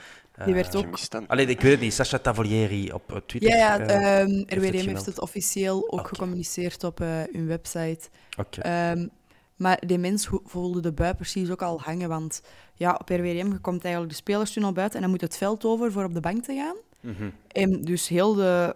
Die 0.46 0.54
werd 0.54 0.76
ook... 0.76 1.00
Allee, 1.28 1.46
ik 1.46 1.62
weet 1.62 1.72
het 1.72 1.82
niet. 1.82 1.94
Sacha 1.94 2.18
Tavolieri 2.20 2.92
op 2.92 3.12
eh, 3.12 3.18
Twitter. 3.26 3.50
Ja, 3.50 3.58
ja 3.58 3.80
eh, 3.80 4.22
ehm, 4.22 4.38
het 4.38 4.54
RWDM 4.54 4.88
heeft 4.88 5.06
het 5.06 5.20
officieel 5.20 5.92
ook 5.92 6.08
gecommuniceerd 6.08 6.84
op 6.84 7.02
eh, 7.02 7.08
hun 7.32 7.48
website. 7.48 8.10
Oké. 8.38 8.62
Ehm, 8.62 9.08
maar 9.56 9.82
die 9.86 9.98
mens 9.98 10.30
voelde 10.46 10.82
de 10.82 10.92
bui 10.92 11.14
precies 11.14 11.50
ook 11.50 11.62
al 11.62 11.82
hangen. 11.82 12.10
Want 12.10 12.42
ja, 12.74 12.98
op 13.00 13.10
RWDM 13.10 13.52
je 13.52 13.60
komt 13.62 13.84
eigenlijk 13.84 14.14
de 14.14 14.20
spelerstunnel 14.20 14.72
buiten 14.72 14.96
en 14.96 15.02
dan 15.02 15.12
moet 15.12 15.22
het 15.22 15.38
veld 15.38 15.66
over 15.66 15.92
voor 15.92 16.04
op 16.04 16.14
de 16.14 16.20
bank 16.20 16.44
te 16.44 16.56
gaan. 16.56 16.76
Mhm. 17.00 17.30
En 17.48 17.82
dus 17.82 18.08
heel 18.08 18.34
de 18.34 18.76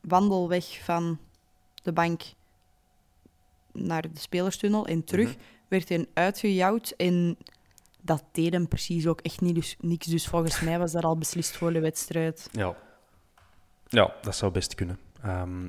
wandelweg 0.00 0.80
van 0.84 1.18
de 1.82 1.92
bank 1.92 2.22
naar 3.72 4.02
de 4.02 4.20
spelerstunnel 4.20 4.86
en 4.86 5.04
terug 5.04 5.28
Mhm. 5.28 5.38
werd 5.68 5.88
hij 5.88 6.06
uitgejouwd. 6.14 6.94
En 6.96 7.36
dat 8.02 8.24
deed 8.32 8.68
precies 8.68 9.06
ook 9.06 9.20
echt 9.20 9.40
niet, 9.40 9.54
dus, 9.54 9.76
niks. 9.80 10.06
Dus 10.06 10.26
volgens 10.26 10.60
mij 10.60 10.78
was 10.78 10.92
dat 10.92 11.04
al 11.04 11.18
beslist 11.18 11.56
voor 11.56 11.72
de 11.72 11.80
wedstrijd. 11.80 12.48
Ja. 12.52 12.76
ja, 13.88 14.14
dat 14.22 14.36
zou 14.36 14.52
best 14.52 14.74
kunnen. 14.74 14.98
Ehm, 15.22 15.68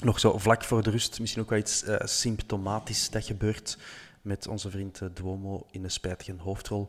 nog 0.00 0.20
zo 0.20 0.38
vlak 0.38 0.64
voor 0.64 0.82
de 0.82 0.90
rust, 0.90 1.20
misschien 1.20 1.42
ook 1.42 1.50
wel 1.50 1.58
iets 1.58 1.82
eh, 1.82 2.06
symptomatisch 2.06 3.10
dat 3.10 3.24
gebeurt 3.24 3.78
met 4.22 4.46
onze 4.46 4.70
vriend 4.70 5.00
eh, 5.00 5.08
Duomo 5.14 5.66
in 5.70 5.84
een 5.84 5.90
spijtige 5.90 6.34
hoofdrol. 6.38 6.88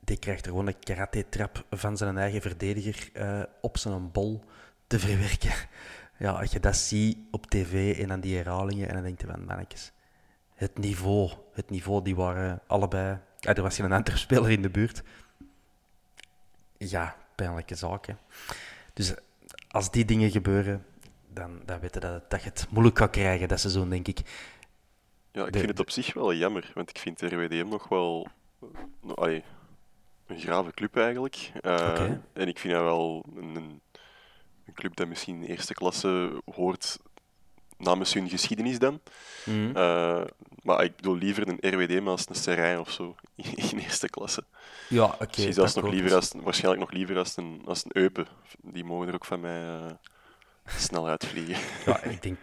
Die 0.00 0.18
krijgt 0.18 0.44
er 0.44 0.50
gewoon 0.50 0.66
een 0.66 0.78
karate-trap 0.78 1.64
van 1.70 1.96
zijn 1.96 2.18
eigen 2.18 2.40
verdediger 2.40 3.10
eh, 3.12 3.42
op 3.60 3.78
zijn 3.78 4.10
bol 4.12 4.44
te 4.86 4.98
verwerken. 4.98 5.54
Ja, 6.18 6.30
als 6.30 6.52
je 6.52 6.60
dat 6.60 6.76
ziet 6.76 7.18
op 7.30 7.46
tv 7.46 7.98
en 8.00 8.08
dan 8.08 8.20
die 8.20 8.36
herhalingen, 8.36 8.88
en 8.88 8.94
dan 8.94 9.02
denk 9.02 9.20
je 9.20 9.26
van, 9.26 9.44
mannetjes, 9.44 9.92
het 10.54 10.78
niveau, 10.78 11.30
het 11.52 11.70
niveau, 11.70 12.02
die 12.02 12.16
waren 12.16 12.60
allebei... 12.66 13.18
Er 13.54 13.62
was 13.62 13.76
geen 13.76 13.92
andere 13.92 14.16
speler 14.26 14.50
in 14.50 14.62
de 14.62 14.70
buurt. 14.70 15.02
Ja, 16.78 17.16
pijnlijke 17.34 17.74
zaken. 17.74 18.18
Dus 18.92 19.14
als 19.68 19.90
die 19.90 20.04
dingen 20.04 20.30
gebeuren, 20.30 20.86
dan, 21.32 21.60
dan 21.64 21.80
weet 21.80 21.94
je 21.94 22.00
dat, 22.00 22.30
dat 22.30 22.42
je 22.42 22.48
het 22.48 22.66
moeilijk 22.70 22.98
gaat 22.98 23.10
krijgen 23.10 23.48
dat 23.48 23.60
seizoen, 23.60 23.90
denk 23.90 24.08
ik. 24.08 24.18
Ja, 25.32 25.46
ik 25.46 25.52
De- 25.52 25.58
vind 25.58 25.70
het 25.70 25.80
op 25.80 25.90
zich 25.90 26.14
wel 26.14 26.34
jammer, 26.34 26.70
want 26.74 26.90
ik 26.90 26.98
vind 26.98 27.20
RWDM 27.20 27.68
nog 27.68 27.88
wel 27.88 28.28
nou, 29.00 29.14
allee, 29.16 29.42
een 30.26 30.38
grave 30.38 30.70
club 30.70 30.96
eigenlijk. 30.96 31.50
Eh, 31.60 31.72
Oké. 31.90 32.22
En 32.32 32.48
ik 32.48 32.58
vind 32.58 32.72
dat 32.74 32.82
wel 32.82 33.24
een, 33.36 33.54
een, 33.56 33.80
een 34.66 34.74
club 34.74 34.96
dat 34.96 35.08
misschien 35.08 35.42
in 35.42 35.48
eerste 35.50 35.74
klasse 35.74 36.42
hoort 36.54 36.98
namens 37.78 38.14
hun 38.14 38.28
geschiedenis 38.28 38.78
dan. 38.78 39.00
Mhm. 39.44 39.76
Eh, 39.76 40.22
maar 40.62 40.84
ik 40.84 40.96
bedoel 40.96 41.16
liever 41.16 41.48
een 41.48 41.74
RWDM 41.74 42.08
als 42.08 42.28
een 42.28 42.34
Serijn 42.34 42.78
of 42.78 42.90
zo 42.90 43.14
in 43.70 43.78
eerste 43.78 44.08
klasse. 44.08 44.44
ja, 44.88 45.04
oké. 45.04 45.26
Misschien 45.26 45.52
zelfs 45.52 45.74
nog 45.74 45.90
liever 45.90 46.14
als, 46.14 46.32
waarschijnlijk 46.36 46.82
nog 46.82 46.92
liever 46.92 47.18
als 47.18 47.36
een, 47.36 47.62
als 47.64 47.84
een 47.84 47.90
Eupen. 47.94 48.26
Die 48.62 48.84
mogen 48.84 49.08
er 49.08 49.14
ook 49.14 49.24
van 49.24 49.40
mij 49.40 49.62
eh, 49.62 49.92
snel 50.76 51.08
uitvliegen. 51.08 51.56
Ja, 51.86 52.02
ik 52.02 52.22
denk, 52.22 52.38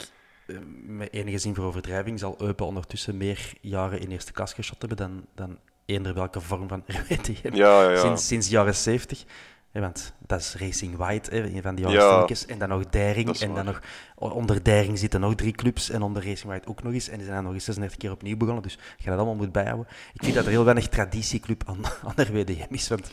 eh, 0.48 0.58
met 0.86 1.13
enige 1.13 1.38
zin 1.38 1.56
voor 1.56 1.65
overdrijving, 1.65 2.19
zal 2.19 2.36
Eupen 2.39 2.65
ondertussen 2.65 3.17
meer 3.17 3.54
jaren 3.62 4.00
in 4.00 4.12
eerste 4.12 4.32
klas 4.32 4.54
geschot 4.54 4.80
hebben 4.80 4.98
dan, 4.98 5.26
dan 5.36 5.60
eender 5.86 6.13
welke 6.13 6.41
vorm 6.41 6.67
van 6.67 6.84
RWTM. 7.08 7.56
Ja, 7.56 7.84
ja, 7.84 7.89
ja. 7.89 8.00
Sinds, 8.00 8.28
sinds 8.28 8.48
de 8.48 8.54
jaren 8.54 8.76
70. 8.76 9.24
Hè, 9.73 9.81
want 9.81 10.13
dat 10.27 10.39
is 10.39 10.55
Racing 10.55 10.95
White, 10.95 11.29
hè, 11.36 11.43
een 11.43 11.62
van 11.62 11.75
die 11.75 11.86
Ja, 11.88 11.91
jaren 11.91 12.07
stilletjes. 12.09 12.45
En 12.45 12.57
dan 12.59 12.69
nog 12.69 12.89
Dering. 12.89 13.39
En 13.39 13.53
dan 13.53 13.65
nog, 13.65 13.81
onder 14.15 14.63
Dering 14.63 14.99
zitten 14.99 15.19
nog 15.19 15.36
drie 15.36 15.51
clubs. 15.51 15.89
En 15.89 16.01
onder 16.01 16.25
Racing 16.25 16.49
White 16.51 16.67
ook 16.67 16.83
nog 16.83 16.93
eens. 16.93 17.07
En 17.07 17.13
die 17.15 17.23
zijn 17.23 17.36
dan 17.36 17.45
nog 17.45 17.53
eens 17.53 17.63
36 17.63 17.97
keer 17.99 18.12
opnieuw 18.12 18.38
begonnen. 18.38 18.63
Dus 18.63 18.77
je 18.97 19.05
dat 19.09 19.15
allemaal 19.15 19.36
moet 19.36 19.51
bijhouden. 19.51 19.88
Ik 20.13 20.23
vind 20.23 20.36
dat 20.36 20.45
er 20.45 20.51
heel 20.51 20.63
weinig 20.63 20.88
traditieclub 20.88 21.63
aan, 21.65 21.77
aan 22.07 22.25
RWDM 22.25 22.73
is. 22.73 22.88
Want 22.88 23.09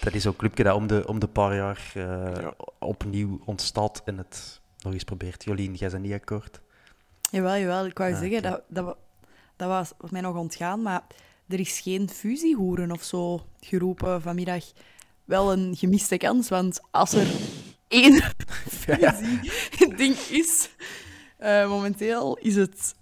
dat 0.00 0.14
is 0.14 0.22
zo'n 0.22 0.36
clubje 0.36 0.62
dat 0.64 0.74
om 0.74 0.86
de, 0.86 1.02
om 1.06 1.18
de 1.18 1.28
paar 1.28 1.54
jaar 1.54 1.90
eh, 1.94 2.02
Ja. 2.40 2.54
opnieuw 2.78 3.40
ontstaat. 3.44 4.02
En 4.04 4.18
het 4.18 4.60
nog 4.78 4.92
eens 4.92 5.04
probeert. 5.04 5.44
Jolien, 5.44 5.74
jij 5.74 5.90
bent 5.90 6.02
niet 6.02 6.12
akkoord? 6.12 6.60
Jawel, 7.30 7.56
jawel. 7.56 7.86
Ik 7.86 7.98
wou 7.98 8.12
Ah, 8.12 8.18
zeggen, 8.18 8.42
dat, 8.42 8.62
dat, 8.68 8.96
dat 9.56 9.68
was, 9.68 9.92
was 9.98 10.10
mij 10.10 10.20
nog 10.20 10.36
ontgaan, 10.36 10.82
maar 10.82 11.02
er 11.48 11.60
is 11.60 11.80
geen 11.80 12.08
fusiehoeren 12.08 12.90
of 12.92 13.02
zo 13.02 13.40
geroepen 13.60 14.22
vanmiddag. 14.22 14.64
Wel 15.30 15.52
een 15.52 15.76
gemiste 15.76 16.16
kans, 16.16 16.48
want 16.48 16.80
als 16.90 17.12
er 17.12 17.26
één 17.88 18.22
fusie-ding 18.80 20.16
is, 20.16 20.70
eh, 21.38 21.68
momenteel 21.68 22.36
is 22.36 22.56
het... 22.56 22.94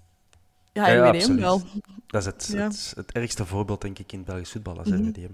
Ja, 0.72 0.88
Ja, 0.88 1.04
ja, 1.04 1.10
RWDM 1.10 1.36
wel. 1.36 1.62
Dat 2.06 2.20
is 2.20 2.26
het, 2.26 2.46
Ja. 2.52 2.58
het, 2.66 2.92
het 2.96 3.12
ergste 3.12 3.46
voorbeeld, 3.46 3.80
denk 3.80 3.98
ik, 3.98 4.12
in 4.12 4.24
Belgisch 4.24 4.50
voetbal 4.50 4.78
als 4.78 4.88
Mhm. 4.88 5.02
RWDM. 5.08 5.30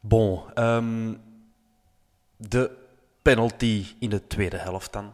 Bon, 0.00 0.42
ehm, 0.54 1.14
de 2.36 2.70
penalty 3.22 3.86
in 3.98 4.10
de 4.10 4.26
tweede 4.26 4.56
helft 4.56 4.92
dan. 4.92 5.12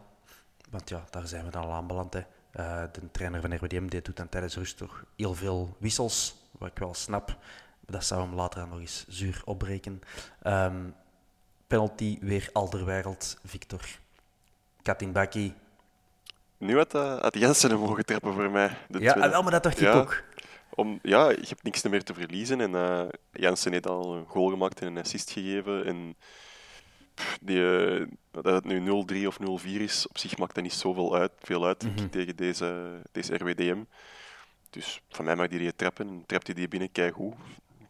Want 0.70 0.88
ja, 0.88 1.04
daar 1.10 1.26
zijn 1.26 1.44
we 1.44 1.50
dan 1.50 1.62
al 1.64 1.72
aanbeland. 1.72 2.14
Hè. 2.14 2.20
Eh, 2.52 2.82
de 2.92 3.00
trainer 3.12 3.40
van 3.40 3.54
RWDM 3.54 3.86
die 3.86 4.02
doet 4.02 4.16
dan 4.16 4.28
tijdens 4.28 4.56
rust 4.56 4.76
toch 4.76 5.04
heel 5.16 5.34
veel 5.34 5.76
wissels, 5.78 6.34
wat 6.58 6.68
ik 6.68 6.78
wel 6.78 6.94
snap. 6.94 7.36
Dat 7.92 8.04
zou 8.04 8.20
hem 8.22 8.34
later 8.34 8.68
nog 8.68 8.78
eens 8.80 9.04
zuur 9.08 9.42
opbreken. 9.44 10.00
Ehm, 10.42 10.90
penalty 11.66 12.18
weer 12.20 12.48
Alderweireld, 12.52 13.36
Victor. 13.44 13.80
Katin 14.82 15.12
Baki. 15.12 15.54
Nu 16.58 16.76
had, 16.76 16.94
uh, 16.94 17.20
had 17.20 17.34
Jensen 17.38 17.70
hem 17.70 17.78
mogen 17.78 18.04
trappen 18.04 18.32
voor 18.32 18.50
mij. 18.50 18.76
De 18.88 19.00
Ja, 19.00 19.12
ah, 19.12 19.30
wel, 19.30 19.42
maar 19.42 19.50
dat 19.50 19.62
dacht 19.62 19.76
ik 19.80 19.82
Ja. 19.86 19.92
ook. 19.92 20.22
Om, 20.74 20.98
ja, 21.02 21.30
je 21.30 21.44
hebt 21.48 21.62
niks 21.62 21.82
meer 21.82 22.04
te 22.04 22.14
verliezen. 22.14 22.60
En 22.60 22.74
eh 22.74 23.08
Jensen 23.32 23.72
heeft 23.72 23.86
al 23.88 24.14
een 24.16 24.26
goal 24.26 24.48
gemaakt 24.50 24.80
en 24.80 24.86
een 24.86 24.98
assist 24.98 25.30
gegeven. 25.30 25.84
En 25.84 26.16
pff, 27.14 27.38
die, 27.40 27.76
eh, 27.78 28.06
dat 28.30 28.44
het 28.54 28.64
nu 28.64 28.80
0-3 28.80 29.26
of 29.26 29.38
0-4 29.38 29.80
is, 29.80 30.08
op 30.08 30.18
zich 30.18 30.36
maakt 30.38 30.54
dat 30.54 30.62
niet 30.64 30.72
zoveel 30.72 31.14
uit, 31.16 31.32
veel 31.40 31.66
uit 31.66 31.82
ik, 31.84 31.94
Mhm. 31.96 32.08
tegen 32.08 32.36
deze, 32.36 33.00
deze 33.12 33.34
RWDM. 33.34 33.82
Dus 34.70 35.02
van 35.08 35.24
mij 35.24 35.36
mag 35.36 35.48
die 35.48 35.58
die 35.58 35.76
trappen. 35.76 36.08
En 36.08 36.22
trapt 36.26 36.46
hij 36.46 36.54
die 36.56 36.68
binnen, 36.68 36.92
kijk 36.92 37.14
hoe. 37.14 37.34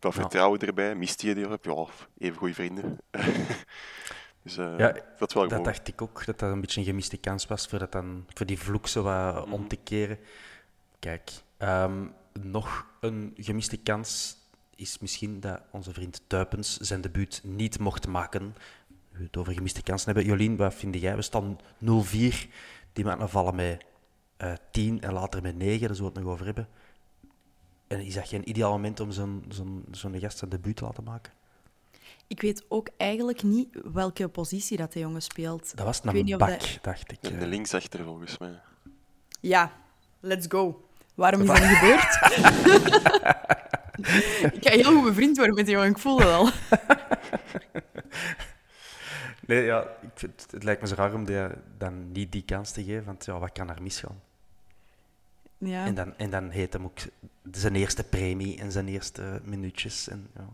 Wat 0.03 0.15
Ja. 0.15 0.21
vertrouwen 0.21 0.59
erbij. 0.59 0.95
Mist 0.95 1.23
hij 1.23 1.35
die 1.35 1.51
op? 1.51 1.65
Ja, 1.65 1.87
even 2.27 2.39
goede 2.39 2.55
vrienden. 2.55 2.99
dus 4.43 4.57
eh, 4.57 4.79
Ja, 4.79 4.93
dat 5.19 5.29
is 5.29 5.35
wel 5.35 5.49
Dat 5.49 5.65
dacht 5.65 5.89
ik 5.89 6.03
ook, 6.03 6.25
dat 6.27 6.39
dat 6.39 6.53
een 6.53 6.61
beetje 6.61 6.81
een 6.81 6.87
gemiste 6.87 7.17
kans 7.17 7.47
was 7.47 7.67
voor, 7.67 7.79
dat 7.79 7.93
dan, 7.93 8.25
voor 8.35 8.47
die 8.47 8.59
vloek 8.59 8.87
zo 8.89 9.03
wat 9.03 9.51
om 9.51 9.69
te 9.69 9.77
keren. 9.77 10.19
Kijk, 10.99 11.31
ehm, 11.57 12.07
nog 12.41 12.87
een 13.01 13.33
gemiste 13.37 13.77
kans 13.77 14.37
is 14.77 14.99
misschien 14.99 15.41
dat 15.41 15.61
onze 15.71 15.93
vriend 15.93 16.23
Tuipens 16.27 16.77
zijn 16.77 17.01
debuut 17.01 17.41
niet 17.45 17.79
mocht 17.79 18.07
maken. 18.07 18.55
We 19.11 19.23
het 19.23 19.37
over 19.37 19.53
gemiste 19.53 19.83
kansen 19.83 20.07
hebben. 20.07 20.25
Jolien, 20.25 20.57
wat 20.57 20.75
vind 20.75 20.95
jij? 20.95 21.17
We 21.17 21.23
staan 21.23 21.59
0-4. 21.79 22.49
Die 22.93 23.05
mannen 23.05 23.29
vallen 23.29 23.55
met 23.55 23.85
eh 24.37 24.53
10 24.71 25.01
en 25.01 25.13
later 25.13 25.43
met 25.43 25.57
9, 25.57 25.87
daar 25.87 25.97
zullen 25.97 26.13
we 26.13 26.19
het 26.19 26.25
nog 26.27 26.33
over 26.35 26.47
hebben. 26.47 26.69
En 27.93 28.01
is 28.01 28.15
dat 28.15 28.29
geen 28.29 28.49
ideaal 28.49 28.71
moment 28.71 29.01
om 29.01 29.11
zo'n 29.13 29.45
zo'n 29.49 29.85
zo'n 29.91 30.19
gast 30.19 30.39
zijn 30.39 30.51
debuut 30.51 30.77
te 30.77 30.85
laten 30.85 31.05
maken? 31.05 31.33
Ik 32.27 32.41
weet 32.41 32.65
ook 32.69 32.89
eigenlijk 32.97 33.43
niet 33.43 33.69
welke 33.93 34.29
positie 34.29 34.77
dat 34.77 34.93
de 34.93 34.99
jongen 34.99 35.23
speelt. 35.23 35.77
Dat 35.77 35.87
was 35.87 36.01
weet 36.01 36.31
een 36.31 36.39
bak, 36.39 36.49
dat- 36.49 36.79
dacht 36.83 37.13
ik. 37.13 37.19
Eh. 37.23 37.39
de 37.39 37.47
linksachter 37.47 38.05
volgens 38.05 38.39
mij. 38.39 38.61
Ja, 39.41 39.73
let's 40.21 40.47
go. 40.49 40.89
Waarom 41.15 41.41
is 41.41 41.47
dat 41.47 41.61
niet 41.61 41.69
gebeurd? 41.69 42.15
ik 44.57 44.67
ga 44.67 44.71
heel 44.71 44.85
goed 44.95 45.05
bevriend 45.05 45.37
worden 45.37 45.55
met 45.55 45.65
die 45.67 45.75
jongen, 45.75 45.91
ik 45.91 45.99
voel 45.99 46.19
het 46.19 46.29
al. 46.29 46.49
Nee, 49.47 49.65
ja, 49.65 49.81
ik 49.81 50.11
vind, 50.15 50.47
het 50.51 50.63
lijkt 50.63 50.81
me 50.81 50.87
zo 50.87 50.95
raar 50.95 51.15
om 51.15 51.25
die, 51.25 51.47
dan 51.79 52.13
niet 52.13 52.33
die 52.33 52.43
kans 52.43 52.71
te 52.71 52.85
geven, 52.85 53.05
want 53.05 53.25
ja, 53.25 53.39
wat 53.39 53.53
kan 53.53 53.71
er 53.71 53.83
misgaan? 53.83 54.21
Ja. 55.65 55.87
En, 55.87 55.95
dan, 55.95 56.17
en 56.17 56.31
dan 56.31 56.51
heet 56.51 56.73
hem 56.73 56.85
ook 56.85 56.99
zijn 57.53 57.75
eerste 57.75 58.05
premie 58.05 58.59
en 58.59 58.73
zijn 58.73 58.89
eerste 58.89 59.41
minuutjes. 59.45 60.09
En, 60.09 60.27
ja. 60.35 60.49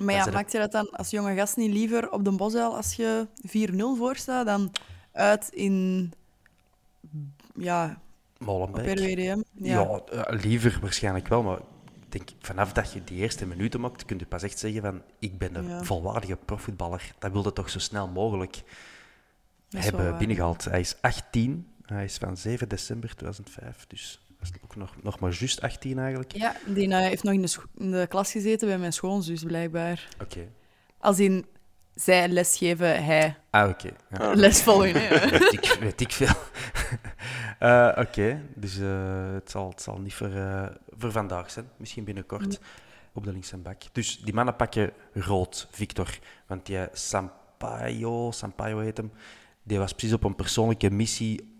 Maar 0.00 0.14
ja, 0.14 0.30
maakt 0.30 0.52
je 0.52 0.58
dat 0.58 0.72
dan 0.72 0.90
als 0.90 1.10
jonge 1.10 1.34
gast 1.34 1.56
niet 1.56 1.72
liever 1.72 2.10
op 2.10 2.24
de 2.24 2.30
bosuil 2.30 2.76
als 2.76 2.94
je 2.94 3.26
4-0 3.46 3.76
voor 3.98 4.16
staat 4.16 4.46
dan 4.46 4.72
uit 5.12 5.48
in 5.48 6.12
ja, 7.54 8.00
Molenbeek. 8.38 8.98
RWDM? 8.98 9.42
Ja, 9.52 10.00
eh, 10.10 10.40
liever 10.40 10.78
waarschijnlijk 10.80 11.28
wel, 11.28 11.42
maar 11.42 11.58
ik 12.00 12.12
denk 12.12 12.28
vanaf 12.40 12.72
dat 12.72 12.92
je 12.92 13.04
die 13.04 13.18
eerste 13.18 13.46
minuten 13.46 13.80
maakt, 13.80 14.04
kun 14.04 14.18
je 14.18 14.26
pas 14.26 14.42
echt 14.42 14.58
zeggen 14.58 14.82
van 14.82 15.02
ik 15.18 15.38
ben 15.38 15.54
een 15.54 15.68
Ja. 15.68 15.82
volwaardige 15.82 16.36
profvoetballer. 16.36 17.14
Dat 17.18 17.32
wilde 17.32 17.52
toch 17.52 17.70
zo 17.70 17.78
snel 17.78 18.08
mogelijk 18.08 18.62
Dat 19.68 19.84
hebben 19.84 20.18
binnengehaald. 20.18 20.64
Hij 20.64 20.80
is 20.80 20.96
18, 21.00 21.66
hij 21.94 22.04
is 22.04 22.16
van 22.16 22.36
7 22.36 22.68
december 22.68 23.14
2005, 23.14 23.86
dus 23.86 24.20
dat 24.38 24.48
is 24.48 24.62
ook 24.64 24.76
nog, 24.76 24.94
nog 25.02 25.20
maar 25.20 25.36
juist 25.38 25.60
18 25.60 25.98
eigenlijk. 25.98 26.32
Ja, 26.32 26.56
die 26.66 26.90
eh, 26.90 26.98
heeft 26.98 27.22
nog 27.22 27.34
in 27.34 27.42
de, 27.42 27.56
in 27.76 27.90
de 27.90 28.06
klas 28.08 28.32
gezeten 28.32 28.68
bij 28.68 28.78
mijn 28.78 28.92
schoonzus, 28.92 29.42
blijkbaar. 29.42 30.08
Oké. 30.22 30.48
Als 30.98 31.18
in 31.18 31.46
zij 31.94 32.28
lesgeven, 32.28 33.04
hij 33.04 33.36
Ah, 33.50 33.68
oké. 33.68 33.88
Ja. 34.10 34.16
Ah. 34.18 34.36
les 34.36 34.62
volgen. 34.62 35.08
hè. 35.08 35.28
weet, 35.38 35.52
ik, 35.52 35.76
weet 35.80 36.00
ik 36.00 36.12
veel. 36.12 36.34
Eh, 37.58 37.92
Oké, 37.96 38.42
dus 38.54 38.78
eh, 38.78 39.32
het, 39.32 39.50
zal, 39.50 39.68
het 39.68 39.82
zal 39.82 39.98
niet 39.98 40.14
voor, 40.14 40.30
eh, 40.32 40.66
voor 40.98 41.12
vandaag 41.12 41.50
zijn. 41.50 41.68
Misschien 41.76 42.04
binnenkort 42.04 42.60
op 43.12 43.24
de 43.24 43.32
linkse 43.32 43.56
bak. 43.56 43.82
Dus 43.92 44.20
die 44.20 44.34
mannen 44.34 44.56
pakken 44.56 44.92
rood, 45.12 45.68
Victor. 45.70 46.18
Want 46.46 46.66
die 46.66 46.86
Sampaio, 46.92 48.30
Sampaio 48.30 48.78
heet 48.78 48.96
hem, 48.96 49.12
die 49.62 49.78
was 49.78 49.92
precies 49.92 50.14
op 50.14 50.24
een 50.24 50.34
persoonlijke 50.34 50.90
missie 50.90 51.57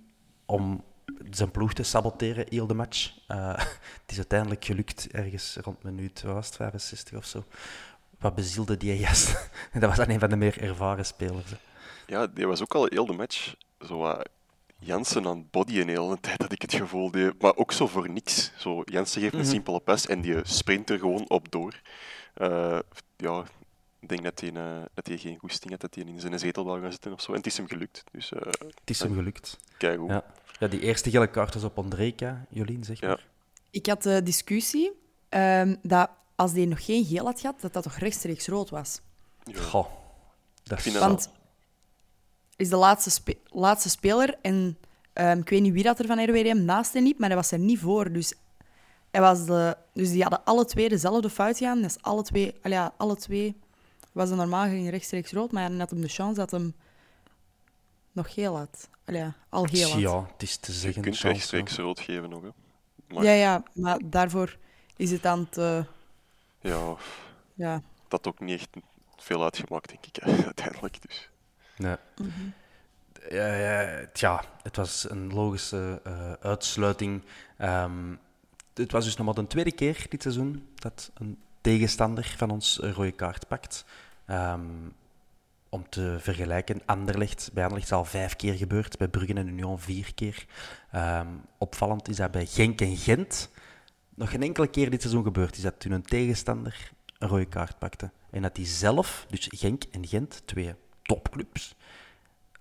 om 0.51 0.85
zijn 1.31 1.51
ploeg 1.51 1.73
te 1.73 1.83
saboteren, 1.83 2.47
heel 2.49 2.67
de 2.67 2.75
match. 2.75 3.13
Eh, 3.27 3.55
het 4.03 4.07
is 4.07 4.17
uiteindelijk 4.17 4.65
gelukt, 4.65 5.09
ergens 5.11 5.57
rond 5.61 5.83
minuut 5.83 6.23
was 6.23 6.47
het, 6.47 6.57
65 6.57 7.17
of 7.19 7.25
zo. 7.25 7.45
Wat 8.19 8.35
bezielde 8.35 8.77
die 8.77 9.07
gast? 9.07 9.51
Dat 9.73 9.83
was 9.89 9.97
dan 9.97 10.09
een 10.11 10.19
van 10.19 10.29
de 10.31 10.37
meer 10.37 10.61
ervaren 10.63 11.07
spelers. 11.07 11.51
hè. 11.51 11.57
Ja, 12.07 12.27
die 12.27 12.47
was 12.47 12.63
ook 12.63 12.75
al 12.75 12.87
heel 12.91 13.07
de 13.07 13.13
match 13.13 13.55
zo 13.87 13.99
wat 13.99 14.29
Jansen 14.81 15.27
aan 15.27 15.37
het 15.39 15.51
bodyen 15.51 15.87
de 15.87 15.93
hele 15.93 16.21
tijd, 16.21 16.43
had 16.43 16.53
ik 16.53 16.63
het 16.63 16.75
gevoel. 16.75 17.11
Die, 17.11 17.31
maar 17.41 17.57
ook 17.57 17.73
zo 17.73 17.87
voor 17.87 18.11
niks. 18.11 18.53
Zo, 18.57 18.83
Jansen 18.85 19.21
geeft 19.21 19.33
een 19.35 19.41
Mhm. 19.41 19.49
simpele 19.49 19.81
pas 19.81 20.07
en 20.07 20.21
die 20.21 20.41
sprint 20.43 20.91
er 20.91 20.99
gewoon 20.99 21.29
op 21.29 21.51
door. 21.53 21.81
Eh, 22.35 22.79
ja, 23.17 23.45
ik 24.01 24.09
denk 24.09 24.23
dat 24.23 24.41
hij, 24.41 24.53
eh, 24.53 24.83
dat 24.95 25.07
hij 25.07 25.17
geen 25.19 25.39
goesting 25.39 25.71
had, 25.71 25.81
dat 25.81 25.95
hij 25.95 26.05
in 26.05 26.21
zijn 26.21 26.39
zetel 26.39 26.65
wou 26.65 26.81
gaan 26.81 26.91
zitten 26.91 27.13
of 27.13 27.21
zo. 27.21 27.31
En 27.31 27.37
het 27.37 27.47
is 27.47 27.57
hem 27.57 27.67
gelukt. 27.69 28.05
Dus 28.13 28.33
eh 28.33 28.41
Het 28.41 28.91
is 28.91 28.99
hem 29.03 29.15
gelukt. 29.15 29.59
kijk 29.79 29.99
hoe. 29.99 30.09
Ja. 30.11 30.25
Ja, 30.59 30.67
die 30.69 30.81
eerste 30.81 31.11
gele 31.11 31.27
kaart 31.31 31.55
was 31.55 31.65
op 31.65 31.79
Andreka, 31.79 32.45
Jolien, 32.51 32.85
zeg 32.85 33.01
Ja. 33.01 33.09
maar. 33.09 33.27
Ik 33.71 33.87
had 33.87 34.03
de 34.03 34.23
discussie 34.23 34.93
ehm, 35.29 35.77
dat 35.83 36.11
als 36.37 36.53
die 36.53 36.67
nog 36.67 36.85
geen 36.85 37.05
geel 37.05 37.25
had 37.25 37.41
gehad, 37.41 37.61
dat 37.61 37.73
dat 37.73 37.83
toch 37.83 37.97
rechtstreeks 37.97 38.47
rood 38.47 38.71
was. 38.71 39.01
Ja. 39.45 39.61
Goh, 39.61 39.87
dat 40.63 40.79
Ik 40.79 40.85
is 40.85 40.99
Want 40.99 41.31
is 42.57 42.69
de 42.69 42.77
laatste, 42.77 43.11
spe- 43.11 43.39
laatste 43.45 43.89
speler 43.89 44.35
en 44.43 44.79
ehm, 45.13 45.39
ik 45.39 45.49
weet 45.49 45.61
niet 45.63 45.73
wie 45.73 45.83
dat 45.83 45.99
er 45.99 46.07
van 46.07 46.25
RWDM 46.25 46.65
naast 46.65 46.93
hem 46.93 47.03
liep, 47.03 47.19
maar 47.19 47.29
hij 47.29 47.37
was 47.37 47.51
er 47.53 47.59
niet 47.59 47.79
voor. 47.79 48.13
Dus, 48.13 48.35
hij 49.11 49.21
was 49.21 49.47
de, 49.47 49.77
dus 49.93 50.11
die 50.11 50.23
hadden 50.23 50.45
alle 50.45 50.65
twee 50.65 50.89
dezelfde 50.89 51.31
fout 51.31 51.57
gedaan. 51.59 51.83
Dus 51.83 52.03
alle 52.03 52.23
twee, 52.23 52.55
al 52.63 52.71
ja, 52.71 52.95
alle 52.97 53.17
twee 53.17 53.57
was 54.19 54.31
er 54.31 54.37
normaal 54.37 54.65
gezien 54.65 54.91
rechtstreeks 54.91 55.33
rood, 55.33 55.53
maar 55.53 55.69
hij 55.69 55.79
had 55.79 55.91
hem 55.91 56.01
de 56.01 56.09
chance 56.09 56.35
dat 56.35 56.51
hem 56.51 56.75
nog 58.13 58.33
geel 58.35 58.57
had. 58.57 58.89
Allee, 59.05 59.33
al 59.49 59.65
geel 59.65 59.91
had. 59.91 60.01
Ja, 60.01 60.27
het 60.33 60.43
is 60.43 60.57
te 60.57 60.73
Je 60.73 60.79
zeggen. 60.79 61.03
kunt 61.03 61.15
chance, 61.17 61.35
rechtstreeks 61.35 61.77
rood 61.77 62.01
geven 62.01 62.29
nog. 62.31 62.43
Hè. 62.43 62.49
Maar 63.15 63.25
Ja, 63.25 63.33
ja, 63.33 63.63
maar 63.75 63.99
daarvoor 64.05 64.57
is 64.97 65.11
het 65.11 65.23
dan 65.23 65.49
te... 65.49 65.85
ja, 66.61 66.97
Ja. 67.55 67.83
dat 68.09 68.27
ook 68.27 68.41
niet 68.41 68.61
echt 68.61 68.69
veel 69.17 69.43
uitgemaakt, 69.45 69.89
denk 69.89 70.07
ik, 70.07 70.19
uiteindelijk. 70.45 71.03
Dus. 71.07 71.31
Nee. 71.77 71.97
Ja, 73.31 73.55
ja, 73.55 74.07
tja, 74.13 74.45
het 74.63 74.77
was 74.77 75.11
een 75.11 75.33
logische 75.35 76.01
eh, 76.05 76.33
uitsluiting. 76.33 77.23
Ehm, 77.57 78.15
het 78.75 78.93
was 78.93 79.05
dus 79.05 79.17
nog 79.17 79.27
maar 79.27 79.35
de 79.35 79.47
tweede 79.47 79.73
keer 79.73 80.07
dit 80.09 80.23
seizoen 80.23 80.69
dat 80.75 81.11
een 81.15 81.39
tegenstander 81.61 82.35
van 82.37 82.51
ons 82.51 82.83
een 82.83 82.93
rode 82.93 83.13
kaart 83.13 83.49
pakt. 83.49 83.85
Ehm, 84.29 84.61
om 85.69 85.89
te 85.89 86.17
vergelijken, 86.21 86.81
Anderlecht, 86.87 87.51
bij 87.53 87.63
Anderlecht 87.63 87.91
is 87.91 87.97
al 87.97 88.05
vijf 88.05 88.37
keer 88.37 88.55
gebeurd, 88.55 88.99
bij 88.99 89.09
Brugge 89.09 89.35
en 89.35 89.49
Union 89.49 89.79
vier 89.79 90.15
keer. 90.15 90.47
Ehm, 90.91 91.27
opvallend 91.59 92.09
is 92.09 92.17
dat 92.17 92.31
bij 92.31 92.47
Genk 92.47 92.81
en 92.81 92.97
Gent 92.97 93.51
nog 94.15 94.31
geen 94.31 94.43
enkele 94.43 94.67
keer 94.67 94.91
dit 94.91 95.01
seizoen 95.01 95.23
gebeurd 95.23 95.57
is 95.57 95.63
dat 95.63 95.81
toen 95.81 95.93
een 95.93 96.03
tegenstander 96.03 96.91
een 97.19 97.29
rode 97.29 97.45
kaart 97.47 97.79
pakte. 97.79 98.11
En 98.31 98.43
dat 98.43 98.55
die 98.55 98.67
zelf, 98.67 99.27
dus 99.29 99.47
Genk 99.51 99.85
en 99.91 100.07
Gent, 100.07 100.43
twee 100.45 100.75
topclubs, 101.03 101.75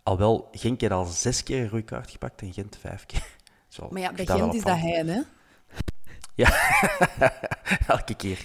al 0.04 0.18
wel, 0.18 0.50
Genk 0.52 0.82
heeft 0.82 0.94
al 0.94 1.06
zes 1.06 1.44
keer 1.44 1.62
een 1.62 1.70
rode 1.70 1.84
kaart 1.84 2.12
gepakt 2.12 2.42
en 2.42 2.54
Gent 2.54 2.78
vijf 2.80 3.06
keer. 3.06 3.28
Zo, 3.68 3.88
Maar 3.92 4.02
ja, 4.02 4.14
bij 4.14 4.26
Gent 4.26 4.54
is 4.54 4.64
dat 4.64 4.78
hij, 4.78 5.26
hè? 6.46 7.28
Elke 7.94 8.16
keer. 8.16 8.40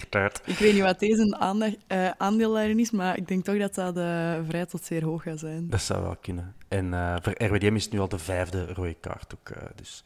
Ik 0.45 0.57
weet 0.57 0.73
niet 0.73 0.81
wat 0.81 0.99
deze 0.99 1.35
aandacht, 1.39 1.77
eh 1.87 2.09
aandeelhouder 2.17 2.79
is, 2.79 2.91
maar 2.91 3.17
ik 3.17 3.27
denk 3.27 3.43
toch 3.43 3.57
dat 3.57 3.75
dat 3.75 3.97
eh, 3.97 4.39
vrij 4.47 4.65
tot 4.65 4.85
zeer 4.85 5.03
hoog 5.03 5.23
gaat 5.23 5.39
zijn. 5.39 5.69
Dat 5.69 5.81
zou 5.81 6.01
wel 6.03 6.15
kunnen. 6.21 6.55
En 6.67 6.93
eh, 6.93 7.15
voor 7.21 7.33
RWDM 7.43 7.75
is 7.75 7.83
het 7.83 7.93
nu 7.93 7.99
al 7.99 8.07
de 8.09 8.17
vijfde 8.19 8.73
rode 8.73 8.93
kaart 8.93 9.33
ook. 9.35 9.49
eh, 9.49 9.63
dus 9.75 10.03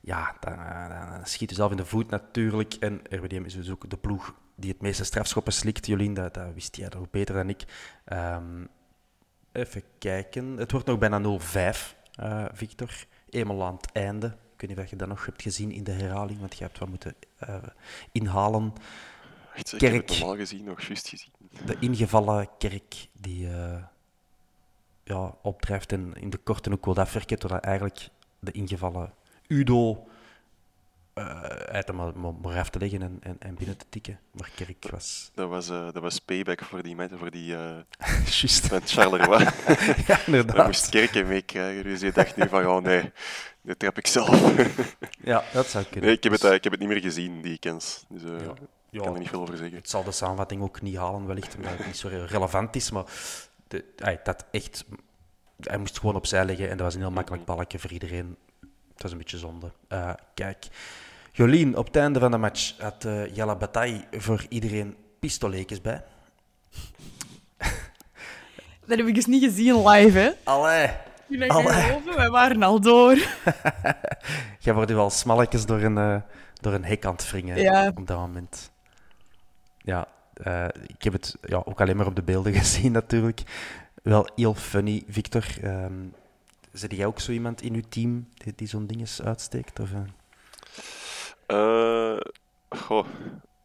ja, 0.00 0.36
dan, 0.40 0.56
dan 0.88 1.26
schiet 1.26 1.50
je 1.50 1.56
zelf 1.56 1.70
in 1.70 1.76
de 1.76 1.84
voet 1.84 2.10
natuurlijk. 2.10 2.74
En 2.74 3.00
RWDM 3.10 3.44
is 3.44 3.54
dus 3.54 3.70
ook 3.70 3.90
de 3.90 3.96
ploeg 3.96 4.34
die 4.56 4.70
het 4.70 4.80
meeste 4.80 5.04
strafschoppen 5.04 5.52
slikt. 5.52 5.86
Jolien, 5.86 6.14
dat, 6.14 6.34
dat 6.34 6.54
wist 6.54 6.76
jij 6.76 6.88
nog 6.94 7.10
beter 7.10 7.34
dan 7.34 7.48
ik. 7.48 7.64
Ehm, 8.04 8.64
even 9.52 9.82
kijken. 9.98 10.56
Het 10.56 10.72
wordt 10.72 10.86
nog 10.86 10.98
bijna 10.98 11.18
0-5, 11.18 11.96
eh, 12.14 12.44
Victor. 12.52 12.90
Eenmaal 13.30 13.64
aan 13.64 13.74
het 13.80 13.92
einde. 13.92 14.36
Ik 14.58 14.66
weet 14.68 14.76
niet 14.76 14.84
of 14.84 14.90
je 14.90 14.96
dat 14.96 15.08
nog 15.08 15.26
hebt 15.26 15.42
gezien 15.42 15.70
in 15.70 15.84
de 15.84 15.90
herhaling, 15.92 16.40
want 16.40 16.56
je 16.56 16.64
hebt 16.64 16.78
wat 16.78 16.88
moeten 16.88 17.14
eh, 17.36 17.56
inhalen. 18.12 18.72
Echt, 19.54 19.72
ik 19.72 19.80
heb 19.80 19.92
het 19.92 20.04
Kerk. 20.04 20.18
normaal 20.18 20.36
gezien 20.36 20.64
nog 20.64 20.82
juist 20.82 21.08
gezien. 21.08 21.32
de 21.66 21.76
ingevallen 21.80 22.48
kerk 22.58 23.08
die 23.12 23.48
eh, 23.48 23.82
ja, 25.04 25.34
opdrijft 25.42 25.92
en 25.92 26.14
in 26.14 26.30
de 26.30 26.36
korte 26.36 26.70
hoek 26.70 26.84
wil 26.84 26.94
dat 26.94 27.08
verkeerd, 27.08 27.40
doordat 27.40 27.64
eigenlijk 27.64 28.08
de 28.38 28.52
ingevallen 28.52 29.12
Udo 29.46 30.06
eh 31.14 31.42
uit 31.48 31.86
hem 31.86 31.96
maar, 31.96 32.18
maar, 32.18 32.34
maar 32.34 32.58
af 32.58 32.70
te 32.70 32.78
leggen 32.78 33.02
en, 33.02 33.18
en, 33.22 33.36
en 33.38 33.54
binnen 33.54 33.76
te 33.76 33.86
tikken. 33.88 34.20
Maar 34.30 34.50
kerk 34.54 34.90
was 34.90 35.30
Dat 35.34 35.48
was, 35.48 35.66
dat 35.66 35.98
was 35.98 36.18
payback 36.18 36.64
voor 36.64 36.82
die 36.82 36.94
mensen, 36.96 37.18
voor 37.18 37.30
die 37.30 37.54
eh 37.54 37.76
juist. 38.40 38.66
van 38.66 38.80
Charleroi. 38.84 39.44
ja, 40.06 40.16
Daar 40.16 40.16
moest 40.26 40.26
inderdaad. 40.26 40.88
Kerken 40.88 41.26
meekrijgen, 41.26 41.84
dus 41.84 42.00
je 42.00 42.12
dacht 42.12 42.36
nu 42.36 42.48
van, 42.48 42.66
oh 42.66 42.82
nee, 42.82 43.12
dit 43.68 43.78
trap 43.78 43.98
ik 43.98 44.06
zelf. 44.06 44.40
Ja, 45.20 45.44
dat 45.52 45.66
zou 45.66 45.84
kunnen. 45.84 46.04
nee, 46.04 46.16
ik 46.16 46.22
heb, 46.22 46.32
het, 46.32 46.40
Dus, 46.40 46.50
eh, 46.50 46.56
ik 46.56 46.62
heb 46.62 46.72
het 46.72 46.80
niet 46.80 46.90
meer 46.90 47.00
gezien, 47.00 47.42
die 47.42 47.58
kens. 47.58 48.04
Dus 48.08 48.22
eh, 48.22 48.28
Ja. 48.30 48.36
ik 48.90 48.98
kan 48.98 49.08
ja, 49.08 49.12
er 49.12 49.18
niet 49.18 49.28
veel 49.28 49.40
over 49.40 49.56
zeggen. 49.56 49.76
Het 49.76 49.90
zal 49.90 50.04
de 50.04 50.12
samenvatting 50.12 50.62
ook 50.62 50.82
niet 50.82 50.96
halen, 50.96 51.26
wellicht, 51.26 51.56
omdat 51.56 51.72
het 51.76 51.86
niet 51.86 51.96
zo 51.96 52.08
relevant 52.26 52.76
is. 52.76 52.90
Maar 52.90 53.04
de, 53.68 53.84
hij, 53.96 54.20
dat 54.24 54.44
echt, 54.50 54.84
hij 55.60 55.78
moest 55.78 55.98
gewoon 55.98 56.14
opzij 56.16 56.44
leggen 56.44 56.70
en 56.70 56.76
dat 56.76 56.86
was 56.86 56.94
een 56.94 57.00
heel 57.00 57.10
makkelijk 57.10 57.44
balkje 57.44 57.78
voor 57.78 57.92
iedereen. 57.92 58.36
Het 58.92 59.02
was 59.02 59.12
een 59.12 59.18
beetje 59.18 59.38
zonde. 59.38 59.72
Eh, 59.88 60.10
kijk, 60.34 60.66
Jolien, 61.32 61.76
op 61.76 61.86
het 61.86 61.96
einde 61.96 62.18
van 62.20 62.30
de 62.30 62.36
match 62.38 62.78
had 62.78 63.04
eh 63.04 63.34
Jelle 63.34 63.56
Bataille 63.56 64.04
voor 64.10 64.46
iedereen 64.48 64.96
pistoletjes 65.18 65.80
bij. 65.80 66.04
Dat 68.86 68.98
heb 68.98 69.06
ik 69.06 69.14
dus 69.14 69.26
niet 69.26 69.42
gezien 69.44 69.88
live, 69.88 70.18
hè? 70.18 70.30
Allee! 70.44 70.90
Niet 71.28 71.48
Allee. 71.48 71.66
geloven, 71.72 72.16
wij 72.16 72.30
waren 72.30 72.62
al 72.62 72.80
door. 72.80 73.14
Jij 74.58 74.74
wordt 74.74 74.90
wel 74.92 75.10
smalletjes 75.10 75.66
door 75.66 75.80
een, 75.80 75.98
eh, 75.98 76.16
door 76.60 76.72
een 76.72 76.84
hek 76.84 77.04
aan 77.04 77.12
het 77.12 77.30
wringen 77.30 77.60
Ja. 77.60 77.92
op 77.94 78.06
dat 78.06 78.18
moment. 78.18 78.70
Ja, 79.78 80.06
eh, 80.34 80.64
ik 80.86 81.02
heb 81.02 81.12
het 81.12 81.36
ja, 81.42 81.62
ook 81.64 81.80
alleen 81.80 81.96
maar 81.96 82.06
op 82.06 82.16
de 82.16 82.22
beelden 82.22 82.52
gezien 82.62 82.92
natuurlijk. 82.92 83.42
Wel 84.02 84.28
heel 84.36 84.54
funny, 84.54 85.02
Victor. 85.08 85.44
ehm 85.62 85.92
zit 86.72 86.92
jij 86.92 87.06
ook 87.06 87.20
zo 87.20 87.32
iemand 87.32 87.62
in 87.62 87.74
uw 87.74 87.82
team 87.88 88.28
die, 88.34 88.52
die 88.56 88.68
zo'n 88.68 88.86
ding 88.86 89.00
eens 89.00 89.22
uitsteekt? 89.22 89.80
Of, 89.80 89.88
eh? 89.92 89.98
Eh, 91.46 92.20
goh, 92.68 93.06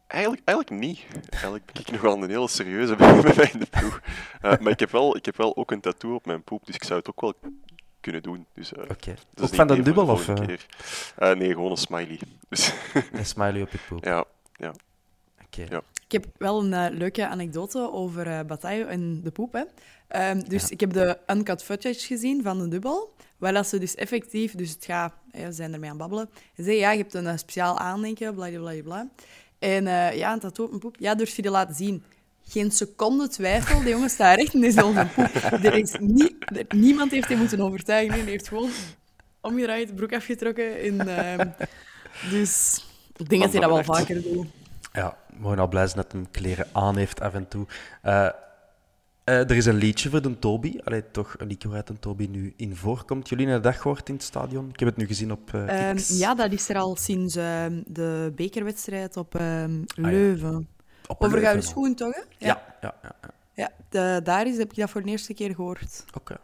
eigenlijk, 0.06 0.42
eigenlijk 0.44 0.80
niet. 0.80 1.00
Eigenlijk 1.30 1.64
ben 1.72 1.82
ik 1.82 1.90
nog 1.90 2.00
wel 2.00 2.22
een 2.22 2.30
hele 2.30 2.48
serieuze 2.48 2.96
bij 2.96 3.20
bij 3.22 3.34
mij 3.36 3.50
in 3.52 3.58
de 3.58 3.66
ploeg. 3.70 4.00
Eh, 4.40 4.58
maar 4.58 4.72
ik 4.72 4.80
heb, 4.80 4.90
wel, 4.90 5.16
ik 5.16 5.24
heb 5.24 5.36
wel 5.36 5.56
ook 5.56 5.70
een 5.70 5.80
tattoo 5.80 6.14
op 6.14 6.26
mijn 6.26 6.42
poep, 6.42 6.66
dus 6.66 6.74
ik 6.74 6.84
zou 6.84 6.98
het 6.98 7.08
ook 7.08 7.20
wel 7.20 7.34
kunnen 8.00 8.22
doen. 8.22 8.46
Dus, 8.54 8.72
eh, 8.72 8.82
is 9.04 9.42
Ook 9.42 9.54
van 9.54 9.66
de 9.66 9.82
dubbel 9.82 10.06
of 10.08 10.28
eh. 10.28 10.56
Eh, 11.16 11.36
nee, 11.36 11.48
gewoon 11.52 11.70
een 11.70 11.76
smiley. 11.76 12.18
Dus, 12.48 12.72
een 13.12 13.26
smiley 13.26 13.62
op 13.62 13.70
je 13.70 13.78
poep? 13.88 14.04
ja, 14.04 14.24
Oké. 15.44 15.64
Ja. 15.68 15.82
Ik 16.06 16.12
heb 16.12 16.26
wel 16.38 16.64
een 16.64 16.96
leuke 16.96 17.28
anekdote 17.28 17.92
over 17.92 18.26
eh 18.26 18.40
Bataille 18.46 18.84
en 18.84 19.22
de 19.22 19.30
poep. 19.30 19.52
Hè. 19.52 19.62
Ehm, 20.08 20.40
dus 20.40 20.62
Ja. 20.62 20.68
ik 20.70 20.80
heb 20.80 20.92
de 20.92 21.18
uncut 21.26 21.62
footage 21.62 22.06
gezien 22.06 22.42
van 22.42 22.58
de 22.58 22.68
dubbel. 22.68 23.14
Waar 23.38 23.52
dat 23.52 23.66
ze 23.66 23.78
dus 23.78 23.94
effectief, 23.94 24.54
dus 24.54 24.70
het 24.70 24.84
gaat, 24.84 25.14
hè, 25.30 25.46
we 25.46 25.52
zijn 25.52 25.72
ermee 25.72 25.90
aan 25.90 25.98
het 25.98 26.08
babbelen. 26.08 26.30
Ze 26.56 26.62
zeggen, 26.62 26.76
ja, 26.82 26.90
je 26.90 26.98
hebt 26.98 27.14
een 27.14 27.38
speciaal 27.38 27.78
aandenken, 27.78 28.34
bla 28.34 28.48
bla 28.48 28.58
bla, 28.58 28.82
bla. 28.82 29.08
En 29.64 29.86
eh, 29.86 30.16
ja, 30.16 30.32
een 30.32 30.38
tattoo 30.38 30.64
op 30.64 30.70
mijn 30.70 30.82
poep. 30.82 30.96
Ja, 30.98 31.14
durf 31.14 31.36
je 31.36 31.42
die 31.42 31.50
laten 31.50 31.74
zien? 31.74 32.02
Geen 32.48 32.70
seconde 32.70 33.28
twijfel, 33.28 33.82
de 33.82 33.88
jongen 33.88 34.10
staat 34.10 34.36
recht 34.36 34.54
in 34.54 34.60
dezelfde 34.60 35.06
poep. 35.14 35.34
Er 35.64 35.74
is 35.74 35.92
niet, 36.00 36.34
er- 36.56 36.76
niemand 36.76 37.10
heeft 37.10 37.28
hem 37.28 37.38
moeten 37.38 37.60
overtuigen. 37.60 38.14
Hij 38.20 38.30
heeft 38.30 38.48
gewoon 38.48 38.70
omgedraaid, 39.40 39.94
broek 39.94 40.12
afgetrokken. 40.12 40.80
En, 40.80 41.08
ehm, 41.16 41.48
dus 42.30 42.84
ik 43.16 43.28
denk 43.28 43.42
dat 43.42 43.52
hij 43.52 43.60
dat 43.60 43.70
wel 43.70 43.84
vaker 43.84 44.22
doet. 44.22 44.46
Ja, 44.92 45.16
we 45.26 45.36
mogen 45.38 45.58
al 45.58 45.68
blij 45.68 45.86
zijn 45.86 46.02
dat 46.02 46.12
hem 46.12 46.30
kleren 46.30 46.66
aan 46.72 46.96
heeft 46.96 47.20
af 47.20 47.34
en 47.34 47.48
toe. 47.48 47.66
Eh, 48.02 48.28
eh, 49.24 49.38
er 49.38 49.56
is 49.56 49.66
een 49.66 49.74
liedje 49.74 50.10
voor 50.10 50.22
de 50.22 50.38
Toby. 50.38 50.78
Allee, 50.84 51.10
toch 51.10 51.34
een 51.38 51.46
liedje 51.46 51.68
waaruit 51.68 51.88
een 51.88 51.98
Toby 51.98 52.26
nu 52.30 52.52
in 52.56 52.76
voorkomt. 52.76 53.28
Jullie 53.28 53.46
hebben 53.46 53.72
dat 53.72 53.80
gehoord 53.80 54.08
in 54.08 54.14
het 54.14 54.22
stadion? 54.24 54.68
Ik 54.72 54.78
heb 54.78 54.88
het 54.88 54.96
nu 54.96 55.06
gezien 55.06 55.32
op 55.32 55.54
eh, 55.54 55.88
Ehm, 55.88 55.96
X. 55.96 56.18
ja, 56.18 56.34
dat 56.34 56.52
is 56.52 56.68
er 56.68 56.76
al 56.76 56.96
sinds 56.96 57.36
ehm, 57.36 57.82
de 57.86 58.32
bekerwedstrijd 58.36 59.16
op 59.16 59.34
ehm, 59.34 59.78
ja. 59.78 59.84
Leuven. 59.94 60.68
Op 61.06 61.10
Over 61.22 61.24
Leuven 61.24 61.40
gouden 61.40 61.64
al. 61.64 61.70
schoen, 61.70 61.94
toch? 61.94 62.14
Hè? 62.14 62.20
Ja, 62.46 62.62
ja, 62.80 62.94
ja. 63.02 63.14
ja. 63.22 63.30
ja 63.54 63.70
de- 63.88 64.20
daar 64.24 64.46
is, 64.46 64.56
heb 64.56 64.70
ik 64.70 64.76
dat 64.78 64.90
voor 64.90 65.02
de 65.02 65.10
eerste 65.10 65.34
keer 65.34 65.54
gehoord. 65.54 66.04
Oké. 66.16 66.36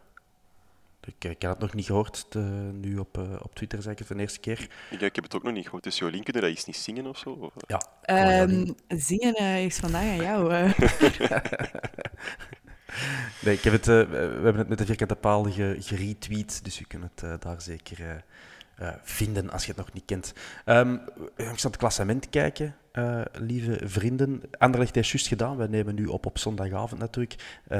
Ik, 1.05 1.23
ik 1.23 1.41
had 1.41 1.51
het 1.51 1.59
nog 1.59 1.73
niet 1.73 1.85
gehoord. 1.85 2.25
de- 2.29 2.69
nu 2.73 2.97
op, 2.97 3.17
eh, 3.17 3.23
op 3.41 3.55
Twitter 3.55 3.81
zei 3.81 3.93
ik 3.93 3.99
het 3.99 4.07
de 4.07 4.15
eerste 4.23 4.39
keer. 4.39 4.59
ik, 4.89 5.01
ik 5.01 5.15
heb 5.15 5.23
het 5.23 5.35
ook 5.35 5.43
nog 5.43 5.53
niet 5.53 5.63
gehoord. 5.63 5.83
Dus 5.83 5.97
Jolien, 5.97 6.23
kun 6.23 6.33
je 6.33 6.41
dat 6.41 6.49
iets 6.49 6.65
niet 6.65 6.75
zingen 6.75 7.05
of 7.05 7.17
zo? 7.17 7.29
Of, 7.29 7.51
eh? 7.55 7.61
Ja, 7.67 7.81
Ehm, 8.01 8.71
zingen 8.87 9.33
eh, 9.33 9.65
is 9.65 9.77
vandaag 9.77 10.01
aan 10.03 10.15
jou. 10.21 10.51
Nee, 13.43 13.55
ik 13.55 13.63
heb 13.63 13.73
het, 13.73 13.87
eh, 13.87 14.09
we 14.09 14.15
hebben 14.15 14.57
het 14.57 14.67
met 14.67 14.77
de 14.77 14.85
vierkante 14.85 15.15
paal 15.15 15.43
ge, 15.43 15.75
geretweet, 15.79 16.63
dus 16.63 16.79
u 16.79 16.85
kunt 16.87 17.03
het 17.03 17.23
eh, 17.23 17.33
daar 17.39 17.61
zeker 17.61 18.23
eh, 18.75 18.87
vinden 19.03 19.49
als 19.49 19.61
je 19.61 19.67
het 19.67 19.77
nog 19.77 19.93
niet 19.93 20.05
kent. 20.05 20.33
Ehm 20.65 20.93
ik 21.35 21.59
zal 21.59 21.69
het 21.69 21.79
klassement 21.79 22.29
kijken, 22.29 22.75
lieve 23.31 23.79
vrienden. 23.83 24.41
Anderlecht 24.57 24.95
heeft 24.95 25.09
juist 25.09 25.27
gedaan. 25.27 25.57
We 25.57 25.67
nemen 25.67 25.95
nu 25.95 26.05
op 26.05 26.25
op 26.25 26.37
zondagavond 26.37 27.01
natuurlijk. 27.01 27.35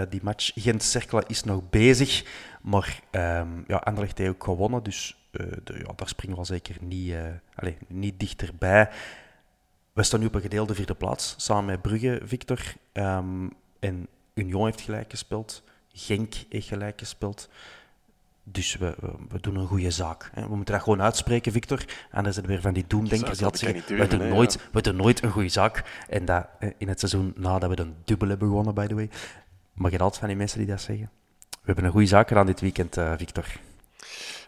Die 0.09 0.19
match 0.23 0.51
Gent-Cerkelen 0.55 1.23
is 1.27 1.43
nog 1.43 1.69
bezig, 1.69 2.25
maar 2.61 2.99
ehm 3.11 3.47
ja, 3.67 3.77
Anderlecht 3.77 4.17
heeft 4.17 4.29
ook 4.29 4.43
gewonnen, 4.43 4.83
dus 4.83 5.17
de, 5.31 5.61
ja, 5.65 5.93
daar 5.95 6.07
springen 6.07 6.35
we 6.35 6.41
al 6.41 6.45
zeker 6.45 6.75
niet, 6.79 7.15
allez, 7.55 7.75
niet 7.87 8.19
dichterbij. 8.19 8.89
We 9.93 10.03
staan 10.03 10.19
nu 10.19 10.25
op 10.25 10.35
een 10.35 10.41
gedeelde 10.41 10.75
vierde 10.75 10.95
plaats, 10.95 11.33
samen 11.37 11.65
met 11.65 11.81
Brugge, 11.81 12.21
Victor. 12.23 12.59
Ehm, 12.91 13.47
en 13.79 14.07
Union 14.41 14.65
heeft 14.65 14.81
gelijk 14.81 15.09
gespeeld. 15.09 15.63
Genk 15.93 16.33
heeft 16.49 16.67
gelijk 16.67 16.99
gespeeld. 16.99 17.49
Dus 18.43 18.77
we, 18.77 18.95
we, 18.99 19.11
we 19.29 19.39
doen 19.39 19.55
een 19.55 19.67
goede 19.67 19.91
zaak. 19.91 20.29
Hè. 20.33 20.41
We 20.41 20.55
moeten 20.55 20.73
dat 20.73 20.83
gewoon 20.83 21.01
uitspreken, 21.01 21.51
Victor. 21.51 21.85
Anders 22.11 22.37
is 22.37 22.43
er 22.43 22.49
weer 22.49 22.61
van 22.61 22.73
die 22.73 22.87
doemdenkers 22.87 23.37
die 23.37 23.41
dat 23.41 23.61
altijd 23.61 23.83
zeggen, 23.83 23.97
we, 23.97 24.17
doen 24.17 24.29
nooit, 24.29 24.53
ja. 24.53 24.59
we 24.71 24.81
doen 24.81 24.95
nooit 24.95 25.23
een 25.23 25.31
goede 25.31 25.49
zaak. 25.49 26.03
En 26.09 26.25
dat 26.25 26.47
eh, 26.59 26.69
in 26.77 26.87
het 26.87 26.99
seizoen 26.99 27.33
nadat 27.35 27.69
we 27.69 27.81
een 27.81 27.95
dubbel 28.03 28.27
hebben 28.27 28.47
gewonnen, 28.47 28.73
by 28.73 28.87
the 28.87 28.95
way. 28.95 29.09
Maar 29.73 29.91
je 29.91 29.97
altijd 29.97 30.19
van 30.19 30.27
die 30.27 30.37
mensen 30.37 30.57
die 30.57 30.67
dat 30.67 30.81
zeggen. 30.81 31.09
We 31.49 31.57
hebben 31.65 31.83
een 31.83 31.91
goede 31.91 32.07
zaak 32.07 32.27
gedaan 32.27 32.45
dit 32.45 32.59
weekend, 32.59 32.97
eh, 32.97 33.13
Victor. 33.17 33.45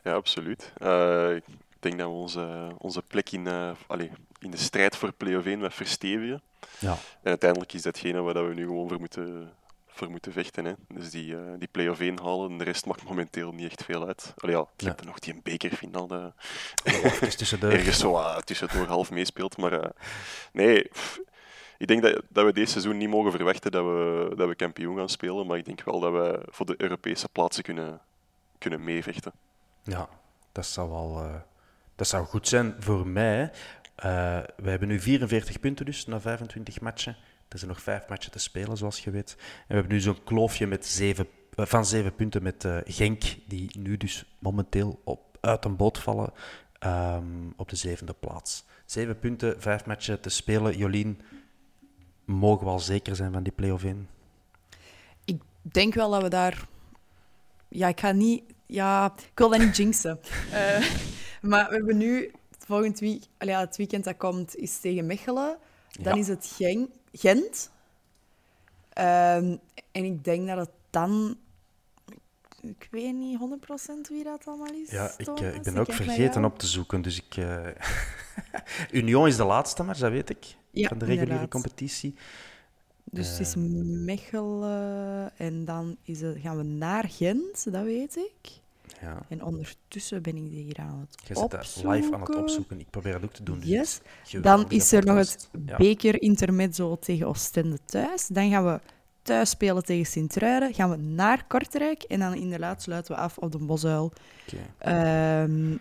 Ja, 0.04 0.14
absoluut. 0.14 0.72
Eh, 0.78 1.36
ik 1.36 1.44
denk 1.80 1.98
dat 1.98 2.08
we 2.08 2.14
onze, 2.14 2.72
onze 2.78 3.02
plek 3.02 3.32
in, 3.32 3.48
allee, 3.88 4.12
in 4.40 4.52
de 4.52 4.58
strijd 4.58 4.96
voor 4.96 5.12
play-off 5.12 5.46
1 5.46 5.60
wat 5.60 5.74
verstevigen. 5.74 6.42
Ja. 6.80 6.92
En 7.22 7.30
uiteindelijk 7.30 7.74
is 7.74 7.82
datgene 7.82 8.22
waar 8.22 8.48
we 8.48 8.54
nu 8.54 8.66
gewoon 8.66 8.88
voor 8.88 9.00
moeten 9.00 9.52
voor 9.94 10.10
moeten 10.10 10.32
vechten. 10.32 10.66
Hè. 10.66 10.74
Dus 10.88 11.10
die, 11.10 11.36
eh, 11.36 11.42
die 11.58 11.68
play-off 11.72 12.00
1 12.00 12.20
halen, 12.20 12.58
de 12.58 12.64
rest 12.64 12.86
maakt 12.86 13.04
momenteel 13.04 13.52
niet 13.52 13.70
echt 13.72 13.84
veel 13.84 14.08
uit. 14.08 14.34
Allee, 14.38 14.56
ja, 14.56 14.62
je 14.62 14.84
Ja. 14.84 14.88
hebt 14.88 15.00
er 15.00 15.06
nog 15.06 15.20
die 15.20 15.40
bekerfinale 15.44 16.34
Even 16.84 17.30
tussendoor. 17.38 17.72
ergens 17.72 18.00
zo 18.00 18.22
tussen 18.44 18.68
het 18.68 18.78
nog 18.78 18.88
half 18.88 19.12
meespeelt. 19.12 19.58
Maar 19.58 19.74
eh, 19.74 19.90
nee, 20.54 20.88
pff, 20.88 21.20
ik 21.78 21.88
denk 21.88 22.02
dat, 22.02 22.22
dat 22.30 22.46
we 22.46 22.54
deze 22.54 22.72
seizoen 22.72 22.98
niet 22.98 23.10
mogen 23.10 23.32
verwachten 23.32 23.72
dat 23.72 23.84
we, 23.84 24.34
dat 24.36 24.48
we 24.48 24.56
kampioen 24.56 24.98
gaan 24.98 25.10
spelen. 25.10 25.48
Maar 25.48 25.58
ik 25.58 25.66
denk 25.66 25.84
wel 25.84 26.00
dat 26.00 26.12
we 26.12 26.42
voor 26.50 26.66
de 26.66 26.76
Europese 26.78 27.28
plaatsen 27.32 27.64
kunnen, 27.64 28.02
kunnen 28.58 28.84
meevechten. 28.84 29.32
Ja, 29.84 30.10
dat 30.52 30.66
zou 30.66 30.90
wel 30.90 31.20
eh, 31.24 31.36
dat 31.96 32.08
zou 32.08 32.26
goed 32.26 32.48
zijn 32.48 32.76
voor 32.80 33.08
mij. 33.08 33.52
Eh 33.96 34.40
we 34.56 34.70
hebben 34.70 34.88
nu 34.88 35.00
44 35.00 35.60
punten 35.60 35.86
dus, 35.86 36.06
na 36.06 36.20
25 36.22 36.82
matchen. 36.82 37.16
Er 37.54 37.60
zijn 37.60 37.72
nog 37.72 37.82
vijf 37.82 38.08
matchen 38.08 38.32
te 38.32 38.40
spelen, 38.40 38.78
zoals 38.78 39.00
je 39.04 39.12
weet. 39.12 39.36
En 39.38 39.46
we 39.68 39.74
hebben 39.74 39.92
nu 39.94 40.00
zo'n 40.00 40.24
kloofje 40.24 40.68
met 40.68 40.86
zeven, 40.86 41.28
eh, 41.56 41.66
van 41.66 41.86
zeven 41.86 42.16
punten 42.16 42.44
met 42.44 42.66
eh, 42.66 42.78
Genk, 42.86 43.24
die 43.48 43.80
nu 43.80 43.98
dus 43.98 44.26
momenteel 44.40 45.02
op, 45.04 45.38
uit 45.42 45.66
een 45.66 45.76
boot 45.76 45.98
vallen 46.00 46.34
ehm, 46.80 47.24
op 47.56 47.70
de 47.70 47.76
zevende 47.76 48.14
plaats. 48.14 48.66
Zeven 48.86 49.20
punten, 49.20 49.62
vijf 49.62 49.86
matchen 49.86 50.20
te 50.22 50.30
spelen. 50.30 50.78
Jolien, 50.78 51.22
mogen 52.26 52.66
we 52.66 52.72
al 52.72 52.80
zeker 52.80 53.16
zijn 53.16 53.34
van 53.34 53.44
die 53.44 53.54
play-off 53.54 53.84
in? 53.84 54.08
Ik 55.26 55.42
denk 55.62 55.94
wel 55.94 56.12
dat 56.12 56.22
we 56.22 56.30
daar... 56.30 56.68
Ja, 57.68 57.88
ik 57.88 58.00
ga 58.00 58.12
niet... 58.12 58.44
Ja, 58.66 59.14
ik 59.32 59.32
wil 59.40 59.50
dat 59.50 59.60
niet 59.60 59.78
jinxen. 59.78 60.20
Eh, 60.52 60.86
maar 61.42 61.70
we 61.70 61.76
hebben 61.76 61.98
nu... 61.98 62.32
Volgend 62.66 63.00
week, 63.00 63.24
ja, 63.40 63.60
het 63.60 63.78
weekend 63.78 64.04
dat 64.04 64.18
komt 64.18 64.56
is 64.56 64.80
tegen 64.80 65.06
Mechelen. 65.06 65.58
Dan 66.02 66.14
Ja. 66.14 66.20
is 66.20 66.28
het 66.28 66.54
Gen- 66.58 66.90
Gent. 67.14 67.72
Ehm, 68.90 69.56
en 69.92 70.04
ik 70.04 70.24
denk 70.24 70.48
dat 70.48 70.58
het 70.58 70.70
dan... 70.90 71.38
Ik 72.62 72.88
weet 72.92 73.14
niet 73.14 73.40
100% 73.40 74.08
wie 74.10 74.24
dat 74.24 74.48
allemaal 74.48 74.74
is. 74.74 74.90
Ja, 74.92 75.12
ik, 75.18 75.28
eh, 75.28 75.34
Thomas. 75.34 75.54
ik 75.56 75.62
ben 75.62 75.78
ook 75.78 75.94
vergeten 75.94 76.46
op 76.46 76.60
te 76.60 76.68
zoeken. 76.68 77.02
Dus 77.02 77.18
ik, 77.18 77.38
eh, 77.38 77.68
Union 79.02 79.28
is 79.28 79.36
de 79.36 79.44
laatste 79.44 79.84
match, 79.84 80.00
dat 80.00 80.12
weet 80.12 80.30
ik. 80.30 80.56
Ja, 80.72 80.88
van 80.88 80.98
de 80.98 81.06
reguliere 81.06 81.32
inderdaad. 81.34 81.50
competitie. 81.62 82.16
Dus 83.04 83.30
het 83.30 83.40
is 83.40 83.54
Eh. 83.56 83.62
Mechelen 83.84 85.32
en 85.38 85.66
dan 85.66 85.98
is 86.04 86.22
het, 86.22 86.38
gaan 86.42 86.58
we 86.58 86.64
naar 86.64 87.10
Gent, 87.10 87.72
dat 87.72 87.84
weet 87.84 88.16
ik. 88.16 88.62
Ja. 89.04 89.26
En 89.30 89.44
ondertussen 89.44 90.22
ben 90.22 90.36
ik 90.36 90.50
die 90.50 90.64
hier 90.64 90.78
aan 90.78 91.00
het 91.00 91.28
Je 91.28 91.36
zit 91.36 91.52
dat 91.52 91.84
live 91.86 92.14
aan 92.14 92.22
het 92.22 92.36
opzoeken. 92.36 92.80
Ik 92.80 92.90
probeer 92.90 93.14
dat 93.14 93.24
ook 93.24 93.34
te 93.34 93.44
doen. 93.44 93.60
dus 93.60 93.70
Yes. 93.70 94.02
Dan 94.42 94.70
is 94.70 94.92
er 94.92 95.06
nog 95.06 95.18
het. 95.18 95.50
Ja. 95.66 95.78
beker 95.78 96.22
intermezzo 96.22 96.98
tegen 97.00 97.28
Oostende 97.28 97.78
thuis. 97.86 98.28
Dan 98.28 98.50
gaan 98.50 98.66
we 98.66 98.80
thuis 99.22 99.50
spelen 99.50 99.84
tegen 99.84 100.06
Sint-Truiden. 100.06 100.74
Gaan 100.74 100.90
we 100.90 100.96
naar 100.96 101.46
Kortrijk. 101.48 102.04
En 102.04 102.20
dan 102.20 102.34
inderdaad 102.34 102.82
sluiten 102.82 103.16
we 103.16 103.22
af 103.22 103.38
op 103.38 103.52
de 103.52 103.58
Bosuil 103.58 104.14
ehm, 104.78 105.78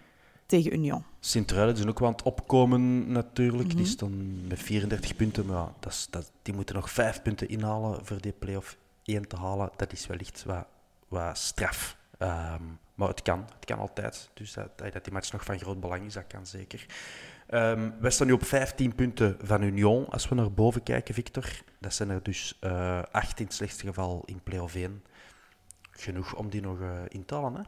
tegen 0.46 0.72
Union. 0.72 1.04
Sint-Truiden 1.20 1.76
is 1.76 1.86
ook 1.86 1.98
wel 1.98 2.08
aan 2.08 2.14
het 2.14 2.24
opkomen 2.24 3.12
natuurlijk. 3.12 3.68
Mhm. 3.68 3.76
Die 3.76 3.86
staan 3.86 4.46
met 4.48 4.58
34 4.58 5.16
punten. 5.16 5.46
Maar 5.46 5.56
ja, 5.56 5.72
dat 5.80 5.92
is, 5.92 6.06
dat, 6.10 6.30
die 6.42 6.54
moeten 6.54 6.74
nog 6.74 6.90
vijf 6.90 7.22
punten 7.22 7.48
inhalen 7.48 8.06
voor 8.06 8.20
die 8.20 8.32
play-off 8.32 8.76
1 9.04 9.28
te 9.28 9.36
halen. 9.36 9.70
Dat 9.76 9.92
is 9.92 10.06
wellicht 10.06 10.44
wat, 10.44 10.66
wat 11.08 11.38
straf. 11.38 12.00
Ehm, 12.22 12.62
maar 12.94 13.08
het 13.08 13.22
kan. 13.22 13.46
Het 13.54 13.64
kan 13.64 13.78
altijd. 13.78 14.30
Dus 14.34 14.52
dat, 14.52 14.78
dat 14.78 15.04
die 15.04 15.12
match 15.12 15.32
nog 15.32 15.44
van 15.44 15.58
groot 15.58 15.80
belang 15.80 16.04
is, 16.04 16.14
dat 16.14 16.26
kan 16.26 16.46
zeker. 16.46 16.86
Ehm 17.46 17.90
wij 18.00 18.10
staan 18.10 18.26
nu 18.26 18.32
op 18.32 18.44
15 18.44 18.94
punten 18.94 19.38
van 19.42 19.62
Union. 19.62 20.08
Als 20.08 20.28
we 20.28 20.34
naar 20.34 20.52
boven 20.52 20.82
kijken, 20.82 21.14
Victor, 21.14 21.44
dat 21.78 21.94
zijn 21.94 22.10
er 22.10 22.22
dus 22.22 22.56
eh 22.60 23.02
8 23.10 23.38
in 23.38 23.44
het 23.44 23.54
slechtste 23.54 23.86
geval 23.86 24.22
in 24.24 24.42
play-off 24.42 24.74
1. 24.74 25.04
Genoeg 25.90 26.34
om 26.34 26.50
die 26.50 26.60
nog 26.60 26.80
eh, 26.80 26.88
in 27.08 27.24
te 27.24 27.34
halen, 27.34 27.54
hè? 27.54 27.62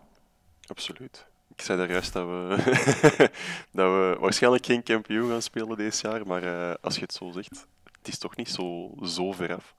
Absoluut. 0.67 1.27
Ik 1.57 1.61
zei 1.61 1.79
daar 1.79 1.91
juist 1.91 2.13
dat 2.13 2.27
we, 2.27 2.57
dat 3.79 3.91
we 3.93 4.17
waarschijnlijk 4.21 4.67
geen 4.67 4.83
kampioen 4.83 5.31
gaan 5.31 5.43
spelen 5.43 5.77
deze 5.77 6.09
jaar. 6.09 6.27
Maar 6.27 6.43
eh, 6.43 6.75
als 6.81 6.95
je 6.95 7.01
het 7.01 7.13
zo 7.13 7.31
zegt, 7.31 7.67
het 7.99 8.09
is 8.09 8.19
toch 8.19 8.37
niet 8.37 8.49
zo, 8.49 8.95
zo 9.03 9.33
ver 9.33 9.55
af. 9.55 9.75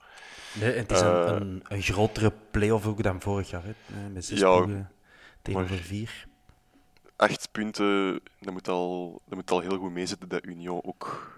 Nee, 0.60 0.72
het 0.72 0.90
is 0.92 1.00
Eh, 1.00 1.24
een, 1.26 1.40
een, 1.42 1.62
een 1.68 1.82
grotere 1.82 2.32
play-off 2.50 2.86
ook 2.86 3.02
dan 3.02 3.20
vorig 3.20 3.50
jaar. 3.50 3.64
Hè? 3.64 3.70
Eh, 3.70 4.12
Met 4.12 4.24
zes 4.24 4.38
Ja, 4.38 4.54
ploegen 4.56 4.90
tegenover 5.42 5.76
vier. 5.76 6.26
Acht 7.16 7.48
punten, 7.52 8.20
dat 8.40 8.52
moet 8.52 8.68
al, 8.68 9.20
dat 9.24 9.34
moet 9.34 9.50
al 9.50 9.60
heel 9.60 9.78
goed 9.78 9.92
meezitten 9.92 10.28
dat 10.28 10.44
Union 10.44 10.80
ook 10.84 11.34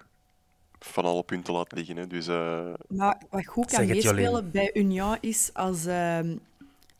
van 0.78 1.04
alle 1.04 1.22
punten 1.22 1.54
laat 1.54 1.72
liggen. 1.72 1.96
Hè. 1.96 2.06
Dus 2.06 2.26
eh, 2.26 2.72
Maar 2.88 3.22
wat 3.30 3.46
goed 3.46 3.70
kan 3.70 3.86
meespelen 3.86 4.50
bij 4.50 4.70
Union 4.74 5.16
is 5.20 5.50
als, 5.54 5.86
ehm, 5.86 6.36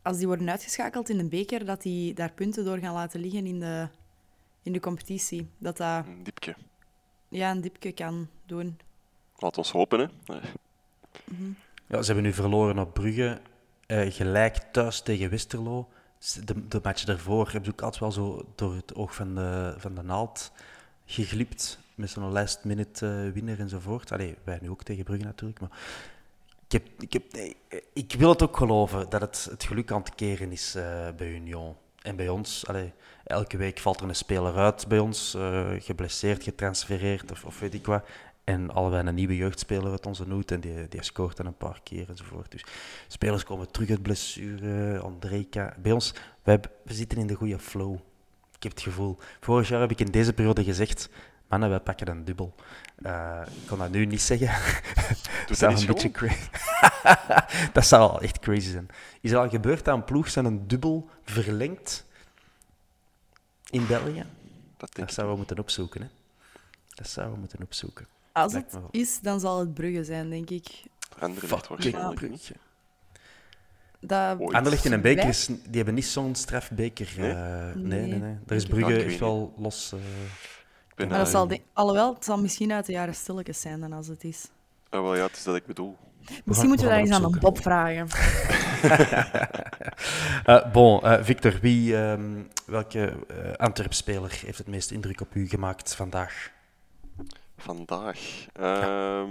als 0.01 0.17
die 0.17 0.27
worden 0.27 0.49
uitgeschakeld 0.49 1.09
in 1.09 1.19
een 1.19 1.29
beker, 1.29 1.65
dat 1.65 1.81
die 1.81 2.13
daar 2.13 2.31
punten 2.31 2.65
door 2.65 2.77
gaan 2.77 2.93
laten 2.93 3.19
liggen 3.19 3.45
in 3.45 3.59
de, 3.59 3.87
in 4.63 4.73
de 4.73 4.79
competitie. 4.79 5.47
Dat 5.57 5.77
dat 5.77 6.05
een 6.05 6.23
diepje. 6.23 6.55
ja, 7.29 7.51
een 7.51 7.61
dipje 7.61 7.91
kan 7.91 8.27
doen. 8.45 8.77
Laat 9.37 9.57
ons 9.57 9.71
hopen. 9.71 9.99
Hè. 9.99 10.35
Eh, 10.35 10.43
Ja, 11.89 12.01
ze 12.01 12.05
hebben 12.05 12.23
nu 12.23 12.33
verloren 12.33 12.79
op 12.79 12.93
Brugge. 12.93 13.41
eh, 13.85 14.11
gelijk 14.11 14.55
thuis 14.71 15.01
tegen 15.01 15.29
Westerlo. 15.29 15.89
De, 16.45 16.67
de 16.67 16.79
match 16.83 17.03
daarvoor 17.03 17.45
hebben 17.45 17.65
ze 17.65 17.71
ook 17.71 17.81
altijd 17.81 18.01
wel 18.01 18.11
zo 18.11 18.45
door 18.55 18.75
het 18.75 18.95
oog 18.95 19.15
van 19.15 19.35
de, 19.35 19.73
van 19.77 19.95
de 19.95 20.01
naald 20.01 20.51
geglipt. 21.05 21.79
Met 21.95 22.09
zo'n 22.09 22.31
last 22.31 22.63
minute 22.63 23.23
eh, 23.25 23.33
winnaar 23.33 23.59
enzovoort. 23.59 24.11
Allee, 24.11 24.35
wij 24.43 24.59
nu 24.61 24.69
ook 24.69 24.83
tegen 24.83 25.03
Brugge 25.03 25.25
natuurlijk. 25.25 25.59
Maar 25.59 25.69
ik, 26.65 26.71
heb, 26.71 26.87
ik, 26.99 27.13
heb, 27.13 27.33
nee, 27.33 27.55
ik 27.93 28.15
wil 28.17 28.29
het 28.29 28.43
ook 28.43 28.57
geloven 28.57 29.09
dat 29.09 29.21
het, 29.21 29.47
het 29.49 29.63
geluk 29.63 29.91
aan 29.91 30.01
het 30.01 30.15
keren 30.15 30.51
is 30.51 30.75
eh, 30.75 31.07
bij 31.17 31.27
Union. 31.31 31.75
En 32.01 32.15
bij 32.15 32.29
ons, 32.29 32.67
allee, 32.67 32.93
elke 33.23 33.57
week 33.57 33.79
valt 33.79 34.01
er 34.01 34.07
een 34.07 34.15
speler 34.15 34.55
uit 34.55 34.87
bij 34.87 34.99
ons, 34.99 35.33
eh, 35.33 35.69
geblesseerd, 35.79 36.43
getransfereerd 36.43 37.31
of, 37.31 37.45
of 37.45 37.59
weet 37.59 37.73
ik 37.73 37.85
wat. 37.85 38.03
En 38.49 38.71
allebei 38.71 39.07
een 39.07 39.15
nieuwe 39.15 39.35
jeugdspeler 39.35 39.91
uit 39.91 40.05
onze 40.05 40.27
noot 40.27 40.51
en 40.51 40.59
die, 40.59 40.87
die 40.87 41.03
scoort 41.03 41.37
dan 41.37 41.45
een 41.45 41.57
paar 41.57 41.79
keer 41.83 42.09
enzovoort. 42.09 42.51
Dus 42.51 42.63
spelers 43.07 43.43
komen 43.43 43.71
terug 43.71 43.89
uit 43.89 44.01
blessure, 44.01 44.99
Andreka. 44.99 45.75
Bij 45.77 45.91
ons, 45.91 46.13
wij, 46.43 46.59
we 46.83 46.93
zitten 46.93 47.17
in 47.17 47.27
de 47.27 47.33
goede 47.33 47.59
flow. 47.59 47.93
Ik 48.55 48.63
heb 48.63 48.71
het 48.71 48.81
gevoel. 48.81 49.17
Vorig 49.39 49.69
jaar 49.69 49.79
heb 49.79 49.91
ik 49.91 49.99
in 49.99 50.11
deze 50.11 50.33
periode 50.33 50.63
gezegd, 50.63 51.09
mannen, 51.47 51.69
wij 51.69 51.79
pakken 51.79 52.07
een 52.07 52.25
dubbel. 52.25 52.55
Eh, 52.95 53.41
ik 53.61 53.67
kon 53.67 53.77
dat 53.77 53.91
nu 53.91 54.05
niet 54.05 54.21
zeggen. 54.21 54.73
Dat 55.47 55.57
zou 55.57 55.75
een 55.75 55.85
beetje 55.85 56.11
crazy. 56.11 56.49
dat 57.73 57.85
zou 57.85 58.11
al 58.11 58.21
echt 58.21 58.39
crazy 58.39 58.69
zijn. 58.69 58.87
Is 59.21 59.31
er 59.31 59.37
al 59.37 59.49
gebeurd 59.49 59.85
dat 59.85 59.95
een 59.95 60.03
ploeg 60.03 60.29
zijn 60.29 60.45
een 60.45 60.67
dubbel 60.67 61.09
verlengt 61.23 62.05
in 63.69 63.87
België? 63.87 64.25
Dat 64.77 64.97
ik. 64.97 65.09
zouden 65.09 65.31
we 65.31 65.37
moeten 65.37 65.59
opzoeken. 65.59 66.01
Hè? 66.01 66.07
Dat 66.87 67.07
zouden 67.07 67.35
we 67.35 67.39
moeten 67.39 67.61
opzoeken. 67.61 68.07
Als 68.31 68.53
het 68.53 68.73
is, 68.91 69.19
dan 69.19 69.39
zal 69.39 69.59
het 69.59 69.73
Brugge 69.73 70.03
zijn, 70.03 70.29
denk 70.29 70.49
ik. 70.49 70.67
Anderlecht 71.19 71.67
waarschijnlijk 71.67 72.21
niet. 72.21 72.29
Brugge. 72.29 72.53
Dat. 73.99 74.39
Anderlecht 74.53 74.85
in 74.85 74.91
een 74.93 75.01
beker, 75.01 75.27
is, 75.27 75.45
die 75.45 75.57
hebben 75.71 75.93
niet 75.93 76.05
zo'n 76.05 76.35
strafbeker. 76.35 77.13
Nee? 77.17 77.31
eh, 77.31 77.39
nee, 77.75 77.83
Nee, 77.83 78.07
nee, 78.09 78.19
nee. 78.19 78.37
Daar 78.45 78.57
is 78.57 78.65
Brugge 78.65 78.91
niet. 78.91 79.01
Echt 79.05 79.19
wel 79.19 79.53
los. 79.57 79.91
eh, 79.93 79.99
Ik 79.99 80.95
ben, 80.95 81.07
Maar 81.07 81.17
dat 81.17 81.27
eh, 81.27 81.33
zal 81.33 81.47
de- 81.47 81.61
alhoewel, 81.73 82.13
het 82.13 82.25
zal 82.25 82.39
misschien 82.41 82.71
uit 82.71 82.85
de 82.85 82.91
jaren 82.91 83.15
stilletjes 83.15 83.61
zijn 83.61 83.79
dan 83.79 83.93
als 83.93 84.07
het 84.07 84.23
is. 84.23 84.47
ah, 84.89 85.01
wel, 85.01 85.15
ja, 85.15 85.23
het 85.25 85.35
is 85.35 85.43
dat 85.43 85.55
ik 85.55 85.65
bedoel. 85.65 85.97
Misschien 86.45 86.67
moeten 86.67 86.85
we 86.87 86.91
daar 86.91 87.01
eens 87.01 87.11
aan 87.11 87.23
een. 87.23 87.39
Bob 87.39 87.61
vragen. 87.61 88.07
Eh, 90.45 90.71
bon, 90.71 91.01
eh, 91.03 91.23
Victor, 91.23 91.59
wie, 91.61 91.97
ehm, 91.97 92.41
welke 92.65 93.13
eh 93.27 93.53
Antwerp-speler 93.57 94.39
heeft 94.45 94.57
het 94.57 94.67
meeste 94.67 94.93
indruk 94.93 95.21
op 95.21 95.35
u 95.35 95.47
gemaakt 95.47 95.95
vandaag? 95.95 96.51
Vandaag. 97.59 98.45
Ehm 98.53 99.29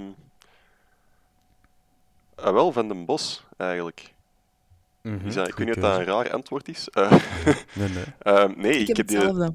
ah, 2.35 2.53
wel, 2.53 2.73
Van 2.73 2.89
den 2.89 3.05
Bos, 3.05 3.45
eigenlijk. 3.57 4.15
Mhm, 5.03 5.29
ik 5.29 5.35
weet 5.35 5.59
niet 5.59 5.77
of 5.77 5.83
dat 5.83 5.99
een 5.99 6.05
raar 6.05 6.33
antwoord 6.33 6.69
is. 6.69 6.89
Eh, 6.93 7.11
Nee, 7.75 7.89
nee. 7.89 8.05
ehm, 8.35 8.53
nee, 8.57 8.79
Ik, 8.79 8.89
ik, 8.89 8.97
heb 8.97 9.07
die, 9.07 9.17
hetzelfde. 9.17 9.55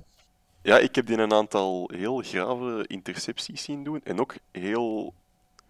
ja, 0.61 0.77
ik 0.77 0.95
heb 0.95 1.05
die 1.05 1.17
een 1.17 1.33
aantal 1.33 1.89
heel 1.93 2.17
grave 2.17 2.83
intercepties 2.87 3.63
zien 3.63 3.83
doen. 3.83 4.01
En 4.03 4.19
ook 4.19 4.35
heel 4.51 5.13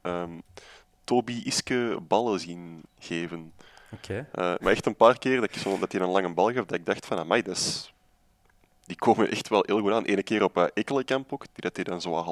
ehm 0.01 0.31
Toby-iske 1.03 1.97
ballen 2.07 2.39
zien 2.39 2.81
geven. 2.99 3.53
Oké. 3.91 4.27
Eh, 4.31 4.53
maar 4.59 4.71
echt 4.71 4.85
een 4.85 4.95
paar 4.95 5.17
keer 5.17 5.35
dat, 5.35 5.43
ik 5.43 5.61
zo, 5.61 5.79
dat 5.79 5.91
hij 5.91 6.01
een 6.01 6.09
lange 6.09 6.33
bal 6.33 6.51
gaf, 6.51 6.65
dat 6.65 6.79
ik 6.79 6.85
dacht 6.85 7.05
van, 7.05 7.17
amai, 7.17 7.41
dat 7.41 7.55
is... 7.55 7.93
Die 8.85 8.97
komen 8.97 9.31
echt 9.31 9.47
wel 9.47 9.63
heel 9.67 9.79
goed 9.79 9.91
aan. 9.91 10.03
Ene 10.03 10.23
keer 10.23 10.43
op 10.43 10.57
uh, 10.57 10.63
Ekkelenkamp 10.73 11.33
ook, 11.33 11.41
die 11.41 11.63
dat 11.63 11.75
hij 11.75 11.83
dan 11.83 12.01
zo 12.01 12.09
wat 12.09 12.25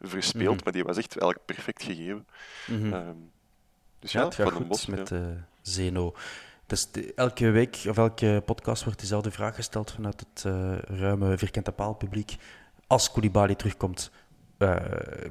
half 0.00 0.10
verspeelt, 0.10 0.54
Mhm. 0.54 0.64
maar 0.64 0.72
die 0.72 0.84
was 0.84 0.96
echt 0.96 1.18
eigenlijk 1.18 1.44
perfect 1.44 1.82
gegeven. 1.82 2.26
Ehm, 2.66 3.14
dus 3.98 4.12
Ja, 4.12 4.20
ja, 4.20 4.26
het 4.26 4.34
gaat 4.34 4.48
Van 4.48 4.56
goed 4.56 4.68
Bos. 4.68 4.86
met 4.86 5.08
ja. 5.08 5.16
eh, 5.16 5.22
Zeno. 5.62 6.14
Dus 6.66 6.90
de- 6.90 7.14
elke 7.14 7.50
week 7.50 7.76
of 7.88 7.96
elke 7.98 8.42
podcast 8.44 8.84
wordt 8.84 9.00
dezelfde 9.00 9.30
vraag 9.30 9.54
gesteld 9.54 9.90
vanuit 9.92 10.20
het 10.30 10.44
eh, 10.44 10.78
ruime 10.78 11.38
vierkante 11.38 11.72
paal 11.72 11.94
publiek. 11.94 12.36
Als 12.86 13.10
Koulibaly 13.10 13.54
terugkomt, 13.54 14.10
eh, 14.58 14.76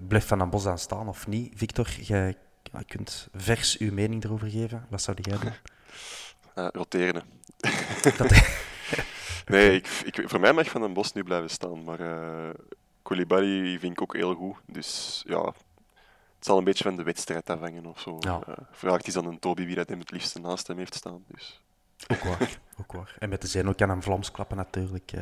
blijft 0.08 0.28
Van 0.28 0.38
den 0.38 0.50
Bos 0.50 0.66
aan 0.66 0.78
staan 0.80 1.08
of 1.08 1.28
niet? 1.28 1.54
Victor, 1.56 1.90
jij 1.90 2.36
kunt 2.88 3.28
vers 3.36 3.78
uw 3.78 3.94
mening 3.94 4.24
erover 4.24 4.50
geven. 4.50 4.86
Wat 4.90 5.02
zou 5.02 5.18
jij 5.22 5.38
doen? 5.38 5.52
Uh, 6.56 6.68
roteren. 6.80 7.24
Dat- 8.18 8.48
Nee, 9.46 9.76
ik, 9.76 9.88
ik, 9.88 10.30
voor 10.30 10.40
mij 10.40 10.54
mag 10.54 10.70
Van 10.70 10.82
den 10.82 10.94
Bos 10.94 11.14
nu 11.14 11.24
blijven 11.24 11.50
staan, 11.50 11.84
maar 11.84 12.00
Koulibaly 13.06 13.80
vind 13.80 13.92
ik 13.92 14.02
ook 14.02 14.16
heel 14.16 14.34
goed. 14.36 14.56
Dus 14.66 15.24
ja, 15.28 15.46
het 16.36 16.46
zal 16.46 16.58
een 16.58 16.64
beetje 16.64 16.84
van 16.84 16.96
de 16.96 17.04
wedstrijd 17.04 17.50
afhangen 17.50 17.86
of 17.86 18.00
zo. 18.00 18.18
Ja. 18.20 18.42
Eh, 18.48 18.54
vraagt 18.72 19.08
is 19.08 19.18
aan 19.18 19.26
een 19.26 19.40
Toby 19.40 19.66
wie 19.66 19.76
dat 19.76 19.90
hem 19.90 20.00
het 20.00 20.12
liefste 20.12 20.40
naast 20.40 20.68
hem 20.68 20.78
heeft 20.78 20.94
staan. 20.94 21.24
Dus 21.28 21.62
Ook 22.08 22.24
waar, 22.24 22.60
ook 22.80 22.92
waar. 22.92 23.16
En 23.20 23.30
met 23.30 23.42
de 23.42 23.48
zijn 23.48 23.68
ook 23.68 23.82
aan 23.82 23.90
een 23.90 24.02
Vlaams 24.02 24.32
klappen 24.32 24.58
natuurlijk. 24.58 25.12
eh, 25.12 25.22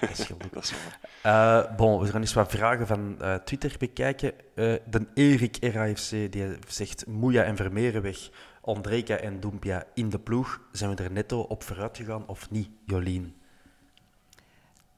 dat 0.50 0.62
is 0.62 0.72
waar. 0.72 1.00
Eh, 1.22 1.76
bon, 1.76 2.00
we 2.00 2.06
gaan 2.06 2.20
eens 2.20 2.32
wat 2.34 2.50
vragen 2.50 2.86
van 2.86 3.20
eh, 3.20 3.34
Twitter 3.34 3.74
bekijken. 3.78 4.32
Eh, 4.54 4.74
de 4.86 5.06
Erik 5.14 5.56
RAFC 5.60 6.10
die 6.10 6.58
zegt 6.68 7.06
Moeja 7.06 7.42
en 7.42 7.56
Vermeeren 7.56 8.02
weg, 8.02 8.30
Andreka 8.60 9.16
en 9.16 9.40
Doempia 9.40 9.84
in 9.94 10.08
de 10.08 10.18
ploeg. 10.18 10.60
Zijn 10.72 10.94
we 10.94 11.02
er 11.02 11.12
netto 11.12 11.40
op 11.40 11.62
vooruit 11.62 11.96
gegaan 11.96 12.26
of 12.26 12.50
niet, 12.50 12.68
Jolien? 12.86 13.34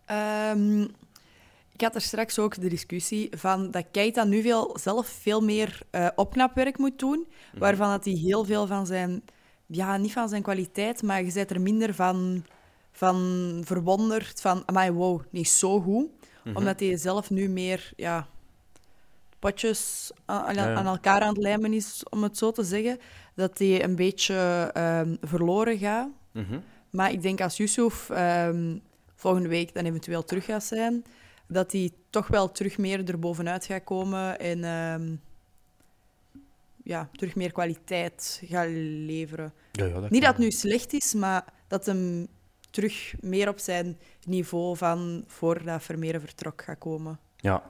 Ehm, 0.04 0.86
ik 1.76 1.82
had 1.82 1.94
er 1.94 2.00
straks 2.00 2.38
ook 2.38 2.60
de 2.60 2.68
discussie 2.68 3.28
van 3.36 3.70
dat 3.70 3.84
Keita 3.90 4.24
nu 4.24 4.42
veel, 4.42 4.76
zelf 4.80 5.06
veel 5.06 5.40
meer 5.40 5.80
eh, 5.90 6.06
opknapwerk 6.14 6.78
moet 6.78 6.98
doen, 6.98 7.26
waarvan 7.58 7.90
dat 7.90 8.04
hij 8.04 8.14
heel 8.14 8.44
veel 8.44 8.66
van 8.66 8.86
zijn, 8.86 9.22
ja, 9.66 9.96
niet 9.96 10.12
van 10.12 10.28
zijn 10.28 10.42
kwaliteit, 10.42 11.02
maar 11.02 11.24
je 11.24 11.32
bent 11.32 11.50
er 11.50 11.60
minder 11.60 11.94
van, 11.94 12.44
van 12.92 13.16
verwonderd, 13.64 14.40
van, 14.40 14.62
amai, 14.66 14.90
wow, 14.90 15.20
niet 15.30 15.48
zo 15.48 15.80
goed. 15.80 16.08
Omdat 16.54 16.80
hij 16.80 16.96
zelf 16.96 17.30
nu 17.30 17.48
meer, 17.48 17.92
ja, 17.96 18.26
potjes 19.38 20.10
aan, 20.24 20.42
aan- 20.44 20.54
Ja, 20.54 20.68
ja. 20.68 20.74
aan 20.74 20.86
elkaar 20.86 21.20
aan 21.20 21.34
het 21.34 21.42
lijmen 21.42 21.72
is, 21.72 22.02
om 22.10 22.22
het 22.22 22.38
zo 22.38 22.50
te 22.52 22.64
zeggen, 22.64 22.98
dat 23.34 23.58
hij 23.58 23.84
een 23.84 23.96
beetje 23.96 24.70
ehm, 24.74 25.16
verloren 25.20 25.78
gaat. 25.78 26.08
Mhm. 26.32 26.58
Maar 26.90 27.12
ik 27.12 27.22
denk 27.22 27.40
als 27.40 27.56
Yusuf 27.56 28.10
ehm, 28.10 28.76
volgende 29.14 29.48
week 29.48 29.74
dan 29.74 29.84
eventueel 29.84 30.24
terug 30.24 30.44
gaat 30.44 30.64
zijn, 30.64 31.04
dat 31.46 31.72
hij 31.72 31.90
toch 32.10 32.26
wel 32.26 32.52
terug 32.52 32.78
meer 32.78 33.08
erbovenuit 33.08 33.64
gaat 33.64 33.84
komen 33.84 34.38
en 34.38 34.64
ehm, 34.64 35.16
ja, 36.82 37.08
terug 37.12 37.34
meer 37.34 37.52
kwaliteit 37.52 38.42
gaat 38.44 38.68
leveren. 38.68 39.52
Ja, 39.72 39.84
ja, 39.84 40.00
dat 40.00 40.10
Niet 40.10 40.22
dat 40.22 40.30
het 40.30 40.42
nu 40.42 40.50
slecht 40.50 40.92
is, 40.92 41.14
maar 41.14 41.44
dat 41.68 41.86
hem 41.86 42.26
terug 42.70 43.14
meer 43.20 43.48
op 43.48 43.58
zijn 43.58 43.98
niveau 44.24 44.76
van 44.76 45.24
voordat 45.26 45.82
Vermeeren 45.82 46.20
vertrok 46.20 46.62
gaat 46.62 46.78
komen. 46.78 47.18
Ja. 47.36 47.62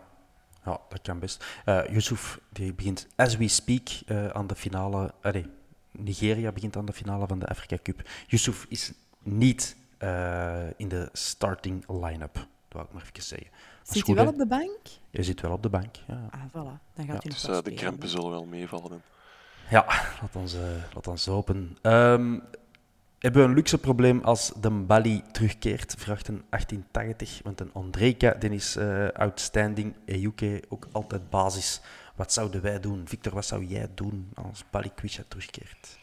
ja, 0.64 0.80
dat 0.88 1.02
kan 1.02 1.18
best. 1.18 1.44
Eh 1.64 1.82
Yusuf 1.90 2.40
die 2.52 2.74
begint 2.74 3.06
as 3.16 3.36
we 3.36 3.48
speak 3.48 3.88
eh, 4.06 4.26
aan 4.28 4.46
de 4.46 4.54
finale. 4.54 5.14
Allee, 5.22 5.46
Nigeria 5.90 6.52
begint 6.52 6.76
aan 6.76 6.86
de 6.86 6.92
finale 6.92 7.26
van 7.26 7.38
de 7.38 7.46
Afrika 7.46 7.78
Cup. 7.82 8.08
Yusuf 8.26 8.66
is 8.68 8.92
niet 9.22 9.76
eh, 9.98 10.66
in 10.76 10.88
de 10.88 11.08
starting 11.12 11.84
line-up. 11.88 12.46
Wou 12.76 12.88
ik 12.88 12.94
maar 12.94 13.02
even 13.02 13.22
zeggen. 13.22 13.48
Maar 13.50 13.60
Zit 13.82 14.02
goed, 14.02 14.14
hij 14.16 14.24
wel 14.24 14.32
op 14.32 14.38
de 14.38 14.46
bank? 14.46 14.78
Je 15.10 15.22
zit 15.22 15.40
wel 15.40 15.52
op 15.52 15.62
de 15.62 15.68
bank. 15.68 15.96
Ja, 16.06 16.28
Ah, 16.30 16.40
voilà. 16.48 16.52
Dan 16.94 17.06
gaat 17.06 17.06
Ja, 17.06 17.12
nog 17.12 17.22
Dus 17.22 17.48
eh, 17.48 17.62
de 17.62 17.74
krampen 17.74 18.08
zullen 18.08 18.30
wel 18.30 18.44
meevallen. 18.46 19.02
ja 19.70 19.84
laat, 20.20 20.36
ons, 20.36 20.54
eh, 20.54 20.60
laat 20.94 21.06
ons 21.06 21.26
hopen. 21.26 21.76
Ehm, 21.82 22.38
hebben 23.18 23.42
we 23.42 23.48
een 23.48 23.54
luxe 23.54 23.78
probleem 23.78 24.20
als 24.20 24.52
de 24.60 24.70
Bali 24.70 25.22
terugkeert? 25.32 25.94
Vraagt 25.98 26.28
een 26.28 26.44
1880. 26.50 27.40
Want 27.44 27.60
een 27.60 27.72
Andreka 27.72 28.30
die 28.30 28.50
is 28.50 28.76
eh, 28.76 29.08
outstanding. 29.08 29.94
Ejuke 30.04 30.62
ook 30.68 30.88
altijd 30.92 31.30
basis. 31.30 31.80
Wat 32.16 32.32
zouden 32.32 32.62
wij 32.62 32.80
doen? 32.80 33.02
Victor, 33.08 33.34
wat 33.34 33.44
zou 33.46 33.64
jij 33.64 33.88
doen 33.94 34.30
als 34.34 34.64
Bali 34.70 34.90
Quisha 34.94 35.22
terugkeert? 35.28 35.98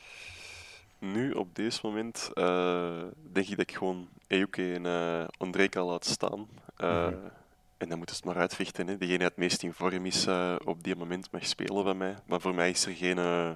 Nu, 1.00 1.32
op 1.32 1.56
deze 1.56 1.80
moment, 1.84 2.30
eh, 2.34 3.02
denk 3.32 3.48
ik 3.48 3.58
dat 3.58 3.70
ik 3.70 3.76
gewoon 3.78 4.08
Ejuke 4.28 4.74
en 4.74 4.86
eh 4.86 5.28
Andreka 5.38 5.84
laat 5.84 6.06
staan. 6.06 6.48
Eh, 6.84 7.06
Mhm. 7.08 7.16
En 7.78 7.90
dan 7.90 7.98
moeten 7.98 8.16
ze 8.16 8.22
het 8.26 8.32
maar 8.34 8.42
uitvechten. 8.42 8.88
Hè. 8.88 8.98
Degene 8.98 9.18
die 9.18 9.28
het 9.28 9.38
meest 9.38 9.64
in 9.64 9.74
vorm 9.74 10.06
is 10.06 10.26
eh, 10.26 10.56
op 10.66 10.84
dit 10.84 10.98
moment 10.98 11.32
mag 11.32 11.46
spelen 11.46 11.84
bij 11.84 11.94
mij. 11.94 12.16
Maar 12.26 12.42
voor 12.42 12.54
mij 12.56 12.70
is 12.70 12.86
er 12.86 12.94
geen 12.94 13.18
eh, 13.18 13.50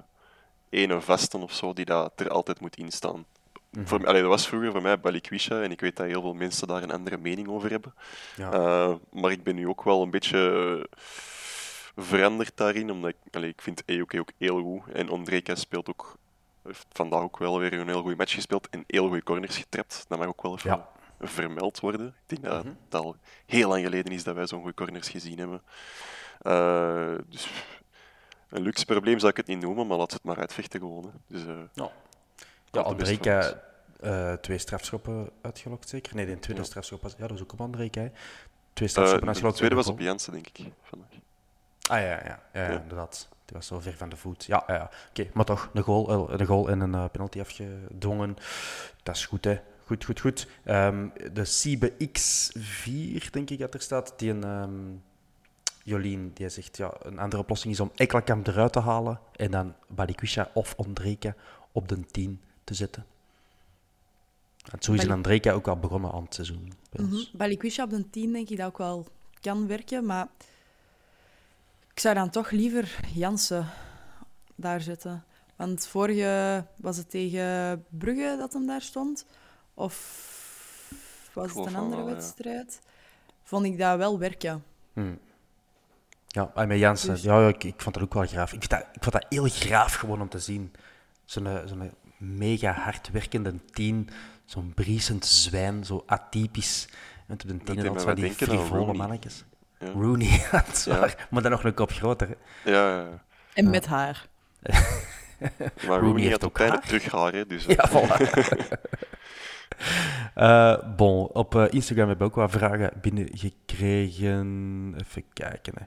ene 0.68 1.00
vaste 1.00 1.38
of 1.38 1.52
zo 1.52 1.72
die 1.72 1.84
dat 1.84 2.12
er 2.20 2.28
altijd 2.28 2.60
moet 2.60 2.76
instaan. 2.76 3.24
Voor, 3.84 4.06
allee, 4.06 4.20
dat 4.20 4.30
was 4.30 4.46
vroeger 4.48 4.70
voor 4.70 4.82
mij 4.82 5.00
Balikwisha 5.00 5.62
en 5.62 5.70
ik 5.70 5.80
weet 5.80 5.96
dat 5.96 6.06
heel 6.06 6.20
veel 6.20 6.34
mensen 6.34 6.68
daar 6.68 6.82
een 6.82 6.90
andere 6.90 7.16
mening 7.18 7.48
over 7.48 7.70
hebben. 7.70 7.94
Ja. 8.36 8.52
Eh, 8.52 8.94
maar 9.12 9.30
ik 9.30 9.42
ben 9.42 9.54
nu 9.54 9.68
ook 9.68 9.82
wel 9.82 10.02
een 10.02 10.10
beetje 10.10 10.38
eh, 10.98 10.98
veranderd 11.96 12.52
daarin, 12.54 12.90
omdat 12.90 13.10
ik, 13.10 13.34
allee, 13.34 13.48
ik 13.50 13.60
vind 13.62 13.82
Ejuke 13.86 14.18
ook 14.20 14.30
heel 14.38 14.62
goed. 14.62 14.92
En 14.92 15.08
Ondreka 15.08 15.54
speelt 15.54 15.88
ook, 15.88 16.16
heeft 16.62 16.86
vandaag 16.92 17.20
ook 17.20 17.38
wel 17.38 17.58
weer 17.58 17.72
een 17.72 17.88
heel 17.88 18.00
goede 18.00 18.16
match 18.16 18.34
gespeeld 18.34 18.68
en 18.68 18.84
heel 18.86 19.06
goede 19.06 19.22
corners 19.22 19.56
getrapt. 19.56 20.04
Dat 20.08 20.18
mag 20.18 20.26
ook 20.28 20.42
wel 20.42 20.54
even 20.54 20.70
Ja. 20.70 20.88
Vermeld 21.20 21.80
worden. 21.80 22.06
Ik 22.06 22.14
denk 22.26 22.42
dat 22.42 22.64
Mhm. 22.64 22.72
het 22.84 22.94
al 22.94 23.16
heel 23.46 23.68
lang 23.68 23.84
geleden 23.84 24.12
is 24.12 24.24
dat 24.24 24.34
wij 24.34 24.46
zo'n 24.46 24.58
goede 24.60 24.74
corners 24.74 25.08
gezien 25.08 25.38
hebben. 25.38 25.62
Eh, 26.38 27.14
dus 27.28 27.50
een 28.48 28.62
luxe 28.62 28.84
probleem 28.84 29.18
zou 29.18 29.30
ik 29.30 29.36
het 29.36 29.46
niet 29.46 29.60
noemen, 29.60 29.86
maar 29.86 29.98
laat 29.98 30.12
het 30.12 30.22
maar 30.22 30.38
uitvechten 30.38 30.80
gewoon. 30.80 31.04
hè. 31.04 31.10
Dus, 31.26 31.42
eh, 31.46 31.48
Ja, 31.72 31.90
ja 32.70 33.54
eh, 34.00 34.32
twee 34.32 34.58
strafschoppen 34.58 35.30
uitgelokt, 35.42 35.88
zeker? 35.88 36.14
Nee, 36.14 36.26
de 36.26 36.38
tweede 36.38 36.60
Ja. 36.62 36.66
strafschop 36.68 37.02
was... 37.02 37.14
Ja, 37.18 37.26
dat 37.26 37.36
is 37.36 37.42
ook 37.42 37.52
op 37.52 37.60
Andreka, 37.60 38.00
hè. 38.00 38.10
Twee 38.72 38.88
strafschoppen 38.88 39.20
de 39.26 39.32
uitgelokt. 39.32 39.56
tweede 39.56 39.74
voor 39.74 39.84
was 39.84 39.94
de 39.94 40.00
op 40.00 40.06
Jansen, 40.08 40.32
denk 40.32 40.46
ik. 40.48 40.72
vandaag. 40.82 41.08
Ah 41.88 41.98
ja, 42.00 42.04
ja, 42.06 42.20
ja, 42.24 42.40
ja, 42.52 42.70
Ja. 42.72 42.80
inderdaad. 42.80 43.28
Die 43.44 43.56
was 43.56 43.66
zo 43.66 43.80
ver 43.80 43.96
van 43.96 44.08
de 44.08 44.16
voet. 44.16 44.44
Ja, 44.44 44.64
ja, 44.66 44.74
ja. 44.74 44.90
oké. 45.08 45.26
Maar 45.32 45.44
toch, 45.44 45.70
een 45.74 45.82
goal, 45.82 46.30
een 46.40 46.46
goal 46.46 46.68
en 46.68 46.80
een 46.80 47.10
penalty 47.10 47.40
afgedwongen. 47.40 48.36
Dat 49.02 49.16
is 49.16 49.26
goed, 49.26 49.44
hè. 49.44 49.60
Goed, 49.88 50.04
goed, 50.04 50.20
goed. 50.20 50.46
Ehm, 50.64 51.08
de 51.32 51.44
Siebe 51.44 51.92
X4, 51.92 53.30
denk 53.30 53.50
ik 53.50 53.58
dat 53.58 53.74
er 53.74 53.80
staat, 53.80 54.14
die 54.16 54.30
een... 54.30 54.44
ehm, 54.44 54.96
Jolien, 55.84 56.30
die 56.34 56.48
zegt, 56.48 56.76
ja, 56.76 56.92
een 57.02 57.18
andere 57.18 57.42
oplossing 57.42 57.72
is 57.72 57.80
om 57.80 57.90
Ekkelkamp 57.94 58.46
eruit 58.46 58.72
te 58.72 58.80
halen 58.80 59.20
en 59.36 59.50
dan 59.50 59.74
Balikwisha 59.86 60.50
of 60.54 60.74
Ondreka 60.76 61.34
op 61.72 61.88
de 61.88 62.06
10 62.06 62.40
te 62.64 62.74
zetten. 62.74 63.04
En 64.70 64.82
zo 64.82 64.92
is 64.92 64.98
een 65.00 65.06
Bali- 65.06 65.16
Andreka 65.16 65.52
ook 65.52 65.68
al 65.68 65.78
begonnen 65.78 66.12
aan 66.12 66.22
het 66.22 66.34
seizoen. 66.34 66.72
Mhm. 66.92 67.16
Balikwisha 67.32 67.84
op 67.84 67.90
de 67.90 68.10
10 68.10 68.32
denk 68.32 68.48
ik 68.48 68.56
dat 68.56 68.66
ook 68.66 68.78
wel 68.78 69.06
kan 69.40 69.66
werken, 69.66 70.06
maar 70.06 70.28
ik 71.92 72.00
zou 72.00 72.14
dan 72.14 72.30
toch 72.30 72.50
liever 72.50 73.00
Jansen 73.14 73.66
daar 74.54 74.80
zetten. 74.80 75.24
Want 75.56 75.86
vorige 75.86 76.64
was 76.76 76.96
het 76.96 77.10
tegen 77.10 77.84
Brugge 77.88 78.36
dat 78.38 78.52
hem 78.52 78.66
daar 78.66 78.82
stond. 78.82 79.26
Of 79.78 80.16
was 81.32 81.54
het 81.54 81.66
een 81.66 81.76
andere 81.76 82.00
wel, 82.02 82.08
ja. 82.08 82.14
wedstrijd? 82.14 82.80
Vond 83.42 83.64
ik 83.64 83.78
dat 83.78 83.96
wel 83.98 84.18
werken. 84.18 84.64
Hm. 84.92 85.14
Ja, 86.26 86.50
en 86.54 86.68
met 86.68 86.78
Jansen, 86.78 87.08
Dus- 87.10 87.22
ja, 87.22 87.40
ja, 87.40 87.48
ik, 87.48 87.64
ik 87.64 87.74
vond 87.80 87.94
dat 87.94 88.04
ook 88.04 88.14
wel 88.14 88.26
graaf. 88.26 88.52
Ik, 88.52 88.58
vind 88.58 88.70
dat, 88.70 88.80
ik 88.92 89.02
vond 89.02 89.12
dat 89.12 89.26
heel 89.28 89.48
graaf 89.48 89.94
gewoon 89.94 90.20
om 90.20 90.28
te 90.28 90.38
zien. 90.38 90.72
Zo'n 91.24 91.46
eh, 91.46 91.56
zo'n 91.66 91.92
mega 92.16 92.72
hardwerkende 92.72 93.54
tien, 93.70 94.08
zo'n 94.44 94.72
briesend 94.74 95.26
zwijn, 95.26 95.84
zo 95.84 96.02
atypisch. 96.06 96.88
Met 97.26 97.42
op 97.42 97.48
de 97.48 97.56
tien 97.58 97.78
altijd 97.88 98.02
van 98.02 98.14
die 98.14 98.32
frivole 98.32 98.78
Rooney. 98.78 98.96
mannetjes. 98.96 99.44
Ja. 99.78 99.90
Rooney, 99.90 100.26
ja, 100.50 100.50
dat 100.50 100.76
is 100.76 100.84
Ja. 100.84 100.98
waar. 100.98 101.26
Maar 101.30 101.42
dan 101.42 101.50
nog 101.50 101.64
een 101.64 101.74
kop 101.74 101.90
groter. 101.90 102.28
Hè. 102.28 102.70
Ja, 102.70 102.96
ja. 102.98 103.22
En 103.54 103.64
Ja. 103.64 103.70
met 103.70 103.86
haar. 103.86 104.26
maar 105.86 105.98
Rooney 106.00 106.20
heeft 106.20 106.32
had 106.32 106.44
ook 106.44 106.58
haar. 106.58 106.80
terug 106.80 107.10
haar, 107.10 107.32
hè, 107.32 107.46
dus... 107.46 107.64
Ja, 107.64 107.88
voilà. 107.88 108.16
Eh, 110.34 110.76
bon, 110.96 111.26
op 111.26 111.54
eh, 111.54 111.64
Instagram 111.70 112.08
hebben 112.08 112.26
we 112.26 112.32
ook 112.32 112.38
wat 112.38 112.50
vragen 112.50 112.92
binnengekregen. 113.00 114.94
Even 115.00 115.24
kijken. 115.32 115.72
Hè. 115.78 115.84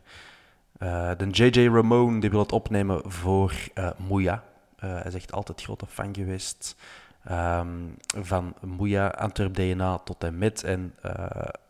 Eh, 0.88 1.18
de 1.18 1.28
JJ 1.30 1.68
Ramone 1.68 2.20
die 2.20 2.30
wil 2.30 2.40
het 2.40 2.52
opnemen 2.52 3.12
voor 3.12 3.54
Moeja. 3.98 4.44
Hij 4.76 5.12
zegt 5.12 5.32
altijd 5.32 5.62
grote 5.62 5.86
fan 5.86 6.16
geweest 6.16 6.76
ehm, 7.24 7.68
van 8.18 8.54
Moeja, 8.62 9.08
Antwerp 9.08 9.54
DNA 9.54 9.98
tot 9.98 10.24
en 10.24 10.38
met. 10.38 10.64
En 10.64 10.96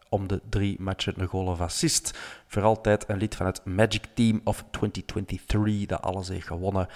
om 0.09 0.27
de 0.27 0.41
drie 0.49 0.81
matchen 0.81 1.13
een 1.17 1.27
goal 1.27 1.45
of 1.45 1.61
assist. 1.61 2.17
Voor 2.47 2.63
altijd 2.63 3.09
een 3.09 3.17
lid 3.17 3.35
van 3.35 3.45
het 3.45 3.65
Magic 3.65 4.05
Team 4.13 4.41
of 4.43 4.63
2023 4.71 5.85
dat 5.85 6.01
alles 6.01 6.27
heeft 6.27 6.47
gewonnen. 6.47 6.87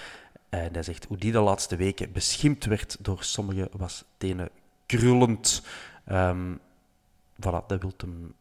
En 0.48 0.72
hij 0.72 0.82
zegt 0.82 1.04
hoe 1.04 1.16
die 1.16 1.32
de 1.32 1.40
laatste 1.40 1.76
weken 1.76 2.12
beschimpt 2.12 2.64
werd 2.64 2.96
door 3.00 3.22
sommigen 3.22 3.68
was 3.72 4.04
tenen 4.16 4.48
krullend. 4.86 5.62
Ehm 6.04 6.54
voilà, 7.40 7.66
dat 7.66 7.80
wil 7.80 7.92
hem 7.96 8.34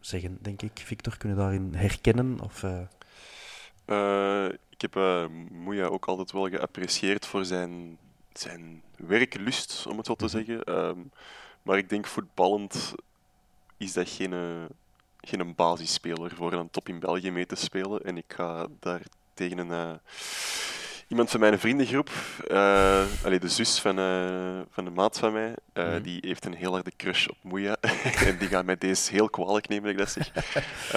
zeggen, 0.00 0.38
denk 0.40 0.62
ik. 0.62 0.70
Victor, 0.84 1.16
kunnen 1.16 1.36
we 1.38 1.42
daarin 1.44 1.74
herkennen? 1.74 2.40
Of, 2.40 2.62
eh, 2.62 2.80
Eh, 3.84 4.46
ik 4.70 4.80
heb 4.80 4.96
eh 4.96 5.26
Moeja 5.50 5.86
ook 5.86 6.06
altijd 6.06 6.32
wel 6.32 6.48
geapprecieerd 6.48 7.26
voor 7.26 7.44
zijn, 7.44 7.98
zijn 8.32 8.82
werklust, 8.96 9.86
om 9.86 9.96
het 9.96 10.06
zo 10.06 10.14
te 10.14 10.24
Mhm. 10.24 10.32
zeggen. 10.36 10.64
Ehm, 10.64 10.98
maar 11.62 11.78
ik 11.78 11.88
denk 11.88 12.06
voetballend 12.06 12.94
is 13.76 13.92
dat 13.92 14.08
geen, 14.08 14.32
geen 15.20 15.40
een 15.40 15.54
basisspeler 15.54 16.34
voor 16.34 16.52
een 16.52 16.70
top 16.70 16.88
in 16.88 16.98
België 16.98 17.30
mee 17.30 17.46
te 17.46 17.54
spelen. 17.54 18.00
En 18.04 18.16
ik 18.16 18.32
ga 18.36 18.66
daar 18.80 19.02
tegen 19.34 19.58
een, 19.58 20.00
Iemand 21.12 21.30
van 21.30 21.40
mijn 21.40 21.58
vriendengroep, 21.58 22.10
uh, 22.50 23.04
allee, 23.24 23.38
de 23.38 23.48
zus 23.48 23.78
van, 23.78 23.98
uh, 23.98 24.60
van 24.70 24.84
de 24.84 24.90
maat 24.90 25.18
van 25.18 25.32
mij, 25.32 25.54
uh, 25.74 25.94
mm. 25.94 26.02
die 26.02 26.18
heeft 26.20 26.44
een 26.44 26.54
heel 26.54 26.72
harde 26.72 26.92
crush 26.96 27.26
op 27.26 27.36
Moeja. 27.42 27.76
en 28.26 28.38
die 28.38 28.48
gaat 28.48 28.64
mij 28.64 28.78
deze 28.78 29.12
heel 29.12 29.30
kwalijk 29.30 29.68
nemen, 29.68 29.82
dat 29.82 29.92
ik 29.92 29.98
dat 29.98 30.10
zeg. 30.10 30.32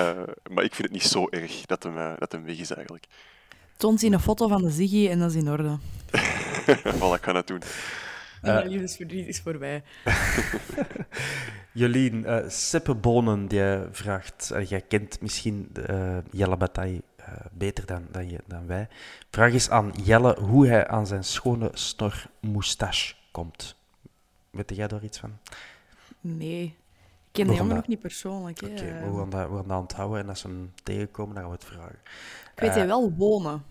maar 0.54 0.64
ik 0.64 0.76
vind 0.76 0.88
het 0.88 0.92
niet 0.92 1.04
zo 1.04 1.28
erg 1.30 1.66
dat 1.66 1.84
hem, 1.84 2.16
dat 2.20 2.32
hem 2.32 2.46
weg 2.46 2.58
is 2.58 2.72
eigenlijk. 2.72 3.06
Toont 3.78 4.02
hij 4.02 4.12
een 4.12 4.20
foto 4.20 4.48
van 4.48 4.62
de 4.62 4.70
Ziggy 4.70 5.10
en 5.10 5.20
dat 5.20 5.30
is 5.30 5.36
in 5.36 5.50
orde. 5.50 5.78
voilà, 7.00 7.20
kan 7.22 7.34
dat 7.34 7.48
doen. 7.48 7.62
En 8.42 8.54
mijn 8.54 8.68
liefdesverdriet 8.68 9.28
is 9.28 9.40
voorbij. 9.40 9.84
Jolien, 11.72 12.24
uh, 12.26 12.38
Seppe 12.48 12.96
Bonen 12.96 13.48
die 13.48 13.78
vraagt, 13.92 14.52
uh, 14.54 14.66
jij 14.66 14.82
kent 14.82 15.22
misschien 15.22 15.72
uh, 15.90 16.18
Jelle 16.32 16.58
Bataille 16.58 17.02
beter 17.52 17.86
dan, 17.86 18.08
dan, 18.12 18.30
je, 18.30 18.40
dan 18.46 18.68
wij. 18.68 18.88
Vraag 19.32 19.54
eens 19.54 19.70
aan 19.70 19.94
Jelle 20.04 20.40
hoe 20.40 20.68
hij 20.68 20.88
aan 20.88 21.08
zijn 21.08 21.24
schone 21.24 21.70
snor 21.74 22.26
moustache 22.40 23.14
komt. 23.32 23.76
Weet 24.50 24.76
jij 24.76 24.88
daar 24.88 25.04
iets 25.04 25.20
van? 25.20 25.38
Nee. 26.22 26.64
Ik 26.64 27.32
ken 27.32 27.48
de 27.48 27.54
jongen 27.54 27.78
ook 27.78 27.88
niet 27.88 28.00
persoonlijk. 28.00 28.62
Oké, 28.64 28.72
okay, 28.72 29.12
we, 29.12 29.18
gaan 29.18 29.30
dat, 29.30 29.50
we 29.50 29.56
gaan 29.56 29.68
dat 29.68 29.80
onthouden 29.80 30.20
en 30.20 30.30
als 30.30 30.40
ze 30.40 30.48
hem 30.48 30.74
tegenkomen, 30.84 31.36
dan 31.36 31.44
gaan 31.44 31.52
we 31.52 31.58
het 31.60 31.68
vragen. 31.74 32.00
Ik 32.54 32.62
weet 32.62 32.74
hij 32.74 32.88
wel 32.88 33.14
wonen. 33.18 33.64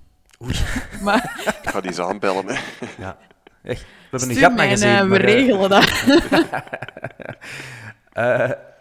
Oei. 0.42 0.54
maar... 1.04 1.42
Ik 1.62 1.70
ga 1.70 1.80
die 1.80 1.90
eens 1.90 2.00
aanbellen. 2.00 2.46
Hè. 2.46 2.60
Ja. 2.98 3.18
Echt, 3.62 3.80
we 4.10 4.18
hebben 4.18 4.30
een 4.30 4.36
gat 4.36 4.60
gezien. 4.60 4.88
Uh, 4.88 5.08
we 5.08 5.16
regelen 5.16 5.70
dat. 5.70 6.04
uh, 8.14 8.50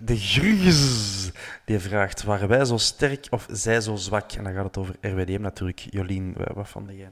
de 0.00 0.16
Gruges 0.16 1.30
die 1.64 1.78
vraagt: 1.78 2.22
waren 2.22 2.48
wij 2.48 2.64
zo 2.64 2.76
sterk 2.76 3.26
of 3.30 3.46
zij 3.50 3.80
zo 3.80 3.96
zwak? 3.96 4.32
En 4.32 4.44
dan 4.44 4.52
gaat 4.52 4.64
het 4.64 4.76
over 4.76 4.94
RWDM 5.00 5.40
natuurlijk. 5.40 5.86
Jolien, 5.90 6.34
wat 6.54 6.68
vond 6.68 6.90
jij? 6.90 7.10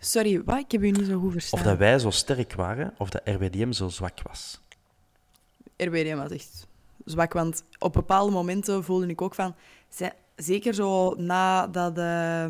Sorry, 0.00 0.42
wat? 0.44 0.58
Ik 0.58 0.72
heb 0.72 0.82
u 0.82 0.90
niet 0.90 1.06
zo 1.06 1.18
goed 1.18 1.32
verstaan. 1.32 1.60
Of 1.60 1.66
dat 1.66 1.78
wij 1.78 1.98
zo 1.98 2.10
sterk 2.10 2.54
waren 2.54 2.94
of 2.98 3.10
dat 3.10 3.20
RWDM 3.24 3.72
zo 3.72 3.88
zwak 3.88 4.22
was. 4.22 4.60
RWDM 5.76 6.16
was 6.16 6.30
echt 6.30 6.66
zwak, 7.04 7.32
want 7.32 7.62
op 7.78 7.92
bepaalde 7.92 8.32
momenten 8.32 8.84
voelde 8.84 9.06
ik 9.06 9.22
ook 9.22 9.34
van. 9.34 9.54
Zeker 10.36 10.74
zo 10.74 11.14
nadat. 11.14 11.98
Uh, 11.98 12.46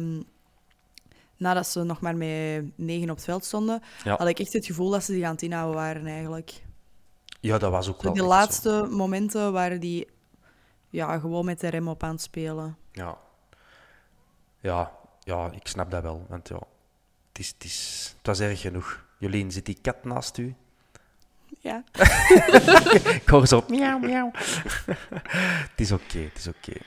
nadat 1.36 1.66
ze 1.66 1.82
nog 1.82 2.00
maar 2.00 2.16
met 2.16 2.64
negen 2.74 3.10
op 3.10 3.16
het 3.16 3.24
veld 3.24 3.44
stonden, 3.44 3.82
had 4.04 4.28
ik 4.28 4.38
echt 4.38 4.52
het 4.52 4.66
gevoel 4.66 4.90
dat 4.90 5.04
ze 5.04 5.12
zich 5.12 5.24
aan 5.24 5.32
het 5.32 5.42
inhouden 5.42 5.76
waren 5.76 6.06
eigenlijk. 6.06 6.62
Ja, 7.46 7.58
dat 7.58 7.70
was 7.70 7.88
ook 7.88 8.02
wel. 8.02 8.14
De 8.14 8.22
laatste 8.22 8.86
momenten 8.90 9.52
waren 9.52 9.80
die 9.80 10.06
ja, 10.90 11.18
gewoon 11.18 11.44
met 11.44 11.60
de 11.60 11.68
rem 11.68 11.88
op 11.88 12.02
aan 12.02 12.10
het 12.10 12.20
spelen. 12.20 12.76
Ja. 12.92 13.18
Ja, 14.60 14.92
ja 15.20 15.50
ik 15.50 15.66
snap 15.66 15.90
dat 15.90 16.02
wel. 16.02 16.26
Want 16.28 16.48
ja, 16.48 16.60
het, 17.28 17.38
is, 17.38 17.48
het, 17.48 17.64
is, 17.64 18.14
het 18.16 18.26
was 18.26 18.40
erg 18.40 18.60
genoeg. 18.60 19.04
Jolien, 19.18 19.52
zit 19.52 19.66
die 19.66 19.78
kat 19.82 20.04
naast 20.04 20.38
u? 20.38 20.54
Ja. 21.60 21.84
ik 23.20 23.28
hoor 23.28 23.46
zo 23.46 23.64
miauw, 23.68 23.98
miauw. 23.98 24.30
het 25.70 25.80
is 25.80 25.92
oké, 25.92 26.18
het 26.18 26.38
is 26.38 26.46
oké. 26.46 26.78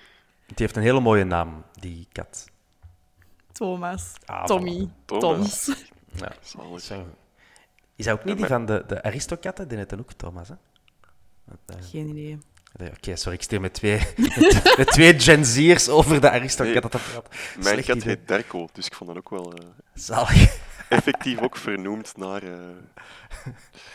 Het 0.45 0.59
heeft 0.59 0.75
een 0.75 0.81
hele 0.81 0.99
mooie 0.99 1.23
naam, 1.23 1.63
die 1.73 2.07
kat. 2.11 2.45
Thomas, 3.51 4.13
ah, 4.25 4.45
Tommy, 4.45 4.89
Thomas. 5.05 5.63
Toms. 5.63 5.83
Ja, 6.11 6.31
zo. 6.77 7.05
Is 7.99 8.05
dat 8.05 8.19
ook 8.19 8.23
niet 8.23 8.37
die 8.37 8.45
van 8.45 8.65
de, 8.65 8.83
de 8.87 9.03
Aristokatten? 9.03 9.67
Die 9.67 9.77
het 9.77 9.99
ook 9.99 10.13
Thomas, 10.13 10.47
hè? 10.47 10.53
Uh, 11.49 11.75
Geen 11.91 12.07
idee. 12.07 12.37
Oké, 12.79 13.15
sorry, 13.15 13.37
ik 13.37 13.43
stuur 13.43 13.61
met 13.61 13.73
twee, 13.73 13.99
met, 14.77 14.87
twee 14.87 15.19
Gen 15.19 15.45
Z'ers 15.45 15.89
over 15.89 16.21
de 16.21 16.29
Aristokatten 16.29 16.89
te 16.89 16.97
praten. 16.97 17.63
Mijn 17.63 17.83
kat 17.83 18.03
heet 18.03 18.27
Derko, 18.27 18.67
dus 18.73 18.85
ik 18.85 18.93
vond 18.93 19.09
dat 19.09 19.17
ook 19.17 19.29
wel... 19.29 19.53
Uh, 19.59 19.67
Zalig. 19.93 20.57
Effectief 20.89 21.41
ook 21.41 21.57
vernoemd 21.57 22.17
naar... 22.17 22.43
Uh... 22.43 22.57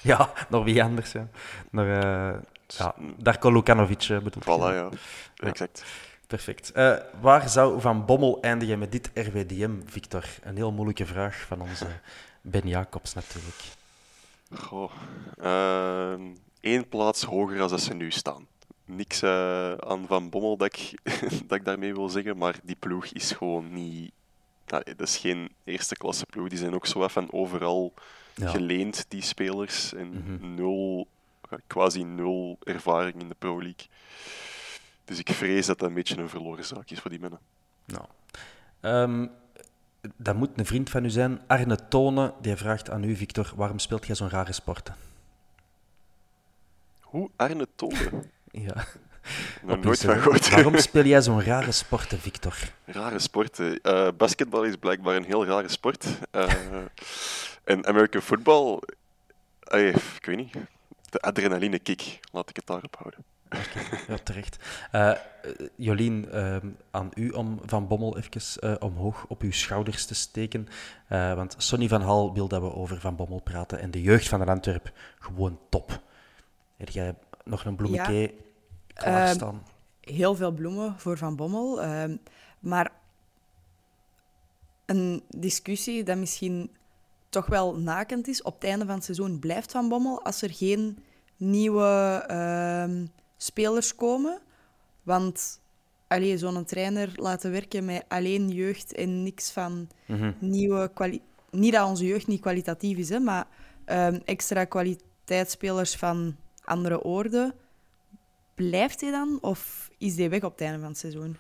Ja, 0.03 0.33
naar 0.49 0.65
wie 0.65 0.83
anders, 0.83 1.13
ja. 1.13 1.29
Naar 1.71 2.05
uh, 2.05 2.41
ja, 2.67 2.95
Darko 3.17 3.53
Lukanovic, 3.53 4.07
bedoel 4.09 4.43
Voilà, 4.43 4.75
ja. 4.75 4.89
Exact. 5.37 5.85
Perfect. 6.27 6.73
Uh, 6.77 6.97
waar 7.21 7.49
zou 7.49 7.81
Van 7.81 8.05
Bommel 8.05 8.41
eindigen 8.41 8.79
met 8.79 8.93
dit 8.93 9.11
RWDM, 9.15 9.73
Victor? 9.87 10.25
Een 10.43 10.57
heel 10.57 10.73
moeilijke 10.73 11.07
vraag 11.07 11.45
van 11.47 11.61
onze 11.61 11.87
Ben 12.41 12.69
Jacobs 12.69 13.15
natuurlijk. 13.15 13.57
Goh. 14.59 14.93
Eén 15.37 16.37
ehm, 16.61 16.89
plaats 16.89 17.23
hoger 17.23 17.57
dan 17.57 17.69
dat 17.69 17.81
ze 17.81 17.95
nu 17.95 18.11
staan. 18.11 18.47
Niks 18.85 19.23
uh, 19.23 19.73
aan 19.73 20.07
Van 20.07 20.31
Bommel 20.31 20.57
dat 20.57 20.75
ik, 20.75 20.99
dat 21.49 21.59
ik 21.59 21.65
daarmee 21.65 21.95
wil 21.95 22.09
zeggen, 22.09 22.37
maar 22.37 22.59
die 22.63 22.77
ploeg 22.77 23.07
is 23.07 23.33
gewoon 23.33 23.73
niet... 23.73 24.13
dat 24.67 25.01
is 25.01 25.17
geen 25.17 25.53
eerste 25.65 25.97
klasse 25.97 26.27
ploeg. 26.27 26.49
Die 26.49 26.59
zijn 26.59 26.75
ook 26.75 26.87
zo 26.87 27.09
van 27.09 27.33
overal 27.33 27.95
geleend, 28.35 29.05
die 29.09 29.23
spelers. 29.23 29.95
En 29.95 30.09
mhm. 30.09 30.55
nul, 30.55 31.09
quasi 31.67 32.03
nul 32.03 32.59
ervaring 32.63 33.21
in 33.21 33.29
de 33.29 33.35
Pro 33.39 33.63
League. 33.63 33.87
Dus 35.05 35.19
ik 35.19 35.29
vrees 35.29 35.67
dat 35.67 35.79
dat 35.79 35.89
een 35.89 35.95
beetje 35.95 36.17
een 36.17 36.29
verloren 36.29 36.65
zaak 36.65 36.91
is 36.91 37.01
voor 37.01 37.11
die 37.11 37.21
mannen. 37.21 37.41
Nou, 37.85 38.05
um, 38.81 39.31
dat 40.17 40.35
moet 40.35 40.51
een 40.57 40.67
vriend 40.67 40.91
van 40.91 41.05
u 41.05 41.11
zijn. 41.11 41.41
Arne 41.47 41.89
Tonen, 41.89 42.35
die 42.41 42.57
vraagt 42.57 42.91
aan 42.91 43.05
u, 43.05 43.17
Victor, 43.17 43.53
waarom 43.57 43.79
speelt 43.79 44.07
jij 44.07 44.17
zo'n 44.17 44.31
rare 44.31 44.53
sporten? 44.53 44.95
Hoe? 47.01 47.31
Arne 47.37 47.69
Tonen? 47.75 48.31
ja. 48.67 48.85
Nog 49.63 49.81
nooit 49.81 50.01
van 50.01 50.21
gehoord. 50.21 50.51
Waarom 50.51 50.79
speel 50.89 51.05
jij 51.05 51.23
zo'n 51.23 51.43
rare 51.43 51.73
sporten, 51.73 52.19
Victor? 52.19 52.57
Rare 52.85 53.19
sporten? 53.19 53.79
Uh, 53.83 54.09
basketbal 54.17 54.65
is 54.65 54.77
blijkbaar 54.77 55.17
een 55.17 55.25
heel 55.25 55.47
rare 55.47 55.69
sport. 55.69 56.07
Uh, 56.33 56.53
en 57.65 57.87
American 57.87 58.21
football, 58.21 58.79
uh, 59.75 59.89
ik 59.95 60.27
weet 60.27 60.37
niet. 60.37 60.55
De 61.11 61.21
adrenaline 61.21 61.79
kick, 61.79 62.21
laat 62.33 62.49
ik 62.49 62.57
het 62.57 62.67
daarop 62.67 62.97
houden. 62.99 63.25
Ja, 64.09 64.17
terecht. 64.23 64.59
Uh, 64.93 65.13
Jolien, 65.77 66.29
uh, 66.33 66.57
aan 66.91 67.11
u 67.15 67.31
om 67.31 67.59
Van 67.65 67.87
Bommel 67.87 68.17
even 68.19 68.41
uh, 68.65 68.75
omhoog 68.79 69.25
op 69.29 69.43
uw 69.43 69.53
schouders 69.53 70.07
te 70.07 70.15
steken. 70.15 70.69
want 71.09 71.55
Sonny 71.59 71.89
van 71.89 72.03
Hal 72.03 72.35
wil 72.35 72.49
dat 72.49 72.61
we 72.61 72.75
over 72.75 73.01
Van 73.01 73.17
Bommel 73.17 73.41
praten. 73.41 73.81
En 73.81 73.91
de 73.91 74.03
jeugd 74.03 74.29
van 74.29 74.39
de 74.39 74.47
Antwerp, 74.47 74.93
gewoon 75.19 75.59
top. 75.69 76.03
Heb 76.77 76.89
jij 76.89 77.15
nog 77.45 77.65
een 77.65 77.77
bloemetje 77.77 78.21
ja. 78.21 78.31
klaarstaan? 78.95 79.63
Ehm, 80.01 80.15
heel 80.15 80.35
veel 80.35 80.53
bloemen 80.53 80.95
voor 80.99 81.19
Van 81.19 81.37
Bommel. 81.37 81.83
Ehm, 81.83 82.17
maar 82.61 82.93
een 84.87 85.23
discussie 85.29 86.03
dat 86.03 86.17
misschien 86.17 86.71
toch 87.29 87.47
wel 87.47 87.77
nakend 87.79 88.29
is. 88.29 88.43
Op 88.43 88.55
het 88.55 88.65
einde 88.65 88.85
van 88.85 88.95
het 88.95 89.05
seizoen 89.05 89.39
blijft 89.39 89.71
Van 89.71 89.89
Bommel 89.89 90.25
als 90.25 90.43
er 90.43 90.53
geen 90.53 90.99
nieuwe 91.37 92.25
spelers 93.45 93.95
komen. 93.95 94.41
Want 95.03 95.63
zo'n 96.35 96.65
trainer 96.65 97.13
laten 97.17 97.51
werken 97.51 97.85
met 97.85 98.05
alleen 98.09 98.49
jeugd 98.49 98.95
en 98.95 99.23
niks 99.23 99.51
van 99.51 99.89
mhm. 100.07 100.33
nieuwe 100.39 100.91
kwaliteit. 100.95 101.33
Niet 101.51 101.73
dat 101.73 101.89
onze 101.89 102.07
jeugd 102.07 102.27
niet 102.27 102.41
kwalitatief 102.41 102.99
is, 102.99 103.09
hè, 103.09 103.19
maar 103.19 103.47
um, 103.87 104.21
extra 104.25 104.65
kwaliteitsspelers 104.65 105.97
van 105.97 106.37
andere 106.65 107.03
orde. 107.03 107.55
Blijft 108.55 109.01
hij 109.01 109.11
dan 109.11 109.39
of 109.41 109.91
is 109.99 110.17
hij 110.17 110.31
weg 110.31 110.43
op 110.43 110.53
het 110.53 110.61
einde 110.61 110.79
van 110.79 110.89
het 110.89 110.99
seizoen? 110.99 111.37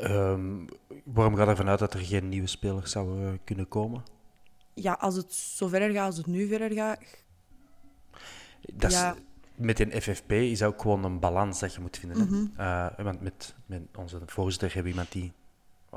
Um, 0.00 0.66
waarom 1.04 1.36
gaat 1.36 1.48
ervan 1.48 1.68
uit 1.68 1.78
dat 1.78 1.94
er 1.94 2.00
geen 2.00 2.28
nieuwe 2.28 2.46
spelers 2.46 2.90
zouden 2.90 3.40
kunnen 3.44 3.68
komen? 3.68 4.02
Ja, 4.74 4.92
als 4.92 5.16
het 5.16 5.32
zo 5.34 5.68
verder 5.68 5.90
gaat 5.90 6.06
als 6.06 6.16
het 6.16 6.26
nu 6.26 6.46
verder 6.46 6.72
gaat. 6.72 7.00
Dat 8.60 8.92
ja 8.92 9.16
met 9.56 9.80
een 9.80 10.02
FFP 10.02 10.32
is 10.32 10.62
ook 10.62 10.80
gewoon 10.80 11.04
een 11.04 11.18
balans 11.18 11.58
dat 11.58 11.74
je 11.74 11.80
moet 11.80 11.98
vinden. 11.98 12.28
Mm 12.28 12.52
want 13.04 13.20
met, 13.20 13.54
met, 13.66 13.82
onze 13.96 14.20
voorzitter 14.26 14.72
hebben 14.74 14.92
we 14.92 14.98
iemand 14.98 15.12
die 15.12 15.32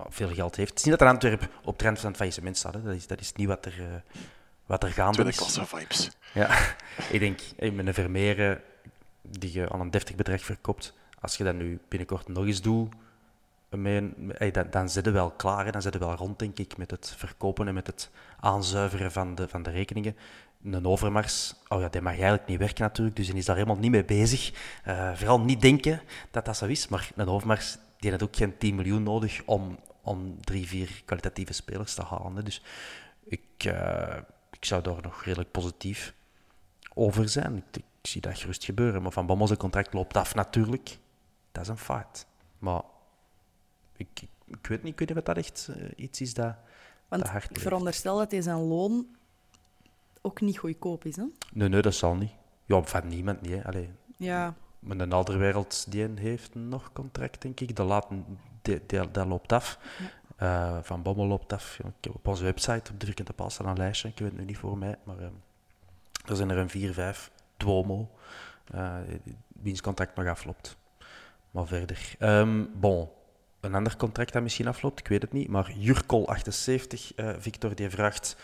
veel 0.10 0.30
geld 0.30 0.56
heeft. 0.56 0.70
Het 0.70 0.80
is 0.80 0.86
niet 0.86 0.98
dat 0.98 1.08
er 1.08 1.14
Antwerp 1.14 1.50
op 1.64 1.78
trend 1.78 2.00
van 2.00 2.08
het 2.08 2.18
faillissement 2.18 2.58
staat. 2.58 2.74
Hè. 2.74 2.84
Dat, 2.84 2.96
is, 2.96 3.08
dat 3.08 3.20
is 3.20 3.34
niet 3.34 3.48
wat 3.48 3.66
er, 3.66 3.80
uh, 3.80 3.86
wat 4.66 4.84
er 4.84 4.92
gaande 4.92 5.14
Tweede 5.14 5.38
klasse 5.38 5.66
vibes. 5.66 6.12
Ja, 6.34 6.76
ik 7.12 7.20
denk, 7.20 7.40
met 7.74 7.88
een 7.88 7.94
Vermeeren 7.94 8.62
die 9.22 9.54
je 9.54 9.70
aan 9.70 9.80
een 9.80 9.92
deftig 9.92 10.16
bedrag 10.16 10.42
verkoopt, 10.42 10.94
als 11.20 11.38
je 11.38 11.44
dat 11.44 11.56
nu 11.56 11.80
binnenkort 11.88 12.28
nog 12.28 12.46
eens 12.46 12.62
doet, 12.62 12.94
dan, 13.70 14.14
dan 14.70 14.90
zit 14.90 15.06
je 15.06 15.12
wel 15.12 15.32
klaar. 15.32 15.72
Dan 15.72 15.82
zit 15.82 15.94
je 15.94 16.00
wel 16.00 16.16
rond, 16.16 16.40
denk 16.40 16.60
ik, 16.60 16.78
met 16.78 16.92
het 16.92 17.14
verkopen 17.18 17.68
en 17.68 17.74
met 17.74 17.88
het 17.88 18.10
aanzuiveren 18.40 19.12
van 19.12 19.36
de, 19.36 19.48
van 19.48 19.64
de 19.64 19.70
rekeningen 19.70 20.16
een 20.64 20.86
overmars, 20.86 21.56
oh 21.68 21.82
ja, 21.82 21.90
die 21.90 22.02
mag 22.02 22.12
eigenlijk 22.12 22.48
niet 22.48 22.60
werken 22.60 22.84
natuurlijk, 22.84 23.16
dus 23.16 23.28
hij 23.28 23.38
is 23.38 23.46
daar 23.46 23.56
helemaal 23.56 23.78
niet 23.78 23.92
mee 23.92 24.06
bezig. 24.06 24.54
Uh, 24.88 25.16
vooral 25.16 25.40
niet 25.40 25.62
denken 25.62 26.02
dat 26.32 26.46
dat 26.46 26.58
zo 26.58 26.66
is, 26.66 26.88
maar 26.88 27.12
een 27.16 27.28
overmars 27.28 27.78
die 28.00 28.10
heeft 28.10 28.24
ook 28.24 28.36
geen 28.36 28.58
10 28.58 28.76
miljoen 28.76 29.04
nodig 29.04 29.42
om, 29.46 29.80
om 30.02 30.42
drie, 30.42 30.68
vier 30.68 31.02
kwalitatieve 31.06 31.54
spelers 31.54 31.94
te 31.94 32.04
halen. 32.04 32.36
Hè. 32.36 32.44
Dus 32.44 32.62
ik, 33.24 33.64
uh, 33.66 34.18
ik 34.52 34.66
zou 34.66 34.82
daar 34.82 35.02
nog 35.02 35.24
redelijk 35.24 35.52
positief 35.52 36.14
over 36.94 37.30
zijn. 37.30 37.58
Ik, 37.58 37.78
ik, 37.78 37.84
zie 38.02 38.22
dat 38.22 38.40
gerust 38.40 38.64
gebeuren. 38.64 39.02
Maar 39.02 39.12
Van 39.12 39.26
Bommel 39.26 39.58
contract 39.58 39.94
loopt 39.94 40.18
af 40.18 40.36
natuurlijk. 40.36 40.98
Dat 41.52 41.64
is 41.64 41.70
een 41.70 41.78
feit. 41.78 42.26
Maar 42.60 42.82
ik, 43.96 44.22
ik, 44.46 44.68
weet 44.68 44.84
niet, 44.84 44.94
ik 44.94 45.00
weet 45.00 45.10
niet 45.10 45.18
of 45.18 45.24
dat 45.24 45.38
echt 45.38 45.70
uh, 45.70 45.92
iets 45.96 46.22
is 46.22 46.34
dat 46.34 46.56
Want 47.08 47.28
hard 47.28 47.50
ik 47.50 47.60
veronderstel 47.60 48.18
dat 48.18 48.32
hij 48.32 48.42
zijn 48.42 48.58
loon 48.58 49.18
ook 50.22 50.42
niet 50.42 50.58
goedkoop 50.58 51.06
is. 51.06 51.16
Hè? 51.16 51.24
Nee, 51.54 51.70
nee, 51.70 51.82
dat 51.82 51.94
zal 51.94 52.16
niet. 52.16 52.32
Ja, 52.66 52.84
van 52.84 53.08
niemand 53.08 53.42
niet. 53.42 53.52
Hè. 53.52 53.64
Allee, 53.66 53.90
Ja, 54.18 54.54
maar 54.80 54.98
een 54.98 55.12
andere 55.14 55.38
wereld 55.38 55.92
die 55.92 56.10
heeft 56.16 56.56
nog 56.56 56.94
contract, 56.94 57.42
denk 57.42 57.60
ik. 57.60 57.76
De 57.76 57.84
laat, 57.84 58.08
die, 58.62 58.82
die, 58.86 59.12
dat 59.12 59.28
loopt 59.28 59.54
af. 59.54 59.80
Eh, 60.36 60.78
van 60.82 61.02
Bommel 61.02 61.26
loopt 61.26 61.54
af. 61.54 61.80
Ik 61.80 61.86
heb 62.02 62.16
op 62.16 62.28
onze 62.28 62.44
website, 62.44 62.92
op 62.92 63.00
de 63.00 63.06
Vierkante 63.06 63.34
Paal, 63.34 63.50
een 63.58 63.78
lijstje. 63.78 64.08
Ik 64.08 64.18
weet 64.20 64.30
het 64.30 64.40
nu 64.40 64.46
niet 64.46 64.58
voor 64.58 64.78
mij, 64.78 64.96
maar 65.04 65.20
ehm, 65.20 65.34
er 66.26 66.36
zijn 66.36 66.50
er 66.50 66.58
een 66.58 66.70
4, 66.70 66.94
5. 66.94 67.32
Duomo, 67.58 68.10
eh 68.72 68.96
wiens 69.62 69.82
contract 69.82 70.16
nog 70.16 70.28
afloopt. 70.28 70.78
Maar 71.52 71.68
verder. 71.68 72.16
Ehm, 72.20 72.66
bon, 72.74 73.10
een 73.60 73.76
ander 73.76 73.98
contract 73.98 74.34
dat 74.34 74.42
misschien 74.42 74.68
afloopt, 74.68 75.00
ik 75.00 75.08
weet 75.08 75.22
het 75.22 75.34
niet. 75.34 75.48
Maar 75.48 75.72
Jurkol78, 75.72 77.16
eh, 77.16 77.30
Victor, 77.38 77.76
die 77.76 77.90
vraagt 77.90 78.38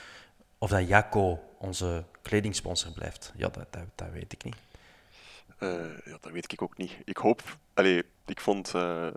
of 0.66 0.72
dat 0.72 0.88
Jaco 0.88 1.40
onze 1.58 2.04
kledingsponsor 2.22 2.92
blijft. 2.92 3.34
Ja, 3.36 3.48
dat, 3.50 3.66
dat, 3.70 3.84
dat 3.96 4.08
weet 4.14 4.34
ik 4.34 4.44
niet. 4.44 4.56
Eh, 5.58 5.70
ja, 6.06 6.18
dat 6.22 6.32
weet 6.32 6.52
ik 6.52 6.62
ook 6.62 6.78
niet. 6.78 6.92
Ik 7.04 7.18
hoop... 7.18 7.42
Allee, 7.74 8.04
ik 8.26 8.40
vond 8.40 8.68
eh, 8.68 9.08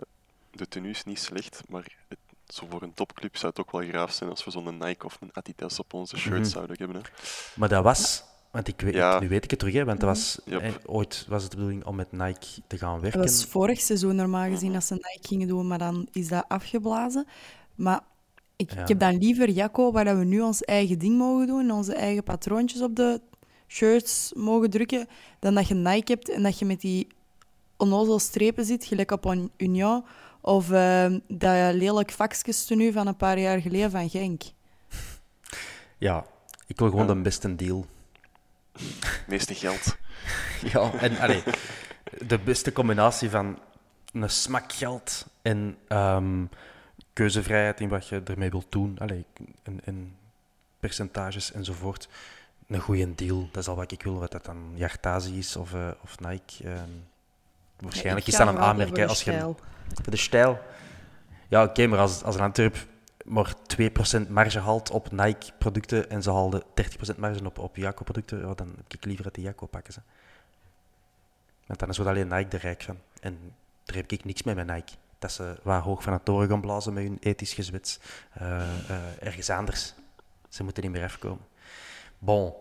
de 0.51 0.67
tenues 0.67 1.03
niet 1.03 1.19
slecht, 1.19 1.61
maar 1.67 1.83
het, 2.07 2.17
zo 2.47 2.65
voor 2.69 2.81
een 2.81 2.93
topclub 2.93 3.37
zou 3.37 3.51
het 3.55 3.61
ook 3.61 3.71
wel 3.71 3.87
graaf 3.89 4.11
zijn 4.11 4.29
als 4.29 4.43
we 4.45 4.51
zo'n 4.51 4.77
Nike 4.77 5.05
of 5.05 5.17
een 5.21 5.29
Adidas 5.33 5.79
op 5.79 5.93
onze 5.93 6.17
shirt 6.17 6.39
Mhm. 6.39 6.49
zouden 6.49 6.75
hebben. 6.79 6.95
Hè. 6.95 7.01
Maar 7.55 7.69
dat 7.69 7.83
was, 7.83 8.23
want 8.51 8.67
ik 8.67 8.81
weet, 8.81 8.93
Ja. 8.93 9.19
nu 9.19 9.27
weet 9.29 9.43
ik 9.43 9.49
het 9.49 9.59
terug, 9.59 9.73
hè, 9.73 9.85
want 9.85 9.99
dat 9.99 10.09
was, 10.09 10.39
Yep. 10.45 10.61
eh, 10.61 10.73
ooit 10.85 11.25
was 11.27 11.41
het 11.41 11.51
de 11.51 11.57
bedoeling 11.57 11.85
om 11.85 11.95
met 11.95 12.11
Nike 12.11 12.47
te 12.67 12.77
gaan 12.77 12.93
dat 12.93 13.01
werken. 13.01 13.19
was 13.21 13.45
vorig 13.45 13.79
seizoen 13.79 14.15
normaal 14.15 14.49
gezien 14.49 14.73
dat 14.73 14.83
ze 14.83 14.93
Nike 14.93 15.27
gingen 15.27 15.47
doen, 15.47 15.67
maar 15.67 15.77
dan 15.77 16.07
is 16.11 16.27
dat 16.27 16.45
afgeblazen. 16.47 17.27
Maar 17.75 18.01
ik, 18.59 18.73
Ja. 18.73 18.81
ik 18.81 18.87
heb 18.87 18.99
dan 18.99 19.17
liever 19.17 19.49
Jacco, 19.49 19.91
waar 19.91 20.05
dat 20.05 20.17
we 20.17 20.23
nu 20.23 20.41
ons 20.41 20.61
eigen 20.63 20.99
ding 20.99 21.17
mogen 21.17 21.47
doen, 21.47 21.71
onze 21.71 21.93
eigen 21.93 22.23
patroontjes 22.23 22.81
op 22.81 22.95
de 22.95 23.21
shirts 23.67 24.31
mogen 24.35 24.69
drukken, 24.69 25.07
dan 25.39 25.53
dat 25.55 25.67
je 25.67 25.73
Nike 25.75 26.11
hebt 26.11 26.29
en 26.29 26.43
dat 26.43 26.59
je 26.59 26.65
met 26.65 26.81
die 26.81 27.07
onnozel 27.77 28.19
strepen 28.19 28.65
zit, 28.65 28.85
gelijk 28.85 29.11
op 29.11 29.25
een 29.25 29.51
Union, 29.57 30.05
of 30.41 30.71
eh, 30.71 31.13
dat 31.27 31.73
lelijk 31.73 32.11
vakskestenu 32.11 32.91
van 32.91 33.07
een 33.07 33.15
paar 33.17 33.39
jaar 33.39 33.61
geleden 33.61 33.91
van 33.91 34.09
Genk. 34.09 34.41
Ja, 35.97 36.25
ik 36.67 36.79
wil 36.79 36.89
gewoon 36.89 37.07
Ja. 37.07 37.13
de 37.13 37.19
beste 37.21 37.55
deal. 37.55 37.85
Meeste 39.27 39.53
geld. 39.53 39.97
Ja, 40.73 40.93
en 40.93 41.17
allee, 41.19 41.43
de 42.27 42.39
beste 42.39 42.71
combinatie 42.71 43.29
van 43.29 43.59
een 44.13 44.29
smak 44.29 44.71
geld 44.73 45.25
en 45.41 45.77
ehm, 45.87 46.45
keuzevrijheid 47.19 47.79
in 47.79 47.89
wat 47.89 48.07
je 48.07 48.21
ermee 48.25 48.49
wilt 48.49 48.71
doen. 48.71 48.97
Allee, 48.99 49.25
en, 49.63 49.79
en 49.83 50.15
percentages 50.79 51.51
enzovoort. 51.51 52.09
Een 52.67 52.79
goede 52.79 53.15
deal, 53.15 53.49
dat 53.51 53.61
is 53.61 53.67
al 53.67 53.75
wat 53.75 53.91
ik 53.91 54.03
wil. 54.03 54.19
Wat 54.19 54.31
dat 54.31 54.45
dan 54.45 54.71
Yartazi 54.75 55.37
is 55.37 55.55
of, 55.55 55.73
eh, 55.73 55.87
of 56.03 56.19
Nike. 56.19 56.63
ehm. 56.63 56.89
waarschijnlijk 57.79 58.27
is 58.27 58.35
dat 58.35 58.47
een 58.47 58.59
aanmerking. 58.59 59.07
Als 59.07 59.23
je, 59.23 59.31
stijl. 59.31 59.59
Voor 59.93 60.11
de 60.11 60.17
stijl. 60.17 60.59
Ja, 61.47 61.63
oké, 61.63 61.87
maar 61.87 61.99
als, 61.99 62.23
als 62.23 62.35
een 62.35 62.41
Antwerp 62.41 62.87
maar 63.25 63.53
2% 64.25 64.29
marge 64.29 64.59
haalt 64.59 64.89
op 64.91 65.11
Nike-producten 65.11 66.09
en 66.09 66.23
ze 66.23 66.31
haalden 66.31 66.63
30% 67.15 67.17
marge 67.17 67.45
op, 67.45 67.57
op 67.57 67.75
Jaco-producten, 67.75 68.39
ja, 68.39 68.53
dan 68.53 68.67
heb 68.67 68.93
ik 68.93 69.05
liever 69.05 69.23
dat 69.23 69.33
die 69.33 69.43
Jaco 69.43 69.65
pakken. 69.65 69.93
Ze. 69.93 69.99
Want 71.65 71.79
dan 71.79 71.89
is 71.89 71.97
wordt 71.97 72.11
alleen 72.11 72.27
Nike 72.27 72.55
er 72.55 72.61
rijk 72.61 72.81
van. 72.81 72.97
En 73.21 73.53
daar 73.83 73.95
heb 73.95 74.11
ik 74.11 74.25
niks 74.25 74.43
mee 74.43 74.55
met 74.55 74.67
Nike. 74.67 74.93
Dat 75.19 75.31
ze 75.31 75.55
waar 75.63 75.81
hoog 75.81 76.03
van 76.03 76.13
het 76.13 76.25
toren 76.25 76.49
gaan 76.49 76.61
blazen 76.61 76.93
met 76.93 77.03
hun 77.03 77.17
ethisch 77.19 77.53
gezwets. 77.53 77.99
eh, 78.33 78.61
eh, 78.61 78.97
ergens 79.19 79.49
anders. 79.49 79.93
Ze 80.49 80.63
moeten 80.63 80.83
niet 80.83 80.91
meer 80.91 81.03
afkomen. 81.03 81.45
Bon. 82.19 82.53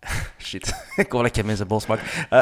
Shit, 0.38 0.74
ik 0.96 1.10
wil 1.10 1.22
dat 1.22 1.36
je 1.36 1.44
mensen 1.44 1.66
boos 1.66 1.86
maak. 1.86 2.00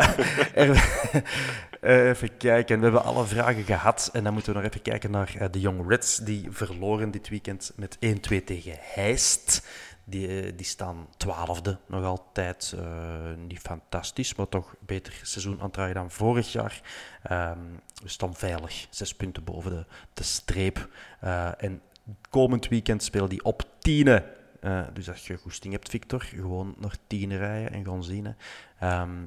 Eh, 1.81 2.09
even 2.09 2.37
kijken, 2.37 2.77
we 2.79 2.83
hebben 2.83 3.05
alle 3.05 3.27
vragen 3.27 3.65
gehad. 3.65 4.11
En 4.13 4.25
dan 4.25 4.33
moeten 4.33 4.53
we 4.53 4.59
nog 4.59 4.69
even 4.69 4.83
kijken 4.83 5.11
naar 5.11 5.49
de 5.51 5.61
Young 5.61 5.89
Reds. 5.89 6.17
Die 6.17 6.47
verloren 6.51 7.11
dit 7.11 7.29
weekend 7.29 7.73
met 7.77 7.97
1-2 8.01 8.45
tegen 8.45 8.77
Heist. 8.81 9.67
Die, 10.11 10.43
eh, 10.43 10.53
die 10.57 10.67
staan 10.67 11.07
twaalfde, 11.17 11.79
nog 11.87 12.05
altijd. 12.05 12.75
eh, 12.79 13.35
niet 13.47 13.59
fantastisch, 13.59 14.35
maar 14.35 14.49
toch 14.49 14.75
beter 14.79 15.21
seizoen 15.23 15.61
aan 15.61 15.71
het 15.73 15.95
dan 15.95 16.11
vorig 16.11 16.53
jaar. 16.53 16.81
Ehm, 17.23 17.59
we 18.03 18.09
staan 18.09 18.35
veilig, 18.35 18.87
zes 18.91 19.15
punten 19.15 19.45
boven 19.45 19.71
de, 19.71 19.85
de 20.15 20.23
streep. 20.23 20.89
Eh, 21.21 21.63
en 21.63 21.83
komend 22.31 22.69
weekend 22.69 23.03
spelen 23.03 23.29
die 23.29 23.45
op 23.45 23.63
tienen. 23.79 24.25
Eh, 24.61 24.83
dus 24.93 25.09
als 25.09 25.27
je 25.27 25.37
goesting 25.37 25.73
hebt, 25.73 25.89
Victor, 25.89 26.21
gewoon 26.21 26.75
naar 26.79 26.97
tienen 27.07 27.39
rijden 27.39 27.73
en 27.73 27.85
gaan 27.85 28.05
zien. 28.05 28.37
Ehm, 28.79 29.25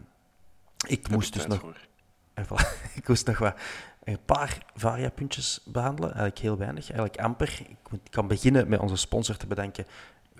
ik 0.87 1.09
moest 1.09 1.33
dus 1.33 1.47
nog 1.47 1.59
tijd 1.59 1.61
voor. 1.61 1.87
en 2.33 2.45
voilà, 2.45 2.93
ik 2.95 3.07
moest 3.07 3.27
nog 3.27 3.37
wat, 3.37 3.55
een 4.03 4.25
paar 4.25 4.57
variapuntjes 4.75 5.61
behandelen. 5.65 6.09
Eigenlijk 6.09 6.39
heel 6.39 6.57
weinig, 6.57 6.89
eigenlijk 6.91 7.19
amper. 7.19 7.61
Ik 7.91 8.11
kan 8.11 8.27
beginnen 8.27 8.69
met 8.69 8.79
onze 8.79 8.95
sponsor 8.95 9.37
te 9.37 9.47
bedanken, 9.47 9.85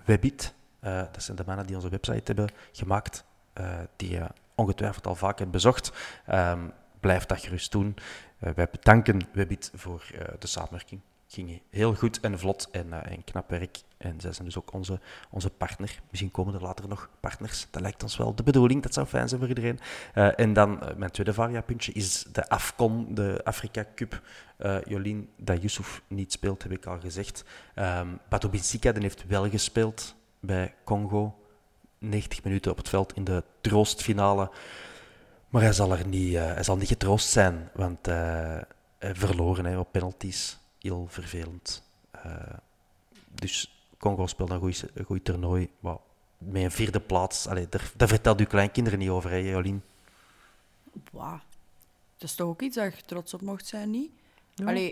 Webit. 0.04 0.54
Eh, 0.80 1.02
dat 1.12 1.22
zijn 1.22 1.36
de 1.36 1.42
mannen 1.46 1.66
die 1.66 1.76
onze 1.76 1.88
website 1.88 2.22
hebben 2.24 2.50
gemaakt, 2.72 3.24
eh, 3.52 3.78
die 3.96 4.10
je 4.10 4.26
ongetwijfeld 4.54 5.06
al 5.06 5.14
vaak 5.14 5.38
hebt 5.38 5.50
bezocht. 5.50 5.92
Ehm, 6.26 6.68
blijf 7.00 7.26
dat 7.26 7.40
gerust 7.40 7.72
doen. 7.72 7.96
Eh, 8.38 8.52
wij 8.54 8.68
bedanken 8.70 9.20
Webit 9.32 9.70
voor 9.74 10.04
de 10.38 10.46
samenwerking. 10.46 11.00
Ging 11.34 11.60
heel 11.70 11.94
goed 11.94 12.20
en 12.20 12.38
vlot 12.38 12.68
en, 12.70 12.92
eh, 12.92 13.12
en 13.12 13.24
knap 13.24 13.50
werk. 13.50 13.82
En 13.96 14.20
zij 14.20 14.32
zijn 14.32 14.46
dus 14.46 14.58
ook 14.58 14.72
onze, 14.72 15.00
onze 15.30 15.50
partner. 15.50 16.00
Misschien 16.10 16.30
komen 16.30 16.54
er 16.54 16.62
later 16.62 16.88
nog 16.88 17.10
partners. 17.20 17.66
Dat 17.70 17.82
lijkt 17.82 18.02
ons 18.02 18.16
wel 18.16 18.34
de 18.34 18.42
bedoeling. 18.42 18.82
Dat 18.82 18.94
zou 18.94 19.06
fijn 19.06 19.28
zijn 19.28 19.40
voor 19.40 19.48
iedereen. 19.48 19.80
Eh, 20.14 20.38
en 20.38 20.52
dan 20.52 20.82
eh, 20.82 20.96
mijn 20.96 21.10
tweede 21.10 21.32
variapuntje 21.32 21.92
is 21.92 22.24
de 22.32 22.48
AFCON, 22.48 23.14
de 23.14 23.40
Afrika 23.44 23.86
Cup. 23.94 24.22
Jolien, 24.84 25.28
dat 25.36 25.62
Yusuf 25.62 26.02
niet 26.06 26.32
speelt, 26.32 26.62
heb 26.62 26.72
ik 26.72 26.86
al 26.86 27.00
gezegd. 27.00 27.44
Ehm 27.74 28.08
Pato 28.28 28.48
Binsika 28.48 28.92
die 28.92 29.02
heeft 29.02 29.26
wel 29.26 29.50
gespeeld 29.50 30.14
bij 30.40 30.74
Congo. 30.84 31.38
90 31.98 32.44
minuten 32.44 32.70
op 32.70 32.76
het 32.76 32.88
veld 32.88 33.12
in 33.12 33.24
de 33.24 33.44
troostfinale. 33.60 34.50
Maar 35.48 35.62
hij 35.62 35.72
zal, 35.72 35.92
er 35.92 36.06
niet, 36.06 36.34
hij 36.34 36.62
zal 36.62 36.76
niet 36.76 36.88
getroost 36.88 37.28
zijn, 37.28 37.70
want 37.72 38.08
verloren 38.98 39.64
hè, 39.64 39.78
op 39.78 39.92
penalties. 39.92 40.58
Heel 40.84 41.06
vervelend. 41.08 41.82
Eh, 42.10 42.32
dus 43.28 43.86
Congo 43.98 44.26
speelt 44.26 44.50
een 44.50 45.04
goed, 45.04 45.24
toernooi. 45.24 45.70
Maar 45.80 45.96
met 46.38 46.62
een 46.62 46.70
vierde 46.70 47.00
plaats, 47.00 47.46
allee, 47.46 47.68
daar, 47.68 47.92
daar 47.96 48.08
vertelt 48.08 48.40
uw 48.40 48.46
kleinkinderen 48.46 48.98
niet 48.98 49.08
over, 49.08 49.30
hè, 49.30 49.36
Jolien. 49.36 49.82
Wauw. 51.12 51.40
Dat 52.16 52.28
is 52.28 52.34
toch 52.34 52.48
ook 52.48 52.62
iets 52.62 52.76
waar 52.76 52.84
je 52.84 53.02
trots 53.06 53.34
op 53.34 53.40
mocht 53.40 53.66
zijn, 53.66 53.90
niet? 53.90 54.10
Allee, 54.64 54.88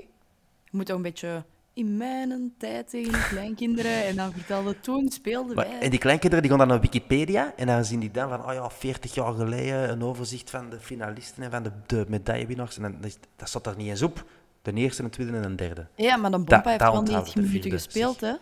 je 0.65 0.71
moet 0.71 0.87
toch 0.87 0.97
een 0.97 1.03
beetje 1.03 1.45
in 1.73 1.97
mijn 1.97 2.55
tijd 2.59 2.91
tegen 2.91 3.13
de 3.13 3.27
kleinkinderen 3.29 4.05
en 4.05 4.17
dan 4.17 4.33
vertelde 4.33 4.81
toen 4.81 5.11
speelden 5.11 5.57
Maar, 5.57 5.69
wij. 5.69 5.81
en 5.81 5.91
die 5.91 5.99
kleinkinderen 5.99 6.43
die 6.43 6.51
gaan 6.51 6.67
dan 6.67 6.69
naar 6.69 6.81
Wikipedia 6.81 7.53
en 7.57 7.67
dan 7.67 7.85
zien 7.85 8.01
die 8.01 8.11
dan 8.11 8.29
van, 8.29 8.47
oh 8.47 8.53
ja, 8.53 8.71
40 8.71 9.15
jaar 9.15 9.33
geleden 9.33 9.91
een 9.91 10.03
overzicht 10.03 10.51
van 10.51 10.71
de 10.71 10.81
finalisten 10.81 11.43
en 11.43 11.51
van 11.51 11.63
de, 11.63 11.73
de 11.87 12.05
medaillewinnaars. 12.09 12.77
En 12.77 12.83
dan, 12.83 12.97
dat, 13.01 13.19
dat 13.37 13.49
staat 13.49 13.65
daar 13.65 13.77
niet 13.77 13.89
eens 13.89 14.03
op. 14.03 14.25
De 14.63 14.73
eerste, 14.73 15.03
de 15.03 15.11
tweede 15.11 15.37
en 15.37 15.43
de 15.43 15.55
derde. 15.55 15.87
Ja, 15.95 16.17
maar 16.17 16.31
dan 16.31 16.45
Bompa 16.45 16.69
heeft 16.71 16.83
wel 16.83 16.93
onthoudt 16.93 17.11
90 17.11 17.35
de 17.35 17.41
minuten 17.41 17.63
vierde, 17.63 17.77
gespeeld, 17.77 18.21
hè? 18.21 18.33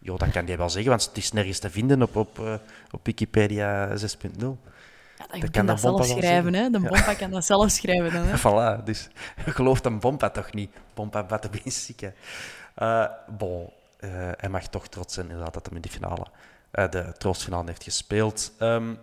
Jo, 0.00 0.16
dat 0.16 0.30
kan 0.30 0.44
die 0.44 0.56
wel 0.56 0.70
zeggen, 0.70 0.90
want 0.90 1.04
het 1.04 1.16
is 1.16 1.32
nergens 1.32 1.58
te 1.58 1.70
vinden 1.70 2.02
op, 2.02 2.16
op, 2.16 2.38
eh, 2.38 2.54
op 2.90 3.00
Wikipedia 3.06 3.96
6.0. 3.96 4.58
Ja, 5.18 5.26
dan 5.30 5.40
Dat 5.40 5.50
kan 5.50 5.66
dat 5.66 5.80
zelf 5.80 6.06
schrijven, 6.06 6.54
hè? 6.54 6.70
De 6.70 6.80
Bompa 6.80 7.14
kan 7.14 7.30
dat 7.30 7.44
zelf 7.44 7.70
schrijven 7.80 8.12
dan, 8.12 8.22
hè? 8.24 8.38
Voilà, 8.38 8.84
dus 8.84 9.08
gelooft 9.56 9.84
een 9.84 10.00
Bompa 10.00 10.30
toch 10.30 10.52
niet? 10.52 10.70
Bompa 10.94 11.24
Batabinsika. 11.24 12.12
Uh, 12.78 13.06
bon, 13.38 13.70
eh, 13.98 14.10
hij 14.36 14.48
mag 14.48 14.68
toch 14.68 14.88
trots 14.88 15.14
zijn 15.14 15.28
inderdaad 15.28 15.54
dat 15.54 15.66
hij 15.66 15.74
in 15.74 15.82
die 15.82 15.90
finale, 15.90 16.26
eh, 16.70 16.90
de 16.90 17.12
troostfinale 17.18 17.66
heeft 17.66 17.82
gespeeld. 17.82 18.52
Ehm, 18.58 18.94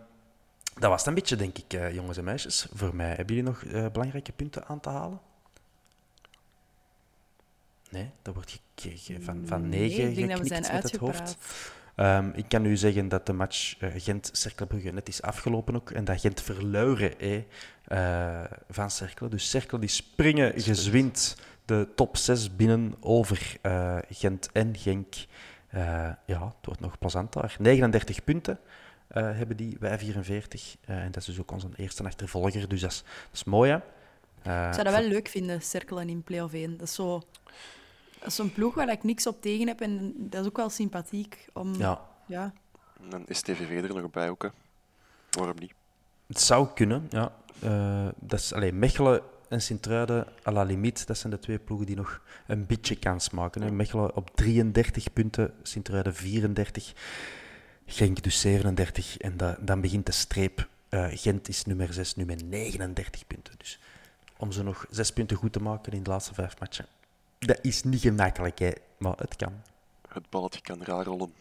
dat 0.80 0.90
was 0.90 1.00
het 1.00 1.08
een 1.08 1.14
beetje, 1.14 1.36
denk 1.36 1.58
ik, 1.58 1.74
eh, 1.74 1.94
jongens 1.94 2.18
en 2.18 2.24
meisjes. 2.24 2.68
Voor 2.74 2.96
mij, 2.96 3.08
hebben 3.08 3.36
jullie 3.36 3.44
nog 3.44 3.64
eh, 3.64 3.86
belangrijke 3.92 4.32
punten 4.32 4.66
aan 4.68 4.80
te 4.80 4.90
halen? 4.90 5.20
Nee, 7.92 8.10
dat 8.22 8.34
wordt 8.34 8.62
van, 9.20 9.42
van 9.46 9.70
Nee, 9.70 9.80
negen 9.80 10.10
ik 10.10 10.16
denk 10.16 10.30
dat 10.30 10.40
we 10.40 10.44
geknikt 10.44 10.66
zijn 10.66 10.82
met 10.82 10.92
het 10.92 11.02
hoofd. 11.02 11.38
Ehm, 11.96 12.30
ik 12.34 12.46
kan 12.48 12.66
u 12.66 12.78
zeggen 12.78 13.08
dat 13.08 13.26
de 13.26 13.34
match 13.34 13.80
eh, 13.80 13.90
Gent-Cerkelbrugge 13.96 14.92
net 14.92 15.08
is 15.08 15.22
afgelopen 15.22 15.76
ook. 15.76 15.92
En 15.92 16.04
dat 16.04 16.20
Gent 16.20 16.42
verluiren 16.42 17.46
eh, 17.88 18.44
van 18.70 18.92
Cercle. 18.92 19.28
Dus 19.28 19.50
Cercle 19.50 19.80
die 19.80 19.90
springen 19.90 20.62
gezwind 20.62 21.36
de 21.66 21.88
top 21.96 22.18
6 22.18 22.56
binnen 22.56 22.96
over 23.00 23.58
eh, 23.62 23.98
Gent 24.10 24.50
en 24.52 24.78
Genk. 24.78 25.16
Eh, 25.68 25.82
ja, 26.26 26.46
het 26.46 26.66
wordt 26.66 26.80
nog 26.80 26.98
plezant 27.00 27.34
daar. 27.34 27.56
39 27.60 28.24
punten 28.24 28.60
hebben 29.14 29.58
die, 29.58 29.78
wij 29.80 30.00
44. 30.00 30.76
Eh, 30.86 30.96
en 30.96 31.12
dat 31.12 31.22
is 31.22 31.26
dus 31.26 31.40
ook 31.40 31.52
onze 31.52 31.68
eerste 31.76 32.04
achtervolger. 32.04 32.70
Dus 32.70 32.82
dat 32.82 32.92
is, 32.92 33.04
dat 33.04 33.34
is 33.34 33.44
mooi, 33.44 33.72
hè? 33.72 33.78
Ik 34.68 34.74
zou 34.74 34.84
dat 34.84 34.94
wel 34.94 35.08
leuk 35.08 35.28
vinden, 35.28 35.62
cirkelen 35.62 36.10
in 36.10 36.24
play-off 36.24 36.54
1. 36.54 36.78
Dat 36.78 36.88
is 36.88 36.94
zo... 36.94 37.22
Dat 38.22 38.30
is 38.32 38.38
een 38.38 38.54
ploeg 38.54 38.76
waar 38.76 38.90
ik 38.92 39.04
niks 39.04 39.28
op 39.28 39.42
tegen 39.42 39.68
heb 39.68 39.82
en 39.82 40.14
dat 40.18 40.42
is 40.42 40.48
ook 40.48 40.58
wel 40.58 40.70
sympathiek. 40.70 41.48
Om, 41.54 41.76
Ja, 41.76 42.02
ja. 42.26 42.54
En 43.04 43.10
dan 43.10 43.24
is 43.28 43.42
TVV 43.42 43.84
er 43.90 43.96
nog 44.02 44.10
bij 44.12 44.30
ook. 44.30 44.44
Hè. 44.44 44.50
Waarom 45.32 45.56
niet? 45.60 45.74
het 46.28 46.40
zou 46.42 46.68
kunnen, 46.74 47.08
ja. 47.10 47.34
Eh, 47.60 48.08
dat 48.20 48.40
is, 48.40 48.54
allee, 48.54 48.74
Mechelen 48.74 49.22
en 49.50 49.62
Sint-Truiden 49.62 50.28
à 50.48 50.52
la 50.52 50.64
limiet, 50.64 51.08
dat 51.08 51.18
zijn 51.18 51.34
de 51.34 51.40
twee 51.40 51.60
ploegen 51.60 51.88
die 51.88 51.96
nog 51.96 52.22
een 52.48 52.66
beetje 52.66 52.96
kans 52.96 53.30
maken. 53.30 53.62
Hè. 53.62 53.72
Mechelen 53.72 54.16
op 54.16 54.30
33 54.36 55.14
punten, 55.14 55.54
Sint-Truiden 55.64 56.16
34, 56.16 56.94
Genk 57.86 58.24
dus 58.24 58.40
37 58.40 59.18
en 59.18 59.38
da- 59.38 59.58
dan 59.60 59.82
begint 59.82 60.06
de 60.06 60.12
streep. 60.12 60.68
Eh, 60.90 61.08
Gent 61.10 61.48
is 61.48 61.66
nummer 61.66 61.94
6, 61.94 62.16
nu 62.16 62.26
met 62.26 62.46
39 62.50 63.28
punten. 63.28 63.54
Dus 63.58 63.80
om 64.38 64.52
ze 64.52 64.64
nog 64.64 64.86
zes 64.90 65.12
punten 65.14 65.38
goed 65.38 65.54
te 65.54 65.62
maken 65.62 65.92
in 65.94 66.04
de 66.04 66.10
laatste 66.10 66.34
vijf 66.34 66.60
matchen. 66.60 66.86
Dat 67.46 67.60
is 67.62 67.84
niet 67.84 68.02
gemakkelijk, 68.02 68.60
hè, 68.60 68.72
maar 68.98 69.14
het 69.18 69.36
kan. 69.36 69.54
Het 70.08 70.30
balletje 70.30 70.62
kan 70.62 70.84
raar 70.84 71.04
rollen. 71.06 71.34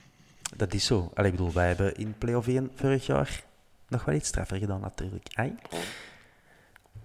Dat 0.57 0.75
is 0.75 0.85
zo. 0.85 1.11
Allee, 1.15 1.31
ik 1.31 1.37
bedoel, 1.37 1.53
wij 1.53 1.67
hebben 1.67 1.95
in 1.97 2.15
play-off 2.19 2.47
1 2.49 2.71
vorig 2.75 3.07
jaar 3.07 3.45
nog 3.89 4.05
wel 4.05 4.15
iets 4.15 4.29
straffer 4.29 4.57
gedaan, 4.59 4.81
natuurlijk. 4.81 5.27
Ai. 5.35 5.55
Oh. 5.71 5.79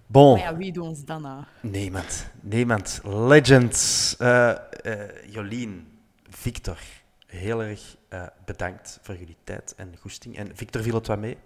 Bon, 0.06 0.32
Maar 0.38 0.40
ja, 0.52 0.56
wie 0.56 0.72
doet 0.72 0.84
ons 0.84 1.04
dan 1.04 1.22
nou? 1.22 1.44
niemand. 1.60 2.26
Niemand. 2.40 3.00
Legends. 3.04 4.16
Eh, 4.16 4.50
eh, 4.50 5.30
Jolien, 5.32 5.98
Victor, 6.28 6.78
heel 7.26 7.62
erg 7.62 7.96
eh, 8.08 8.26
bedankt 8.44 8.98
voor 9.02 9.16
jullie 9.16 9.36
tijd 9.44 9.74
en 9.76 9.94
goesting. 10.00 10.36
En 10.36 10.56
Victor 10.56 10.82
viel 10.82 10.94
het 10.94 11.06
wat 11.06 11.18
mee? 11.18 11.36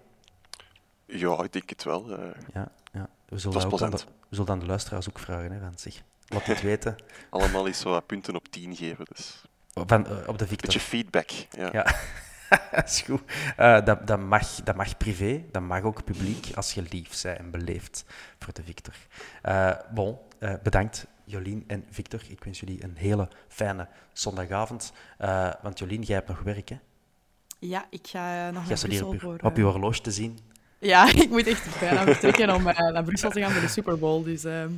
Ja, 1.05 1.43
ik 1.43 1.53
denk 1.53 1.69
het 1.69 1.83
wel. 1.83 2.17
eh. 2.17 2.25
Ja, 2.53 2.71
ja. 2.93 3.09
We 3.25 3.37
zullen 3.37 3.65
ook 3.71 3.81
aan 3.81 3.91
de, 3.91 3.97
we 4.29 4.35
zullen 4.35 4.51
aan 4.51 4.59
de 4.59 4.65
luisteraars 4.65 5.09
ook 5.09 5.19
vragen. 5.19 5.51
Hè, 5.51 5.59
van, 5.59 5.73
zeg, 5.75 6.01
laat 6.33 6.45
het 6.45 6.61
weten. 6.61 6.95
allemaal 7.29 7.67
eens 7.67 7.79
zo 7.79 7.89
wat 7.89 8.05
punten 8.05 8.35
op 8.35 8.47
10 8.47 8.75
geven. 8.75 9.05
Dus. 9.13 9.41
Van, 9.73 10.07
eh, 10.07 10.27
op 10.27 10.37
de 10.37 10.47
Victor. 10.47 10.65
Beetje 10.65 10.79
feedback. 10.79 11.29
Ja. 11.49 11.69
Ja. 11.71 11.95
dat 12.71 12.89
is 12.89 13.01
goed. 13.01 13.21
Eh, 13.57 13.85
dat, 13.85 14.07
dat, 14.07 14.19
mag, 14.19 14.55
dat 14.63 14.75
mag 14.75 14.97
privé, 14.97 15.43
dat 15.51 15.61
mag 15.61 15.83
ook 15.83 16.03
publiek, 16.03 16.47
als 16.55 16.73
je 16.73 16.83
lief 16.89 17.21
bent 17.21 17.37
en 17.37 17.51
beleefd 17.51 18.05
voor 18.39 18.53
de 18.53 18.63
Victor. 18.63 18.93
Eh, 19.41 19.71
bon, 19.93 20.17
eh, 20.39 20.53
bedankt 20.63 21.07
Jolien 21.31 21.63
en 21.67 21.85
Victor. 21.89 22.21
Ik 22.27 22.43
wens 22.43 22.59
jullie 22.59 22.83
een 22.83 22.95
hele 22.95 23.27
fijne 23.47 23.87
zondagavond. 24.13 24.93
Eh, 25.17 25.49
want 25.61 25.79
Jolien, 25.79 26.01
jij 26.01 26.15
hebt 26.15 26.27
nog 26.27 26.41
werk, 26.41 26.69
hè? 26.69 26.79
Ja, 27.59 27.85
ik 27.89 28.07
ga 28.07 28.49
nog 28.51 28.67
naar 28.67 28.77
Brussel 28.79 29.07
op 29.07 29.13
je, 29.13 29.19
voor... 29.19 29.37
op 29.41 29.57
je 29.57 29.63
horloge 29.63 30.01
te 30.01 30.11
zien. 30.11 30.39
Ja, 30.79 31.13
ik 31.23 31.29
moet 31.29 31.47
echt 31.47 31.79
bijna 31.79 32.03
vertrekken 32.03 32.55
om 32.55 32.67
eh, 32.67 32.93
naar 32.93 33.03
Brussel 33.03 33.29
te 33.29 33.39
gaan 33.39 33.51
voor 33.51 33.61
de 33.61 33.67
Super 33.67 33.99
Bowl. 33.99 34.23
Dus 34.23 34.43
ehm, 34.43 34.71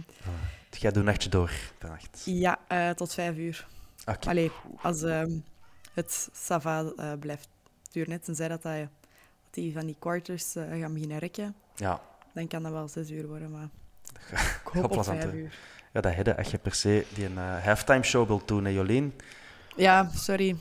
Jij 0.80 0.92
doet 0.92 1.00
een 1.00 1.06
nachtje 1.06 1.30
door 1.30 1.52
vannacht. 1.80 2.22
ja, 2.26 2.60
eh, 2.68 2.90
tot 2.90 3.14
vijf 3.14 3.38
uur. 3.38 3.68
Oké. 4.06 4.30
Allee, 4.30 4.52
als 4.82 5.02
ehm, 5.04 5.32
het 5.94 6.30
Sava 6.34 6.84
eh, 6.98 7.12
blijft 7.20 7.48
duren, 7.92 8.10
net 8.10 8.24
tenzij 8.24 8.48
dat, 8.48 8.64
hij, 8.64 8.82
dat 8.82 9.54
die 9.54 9.74
van 9.74 9.86
die 9.86 9.96
quarters 10.00 10.56
eh, 10.56 10.64
gaan 10.80 10.94
beginnen 10.94 11.18
rekken, 11.18 11.56
Ja, 11.76 12.02
dan 12.34 12.48
kan 12.48 12.64
dat 12.64 12.72
wel 12.72 12.88
zes 12.88 13.10
uur 13.12 13.28
worden, 13.28 13.52
maar 13.52 13.64
ik 14.32 14.38
gaat 14.64 14.74
hoop 14.74 14.98
op 14.98 15.04
vijf 15.04 15.34
uur. 15.34 15.54
ja 15.94 16.02
dat 16.02 16.16
je 16.16 16.38
als 16.38 16.52
je 16.52 16.58
per 16.58 16.74
se 16.74 17.06
die 17.14 17.26
een 17.26 17.38
eh, 17.38 17.64
halftime 17.64 18.04
show 18.04 18.28
wilt 18.28 18.48
doen, 18.48 18.66
hè, 18.66 18.72
Jolien. 18.72 19.14
Ja, 19.76 20.10
sorry. 20.16 20.56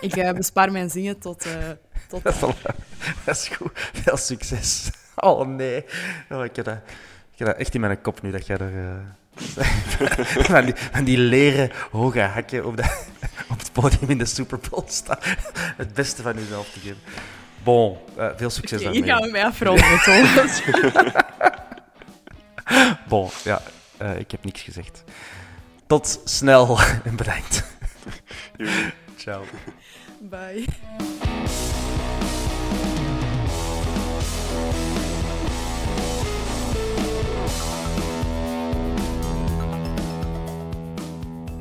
ik 0.00 0.16
eh, 0.16 0.32
bespaar 0.32 0.72
mijn 0.72 0.90
zingen 0.90 1.18
tot... 1.18 1.44
eh, 1.46 1.70
tot 2.08 2.22
Dat 3.24 3.36
is 3.36 3.48
goed. 3.48 3.70
Veel 3.74 4.16
succes. 4.16 4.90
Oh 5.18 5.46
nee. 5.46 5.84
Oh, 6.30 6.44
ik, 6.44 6.56
heb 6.56 6.64
dat, 6.64 6.78
ik 7.36 7.44
heb 7.44 7.48
dat 7.48 7.56
echt 7.56 7.74
in 7.74 7.80
mijn 7.80 8.00
kop 8.00 8.22
nu 8.22 8.30
dat 8.30 8.46
jij 8.46 8.56
er. 8.56 8.72
eh, 8.78 8.96
van, 10.50 10.64
die, 10.64 10.74
van 10.92 11.04
die 11.04 11.18
leren 11.18 11.70
hoge 11.90 12.20
hakken 12.20 12.64
op, 12.66 12.76
de, 12.76 12.82
op 13.52 13.58
het 13.58 13.72
podium 13.72 14.10
in 14.10 14.18
de 14.18 14.24
Super 14.24 14.58
Bowl 14.70 14.84
staat. 14.88 15.24
Het 15.76 15.94
beste 15.94 16.22
van 16.22 16.34
jezelf 16.34 16.70
te 16.70 16.80
geven. 16.80 16.98
Bon, 17.62 17.96
eh, 18.16 18.28
veel 18.36 18.50
succes 18.50 18.80
hier 18.82 18.90
daarmee. 18.92 19.10
gaan 19.10 19.22
we 19.22 19.30
mee 19.30 19.44
afronden, 19.44 20.00
Thomas. 20.02 20.62
Bon, 23.08 23.30
ja, 23.44 23.60
eh, 23.96 24.18
ik 24.18 24.30
heb 24.30 24.44
niks 24.44 24.62
gezegd. 24.62 25.04
Tot 25.86 26.20
snel 26.24 26.78
en 27.04 27.16
bedankt. 27.16 27.64
Jullie- 28.56 28.92
Ciao. 29.16 29.44
Bye. 30.20 30.64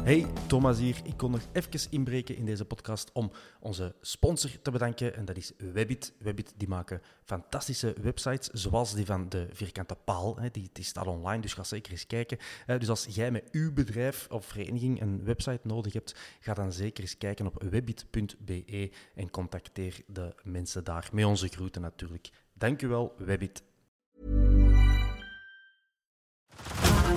Hey, 0.05 0.25
Thomas 0.47 0.79
hier. 0.79 1.01
Ik 1.03 1.17
kon 1.17 1.31
nog 1.31 1.41
even 1.51 1.91
inbreken 1.91 2.35
in 2.35 2.45
deze 2.45 2.65
podcast 2.65 3.11
om 3.13 3.31
onze 3.59 3.95
sponsor 4.01 4.61
te 4.61 4.71
bedanken. 4.71 5.15
En 5.15 5.25
dat 5.25 5.37
is 5.37 5.51
Webbit. 5.73 6.13
Webbit 6.19 6.53
die 6.57 6.67
maken 6.67 7.01
fantastische 7.23 7.95
websites, 8.01 8.47
zoals 8.47 8.93
die 8.93 9.05
van 9.05 9.29
de 9.29 9.47
Vierkante 9.51 9.95
Paal. 9.95 10.39
Die, 10.51 10.69
die 10.73 10.83
staat 10.83 11.07
online, 11.07 11.41
dus 11.41 11.53
ga 11.53 11.63
zeker 11.63 11.91
eens 11.91 12.07
kijken. 12.07 12.37
Eh, 12.65 12.79
Dus 12.79 12.89
als 12.89 13.05
jij 13.05 13.31
met 13.31 13.47
uw 13.51 13.73
bedrijf 13.73 14.27
of 14.29 14.45
vereniging 14.45 15.01
een 15.01 15.23
website 15.23 15.59
nodig 15.63 15.93
hebt, 15.93 16.15
ga 16.39 16.53
dan 16.53 16.71
zeker 16.71 17.03
eens 17.03 17.17
kijken 17.17 17.47
op 17.47 17.63
webbit.be 17.69 18.91
en 19.15 19.29
contacteer 19.29 20.01
de 20.07 20.35
mensen 20.43 20.83
daar. 20.83 21.09
Met 21.11 21.25
onze 21.25 21.47
groeten 21.47 21.81
natuurlijk. 21.81 22.29
Dank 22.53 22.81
u 22.81 22.87
wel, 22.87 23.13
Webbit. 23.17 23.63